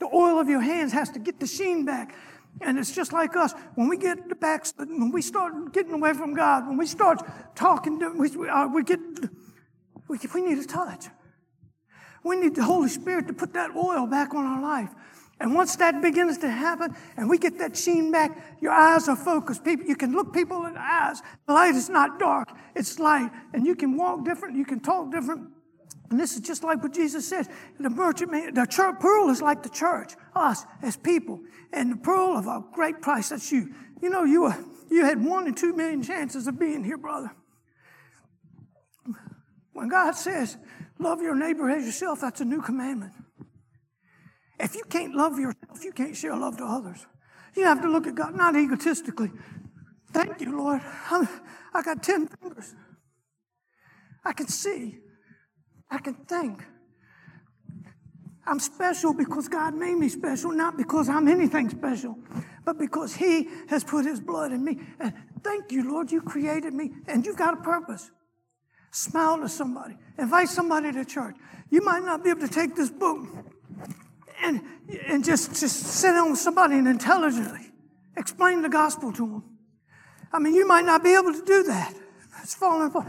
The 0.00 0.06
oil 0.06 0.40
of 0.40 0.48
your 0.48 0.60
hands 0.60 0.92
has 0.92 1.10
to 1.10 1.20
get 1.20 1.38
the 1.38 1.46
sheen 1.46 1.84
back. 1.84 2.16
And 2.60 2.78
it's 2.78 2.92
just 2.92 3.12
like 3.12 3.36
us. 3.36 3.54
When 3.76 3.88
we 3.88 3.96
get 3.96 4.28
the 4.28 4.34
back, 4.34 4.66
when 4.76 5.12
we 5.12 5.22
start 5.22 5.72
getting 5.72 5.92
away 5.92 6.12
from 6.12 6.34
God, 6.34 6.66
when 6.66 6.76
we 6.76 6.86
start 6.86 7.22
talking, 7.54 7.98
we, 8.18 8.48
uh, 8.48 8.66
we 8.66 8.82
get, 8.82 9.00
we, 10.08 10.18
we 10.34 10.40
need 10.42 10.58
a 10.58 10.64
touch. 10.64 11.06
We 12.24 12.36
need 12.36 12.54
the 12.54 12.64
Holy 12.64 12.88
Spirit 12.88 13.28
to 13.28 13.32
put 13.32 13.52
that 13.54 13.74
oil 13.76 14.06
back 14.06 14.34
on 14.34 14.44
our 14.44 14.60
life. 14.60 14.90
And 15.42 15.56
once 15.56 15.74
that 15.76 16.00
begins 16.00 16.38
to 16.38 16.48
happen 16.48 16.94
and 17.16 17.28
we 17.28 17.36
get 17.36 17.58
that 17.58 17.76
sheen 17.76 18.12
back, 18.12 18.60
your 18.60 18.70
eyes 18.70 19.08
are 19.08 19.16
focused. 19.16 19.64
People, 19.64 19.86
you 19.86 19.96
can 19.96 20.12
look 20.12 20.32
people 20.32 20.66
in 20.66 20.74
the 20.74 20.80
eyes. 20.80 21.20
The 21.48 21.52
light 21.52 21.74
is 21.74 21.88
not 21.88 22.20
dark, 22.20 22.48
it's 22.76 23.00
light. 23.00 23.28
And 23.52 23.66
you 23.66 23.74
can 23.74 23.96
walk 23.96 24.24
different, 24.24 24.56
you 24.56 24.64
can 24.64 24.78
talk 24.78 25.10
different. 25.10 25.48
And 26.10 26.20
this 26.20 26.34
is 26.34 26.42
just 26.42 26.62
like 26.62 26.80
what 26.80 26.92
Jesus 26.94 27.28
said. 27.28 27.48
The 27.80 27.90
merchant, 27.90 28.54
the 28.54 28.66
church, 28.66 29.00
pearl 29.00 29.30
is 29.30 29.42
like 29.42 29.64
the 29.64 29.68
church, 29.68 30.12
us 30.36 30.64
as 30.80 30.96
people. 30.96 31.40
And 31.72 31.90
the 31.90 31.96
pearl 31.96 32.38
of 32.38 32.46
a 32.46 32.62
great 32.72 33.02
price, 33.02 33.30
that's 33.30 33.50
you. 33.50 33.74
You 34.00 34.10
know, 34.10 34.22
you, 34.22 34.42
were, 34.42 34.56
you 34.90 35.04
had 35.04 35.24
one 35.24 35.48
in 35.48 35.54
two 35.54 35.74
million 35.74 36.04
chances 36.04 36.46
of 36.46 36.56
being 36.56 36.84
here, 36.84 36.98
brother. 36.98 37.32
When 39.72 39.88
God 39.88 40.12
says, 40.12 40.56
love 41.00 41.20
your 41.20 41.34
neighbor 41.34 41.68
as 41.68 41.84
yourself, 41.84 42.20
that's 42.20 42.40
a 42.40 42.44
new 42.44 42.62
commandment. 42.62 43.14
If 44.62 44.76
you 44.76 44.84
can't 44.88 45.14
love 45.14 45.38
yourself, 45.40 45.82
you 45.82 45.92
can't 45.92 46.16
share 46.16 46.36
love 46.36 46.56
to 46.58 46.64
others. 46.64 47.04
You 47.56 47.64
have 47.64 47.82
to 47.82 47.88
look 47.88 48.06
at 48.06 48.14
God, 48.14 48.36
not 48.36 48.54
egotistically. 48.54 49.30
Thank 50.12 50.40
you, 50.40 50.56
Lord. 50.56 50.80
I'm, 51.10 51.28
I 51.74 51.82
got 51.82 52.02
10 52.02 52.28
fingers. 52.28 52.74
I 54.24 54.32
can 54.32 54.46
see. 54.46 54.98
I 55.90 55.98
can 55.98 56.14
think. 56.14 56.62
I'm 58.46 58.60
special 58.60 59.12
because 59.12 59.48
God 59.48 59.74
made 59.74 59.96
me 59.96 60.08
special, 60.08 60.52
not 60.52 60.76
because 60.76 61.08
I'm 61.08 61.26
anything 61.26 61.68
special, 61.68 62.16
but 62.64 62.78
because 62.78 63.14
He 63.14 63.48
has 63.68 63.82
put 63.82 64.04
His 64.04 64.20
blood 64.20 64.52
in 64.52 64.64
me. 64.64 64.78
And 65.00 65.12
thank 65.42 65.72
you, 65.72 65.90
Lord, 65.90 66.10
you 66.12 66.20
created 66.20 66.72
me 66.72 66.92
and 67.08 67.26
you've 67.26 67.36
got 67.36 67.54
a 67.54 67.62
purpose. 67.62 68.10
Smile 68.92 69.38
to 69.38 69.48
somebody, 69.48 69.96
invite 70.18 70.48
somebody 70.48 70.92
to 70.92 71.04
church. 71.04 71.34
You 71.70 71.82
might 71.82 72.04
not 72.04 72.22
be 72.22 72.30
able 72.30 72.42
to 72.42 72.48
take 72.48 72.76
this 72.76 72.90
book 72.90 73.26
and, 74.42 74.62
and 75.06 75.24
just, 75.24 75.50
just 75.58 75.76
sit 75.76 76.12
down 76.12 76.30
with 76.30 76.40
somebody 76.40 76.76
and 76.76 76.88
intelligently 76.88 77.72
explain 78.16 78.62
the 78.62 78.68
gospel 78.68 79.12
to 79.12 79.26
them. 79.26 79.44
I 80.32 80.38
mean, 80.38 80.54
you 80.54 80.66
might 80.66 80.84
not 80.84 81.02
be 81.02 81.14
able 81.14 81.32
to 81.32 81.44
do 81.44 81.62
that. 81.64 81.94
It's 82.42 82.54
falling 82.54 82.88
apart. 82.88 83.06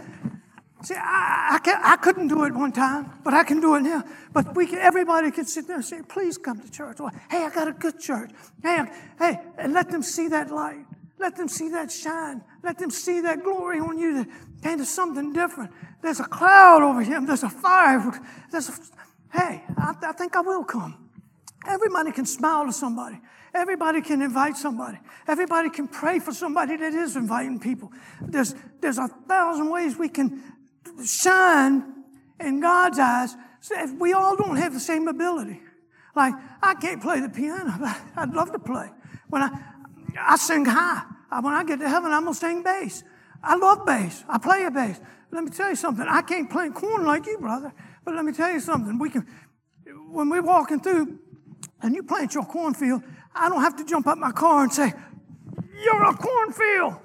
See, 0.83 0.95
I, 0.95 1.51
I, 1.53 1.59
can, 1.59 1.79
I 1.81 1.95
couldn't 1.95 2.27
do 2.27 2.43
it 2.43 2.53
one 2.53 2.73
time, 2.73 3.09
but 3.23 3.33
I 3.33 3.45
can 3.45 3.61
do 3.61 3.75
it 3.75 3.81
now. 3.81 4.03
But 4.33 4.53
we 4.53 4.67
can, 4.67 4.79
everybody 4.79 5.31
can 5.31 5.45
sit 5.45 5.65
there 5.65 5.77
and 5.77 5.85
say, 5.85 6.01
please 6.07 6.37
come 6.37 6.59
to 6.59 6.69
church. 6.69 6.99
Or, 6.99 7.09
hey, 7.31 7.45
I 7.45 7.49
got 7.49 7.69
a 7.69 7.71
good 7.71 7.99
church. 7.99 8.31
Hey, 8.61 8.79
I- 8.79 8.91
hey, 9.17 9.39
and 9.57 9.71
let 9.71 9.89
them 9.89 10.03
see 10.03 10.27
that 10.27 10.51
light. 10.51 10.85
Let 11.19 11.37
them 11.37 11.47
see 11.47 11.69
that 11.69 11.89
shine. 11.89 12.43
Let 12.63 12.77
them 12.77 12.89
see 12.91 13.21
that 13.21 13.43
glory 13.43 13.79
on 13.79 13.97
you. 13.97 14.25
That, 14.61 14.77
hey, 14.77 14.83
something 14.83 15.31
different. 15.31 15.71
There's 16.01 16.19
a 16.19 16.25
cloud 16.25 16.83
over 16.83 17.01
him. 17.01 17.25
There's 17.25 17.43
a 17.43 17.49
fire. 17.49 18.21
There's 18.51 18.67
a, 18.67 18.73
hey, 19.31 19.63
I, 19.77 19.95
I 20.01 20.11
think 20.11 20.35
I 20.35 20.41
will 20.41 20.65
come. 20.65 21.02
Everybody 21.65 22.11
can 22.11 22.25
smile 22.25 22.65
to 22.65 22.73
somebody. 22.73 23.19
Everybody 23.53 24.01
can 24.01 24.21
invite 24.21 24.57
somebody. 24.57 24.97
Everybody 25.27 25.69
can 25.69 25.87
pray 25.87 26.19
for 26.19 26.33
somebody 26.33 26.75
that 26.75 26.93
is 26.93 27.15
inviting 27.15 27.59
people. 27.59 27.91
There's, 28.21 28.55
there's 28.81 28.97
a 28.97 29.07
thousand 29.07 29.69
ways 29.69 29.97
we 29.97 30.09
can 30.09 30.41
shine 31.05 31.83
in 32.39 32.59
God's 32.59 32.99
eyes. 32.99 33.35
If 33.71 33.91
we 33.99 34.13
all 34.13 34.35
don't 34.35 34.57
have 34.57 34.73
the 34.73 34.79
same 34.79 35.07
ability. 35.07 35.61
Like, 36.15 36.33
I 36.61 36.73
can't 36.75 37.01
play 37.01 37.19
the 37.19 37.29
piano, 37.29 37.73
but 37.79 37.97
I'd 38.15 38.33
love 38.33 38.51
to 38.51 38.59
play. 38.59 38.89
When 39.29 39.41
I, 39.41 39.51
I 40.19 40.35
sing 40.35 40.65
high. 40.65 41.03
I- 41.31 41.39
When 41.39 41.53
I 41.53 41.63
get 41.63 41.79
to 41.79 41.89
heaven, 41.89 42.11
I'm 42.11 42.23
going 42.23 42.33
to 42.33 42.39
sing 42.39 42.63
bass. 42.63 43.03
I 43.43 43.55
love 43.55 43.85
bass. 43.85 44.23
I 44.29 44.37
play 44.37 44.63
a 44.65 44.71
bass. 44.71 44.99
Let 45.31 45.43
me 45.43 45.49
tell 45.49 45.69
you 45.69 45.75
something. 45.75 46.05
I 46.07 46.21
can't 46.21 46.49
play 46.49 46.69
corn 46.69 47.05
like 47.05 47.25
you, 47.25 47.37
brother. 47.39 47.73
But 48.05 48.15
let 48.15 48.23
me 48.25 48.31
tell 48.31 48.51
you 48.51 48.59
something. 48.59 48.99
We 48.99 49.09
can, 49.09 49.25
when 50.11 50.29
we're 50.29 50.43
walking 50.43 50.79
through 50.79 51.19
and 51.83 51.93
you 51.93 52.01
plant 52.01 52.33
your 52.33 52.45
cornfield, 52.45 53.03
I 53.35 53.49
don't 53.49 53.61
have 53.61 53.75
to 53.75 53.85
jump 53.85 54.07
out 54.07 54.17
my 54.17 54.31
car 54.31 54.63
and 54.63 54.73
say, 54.73 54.93
You're 55.83 56.03
a 56.03 56.13
cornfield. 56.15 56.95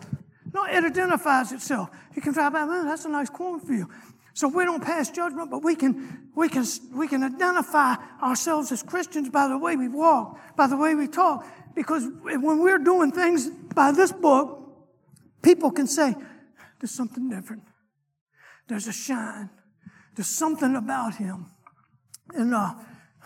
No, 0.54 0.64
it 0.64 0.84
identifies 0.84 1.52
itself. 1.52 1.90
You 2.14 2.22
can 2.22 2.32
drive 2.32 2.52
by, 2.52 2.64
man, 2.64 2.86
that's 2.86 3.04
a 3.04 3.08
nice 3.08 3.28
cornfield. 3.28 3.90
So 4.32 4.48
we 4.48 4.64
don't 4.64 4.82
pass 4.82 5.10
judgment, 5.10 5.50
but 5.50 5.64
we 5.64 5.74
can, 5.74 6.30
we 6.34 6.48
can, 6.48 6.64
we 6.94 7.08
can 7.08 7.24
identify 7.24 7.96
ourselves 8.22 8.70
as 8.70 8.82
Christians 8.82 9.28
by 9.28 9.48
the 9.48 9.58
way 9.58 9.76
we 9.76 9.88
walk, 9.88 10.38
by 10.56 10.68
the 10.68 10.76
way 10.76 10.94
we 10.94 11.08
talk. 11.08 11.44
Because 11.74 12.06
when 12.22 12.60
we're 12.60 12.78
doing 12.78 13.10
things 13.10 13.50
by 13.74 13.92
this 13.92 14.12
book, 14.12 14.62
people 15.42 15.70
can 15.70 15.86
say, 15.86 16.14
There's 16.80 16.92
something 16.92 17.28
different. 17.28 17.64
There's 18.68 18.86
a 18.86 18.92
shine. 18.92 19.50
There's 20.14 20.28
something 20.28 20.76
about 20.76 21.16
him. 21.16 21.46
And 22.34 22.54
uh, 22.54 22.74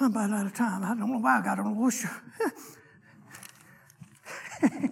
I'm 0.03 0.11
about 0.11 0.33
out 0.33 0.47
of 0.47 0.55
time. 0.55 0.83
I 0.83 0.97
don't 0.97 1.13
know 1.13 1.19
why 1.19 1.39
I 1.39 1.45
got 1.45 1.61
on 1.61 1.79
Worcester. 1.79 2.11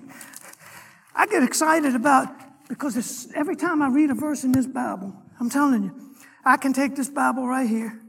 I 1.16 1.26
get 1.26 1.42
excited 1.42 1.96
about 1.96 2.28
because 2.68 3.28
every 3.34 3.56
time 3.56 3.82
I 3.82 3.88
read 3.88 4.10
a 4.10 4.14
verse 4.14 4.44
in 4.44 4.52
this 4.52 4.68
Bible, 4.68 5.12
I'm 5.40 5.50
telling 5.50 5.82
you, 5.82 6.14
I 6.44 6.56
can 6.58 6.72
take 6.72 6.94
this 6.94 7.08
Bible 7.08 7.44
right 7.44 7.68
here 7.68 8.00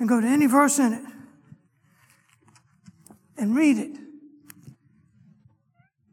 and 0.00 0.08
go 0.08 0.20
to 0.20 0.26
any 0.26 0.46
verse 0.46 0.80
in 0.80 0.94
it 0.94 1.04
and 3.36 3.54
read 3.54 3.78
it 3.78 3.96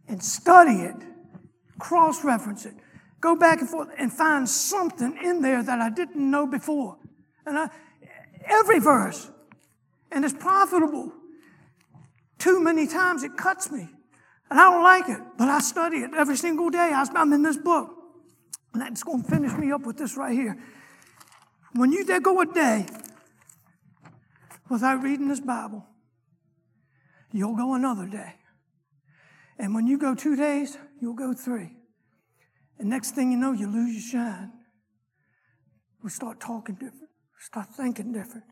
and 0.08 0.24
study 0.24 0.82
it, 0.82 0.96
cross 1.80 2.24
reference 2.24 2.68
it, 2.68 2.76
go 3.20 3.36
back 3.36 3.62
and 3.62 3.70
forth 3.70 3.90
and 3.98 4.14
find 4.14 4.48
something 4.48 5.18
in 5.24 5.42
there 5.42 5.64
that 5.64 5.82
I 5.82 5.90
didn't 5.90 6.30
know 6.30 6.46
before. 6.46 6.98
And 7.48 7.58
I, 7.58 7.70
every 8.46 8.78
verse, 8.78 9.32
and 10.16 10.24
it's 10.24 10.34
profitable. 10.34 11.12
Too 12.40 12.64
many 12.64 12.88
times 12.88 13.24
it 13.24 13.36
cuts 13.38 13.70
me. 13.70 13.90
And 14.50 14.60
I 14.60 14.72
don't 14.72 14.84
like 14.84 15.10
it, 15.10 15.20
but 15.38 15.50
I 15.50 15.60
study 15.60 15.98
it 15.98 16.12
every 16.16 16.38
single 16.38 16.70
day. 16.70 16.92
I'm 16.94 17.34
in 17.34 17.44
this 17.44 17.58
book. 17.58 17.92
And 18.74 18.82
that's 18.82 19.04
going 19.04 19.24
to 19.24 19.30
finish 19.30 19.52
me 19.54 19.72
up 19.72 19.86
with 19.86 19.98
this 19.98 20.16
right 20.16 20.32
here. 20.34 20.58
When 21.74 21.92
you 21.92 22.06
go 22.22 22.42
a 22.42 22.46
day 22.46 22.88
without 24.70 25.04
reading 25.04 25.28
this 25.28 25.42
Bible, 25.42 25.86
you'll 27.32 27.58
go 27.58 27.74
another 27.74 28.08
day. 28.08 28.36
And 29.60 29.76
when 29.76 29.88
you 29.88 29.98
go 29.98 30.16
two 30.16 30.36
days, 30.36 30.78
you'll 31.02 31.16
go 31.16 31.34
three. 31.34 31.72
And 32.80 32.90
next 32.90 33.12
thing 33.12 33.32
you 33.32 33.38
know, 33.38 33.52
you 33.52 33.68
lose 33.68 33.94
your 33.94 34.24
shine. 34.24 34.52
We 36.04 36.10
start 36.10 36.40
talking 36.40 36.76
different, 36.76 37.10
start 37.40 37.68
thinking 37.76 38.14
different. 38.14 38.44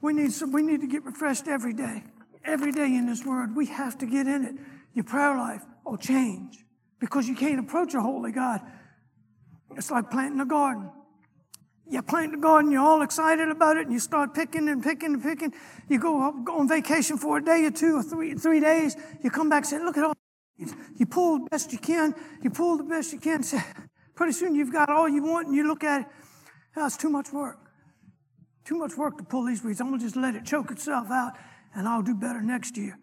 We 0.00 0.12
need, 0.12 0.32
some, 0.32 0.52
we 0.52 0.62
need 0.62 0.80
to 0.80 0.86
get 0.86 1.04
refreshed 1.04 1.48
every 1.48 1.72
day. 1.72 2.04
Every 2.44 2.72
day 2.72 2.86
in 2.86 3.06
this 3.06 3.24
word, 3.24 3.54
we 3.54 3.66
have 3.66 3.98
to 3.98 4.06
get 4.06 4.26
in 4.26 4.44
it. 4.44 4.54
Your 4.94 5.04
prayer 5.04 5.36
life 5.36 5.62
will 5.84 5.98
change 5.98 6.64
because 6.98 7.28
you 7.28 7.34
can't 7.34 7.60
approach 7.60 7.94
a 7.94 8.00
holy 8.00 8.32
God. 8.32 8.60
It's 9.76 9.90
like 9.90 10.10
planting 10.10 10.40
a 10.40 10.46
garden. 10.46 10.90
You 11.88 12.02
plant 12.02 12.30
the 12.32 12.38
garden, 12.38 12.70
you're 12.70 12.82
all 12.82 13.02
excited 13.02 13.48
about 13.48 13.76
it, 13.76 13.82
and 13.82 13.92
you 13.92 13.98
start 13.98 14.32
picking 14.32 14.68
and 14.68 14.82
picking 14.82 15.14
and 15.14 15.22
picking. 15.22 15.52
You 15.88 15.98
go, 15.98 16.32
go 16.44 16.58
on 16.58 16.68
vacation 16.68 17.18
for 17.18 17.38
a 17.38 17.44
day 17.44 17.64
or 17.64 17.72
two 17.72 17.96
or 17.96 18.02
three, 18.02 18.34
three 18.34 18.60
days. 18.60 18.96
You 19.24 19.30
come 19.30 19.48
back 19.48 19.64
and 19.64 19.66
say, 19.66 19.78
Look 19.84 19.98
at 19.98 20.04
all 20.04 20.14
these." 20.56 20.72
You 20.96 21.06
pull 21.06 21.40
the 21.40 21.50
best 21.50 21.72
you 21.72 21.78
can. 21.78 22.14
You 22.42 22.50
pull 22.50 22.76
the 22.76 22.84
best 22.84 23.12
you 23.12 23.18
can. 23.18 23.42
Pretty 24.14 24.32
soon 24.32 24.54
you've 24.54 24.72
got 24.72 24.88
all 24.88 25.08
you 25.08 25.24
want, 25.24 25.48
and 25.48 25.56
you 25.56 25.66
look 25.66 25.82
at 25.82 26.02
it. 26.02 26.06
Oh, 26.76 26.86
it's 26.86 26.96
too 26.96 27.10
much 27.10 27.32
work. 27.32 27.69
Too 28.70 28.78
much 28.78 28.96
work 28.96 29.18
to 29.18 29.24
pull 29.24 29.46
these 29.46 29.64
weeds. 29.64 29.80
I'm 29.80 29.88
gonna 29.88 30.00
just 30.00 30.14
let 30.14 30.36
it 30.36 30.44
choke 30.44 30.70
itself 30.70 31.10
out, 31.10 31.32
and 31.74 31.88
I'll 31.88 32.02
do 32.02 32.14
better 32.14 32.40
next 32.40 32.76
year. 32.76 32.96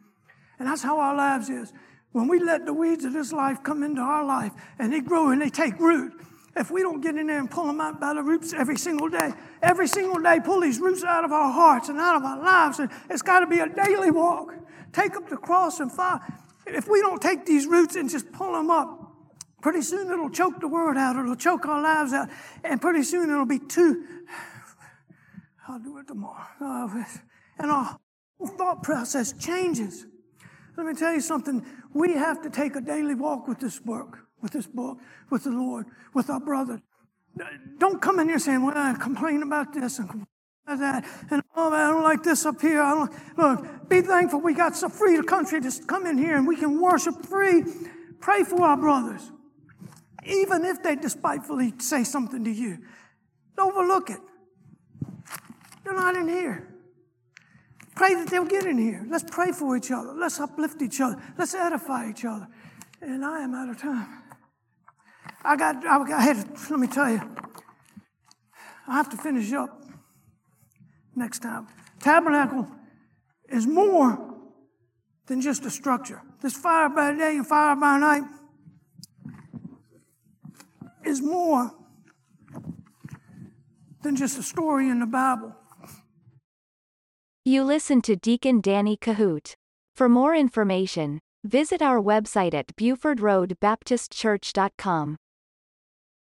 And 0.59 0.65
that's 0.69 0.81
how 0.81 0.97
our 0.97 1.13
lives 1.13 1.49
is. 1.49 1.73
When 2.13 2.29
we 2.29 2.39
let 2.39 2.65
the 2.65 2.71
weeds 2.71 3.03
of 3.03 3.11
this 3.11 3.33
life 3.33 3.63
come 3.63 3.83
into 3.83 3.99
our 3.99 4.23
life 4.23 4.53
and 4.79 4.93
they 4.93 5.01
grow 5.01 5.31
and 5.31 5.41
they 5.41 5.49
take 5.49 5.77
root, 5.77 6.13
if 6.55 6.71
we 6.71 6.83
don't 6.83 7.01
get 7.01 7.17
in 7.17 7.27
there 7.27 7.39
and 7.39 7.51
pull 7.51 7.65
them 7.65 7.81
out 7.81 7.99
by 7.99 8.13
the 8.13 8.23
roots 8.23 8.53
every 8.53 8.77
single 8.77 9.09
day, 9.09 9.33
every 9.61 9.89
single 9.89 10.21
day, 10.21 10.39
pull 10.39 10.61
these 10.61 10.79
roots 10.79 11.03
out 11.03 11.25
of 11.25 11.33
our 11.33 11.51
hearts 11.51 11.89
and 11.89 11.99
out 11.99 12.15
of 12.15 12.23
our 12.23 12.41
lives, 12.41 12.79
and 12.79 12.89
it's 13.09 13.21
got 13.21 13.41
to 13.41 13.47
be 13.47 13.59
a 13.59 13.67
daily 13.67 14.09
walk. 14.09 14.53
Take 14.93 15.17
up 15.17 15.27
the 15.27 15.35
cross 15.35 15.81
and 15.81 15.91
follow. 15.91 16.21
If 16.65 16.87
we 16.87 17.01
don't 17.01 17.21
take 17.21 17.45
these 17.45 17.67
roots 17.67 17.97
and 17.97 18.09
just 18.09 18.31
pull 18.31 18.53
them 18.53 18.69
up, 18.69 19.11
pretty 19.61 19.81
soon 19.81 20.09
it'll 20.09 20.29
choke 20.29 20.61
the 20.61 20.69
word 20.69 20.95
out, 20.95 21.17
it'll 21.17 21.35
choke 21.35 21.65
our 21.65 21.81
lives 21.81 22.13
out, 22.13 22.29
and 22.63 22.79
pretty 22.79 23.03
soon 23.03 23.29
it'll 23.29 23.45
be 23.45 23.59
too. 23.59 24.05
I'll 25.67 25.79
do 25.79 25.97
it 25.97 26.07
tomorrow. 26.07 26.45
Uh, 26.61 27.03
and 27.59 27.71
our 27.71 27.99
thought 28.57 28.83
process 28.83 29.33
changes. 29.33 30.05
Let 30.77 30.85
me 30.85 30.93
tell 30.93 31.13
you 31.13 31.21
something. 31.21 31.65
We 31.93 32.13
have 32.13 32.41
to 32.43 32.49
take 32.49 32.75
a 32.75 32.81
daily 32.81 33.15
walk 33.15 33.47
with 33.47 33.59
this 33.59 33.79
book, 33.79 34.19
with 34.41 34.51
this 34.51 34.67
book, 34.67 34.99
with 35.29 35.43
the 35.43 35.49
Lord, 35.51 35.87
with 36.13 36.29
our 36.29 36.39
brother. 36.39 36.81
Don't 37.79 38.01
come 38.01 38.19
in 38.19 38.29
here 38.29 38.39
saying, 38.39 38.63
well, 38.63 38.77
I 38.77 38.93
complain 38.93 39.43
about 39.43 39.73
this 39.73 39.99
and 39.99 40.09
complain 40.09 40.27
about 40.67 40.79
that. 40.79 41.05
And, 41.31 41.43
oh, 41.55 41.71
I 41.73 41.89
don't 41.89 42.03
like 42.03 42.23
this 42.23 42.45
up 42.45 42.61
here. 42.61 42.81
I 42.81 42.93
don't, 42.93 43.11
look, 43.37 43.89
be 43.89 44.01
thankful 44.01 44.39
we 44.39 44.53
got 44.53 44.75
so 44.75 44.87
free 44.87 45.21
country 45.23 45.59
to 45.59 45.71
come 45.87 46.05
in 46.05 46.17
here 46.17 46.37
and 46.37 46.47
we 46.47 46.55
can 46.55 46.79
worship 46.79 47.25
free. 47.25 47.63
Pray 48.21 48.43
for 48.43 48.61
our 48.61 48.77
brothers. 48.77 49.31
Even 50.25 50.63
if 50.63 50.81
they 50.83 50.95
despitefully 50.95 51.73
say 51.79 52.03
something 52.03 52.43
to 52.43 52.51
you, 52.51 52.79
overlook 53.57 54.09
it. 54.09 54.19
They're 55.87 55.95
not 55.95 56.17
in 56.17 56.27
here. 56.27 56.67
Pray 57.95 58.13
that 58.15 58.27
they'll 58.27 58.43
get 58.43 58.65
in 58.65 58.77
here. 58.77 59.05
Let's 59.07 59.23
pray 59.31 59.53
for 59.53 59.77
each 59.77 59.89
other. 59.89 60.11
Let's 60.13 60.37
uplift 60.37 60.81
each 60.81 60.99
other. 60.99 61.15
Let's 61.37 61.53
edify 61.53 62.09
each 62.09 62.25
other. 62.25 62.45
And 63.01 63.23
I 63.23 63.39
am 63.39 63.55
out 63.55 63.69
of 63.69 63.79
time. 63.81 64.21
I 65.45 65.55
got, 65.55 65.85
I 65.85 66.21
had, 66.21 66.45
let 66.69 66.77
me 66.77 66.87
tell 66.87 67.09
you, 67.09 67.21
I 68.85 68.95
have 68.97 69.09
to 69.11 69.17
finish 69.17 69.53
up 69.53 69.81
next 71.15 71.39
time. 71.39 71.67
Tabernacle 72.01 72.67
is 73.47 73.65
more 73.65 74.35
than 75.27 75.39
just 75.39 75.63
a 75.63 75.69
structure. 75.69 76.21
This 76.41 76.53
fire 76.53 76.89
by 76.89 77.13
day 77.13 77.37
and 77.37 77.47
fire 77.47 77.77
by 77.77 77.97
night 77.97 78.23
is 81.05 81.21
more 81.21 81.71
than 84.03 84.17
just 84.17 84.37
a 84.37 84.43
story 84.43 84.89
in 84.89 84.99
the 84.99 85.05
Bible. 85.05 85.55
You 87.47 87.63
listen 87.63 88.01
to 88.01 88.17
Deacon 88.17 88.59
Danny 88.59 88.97
Kohout. 88.97 89.53
For 89.95 90.09
more 90.09 90.35
information, 90.35 91.21
visit 91.45 91.81
our 91.81 92.01
website 92.01 92.53
at 92.53 92.75
BufordRoadBaptistChurch.com. 92.75 95.15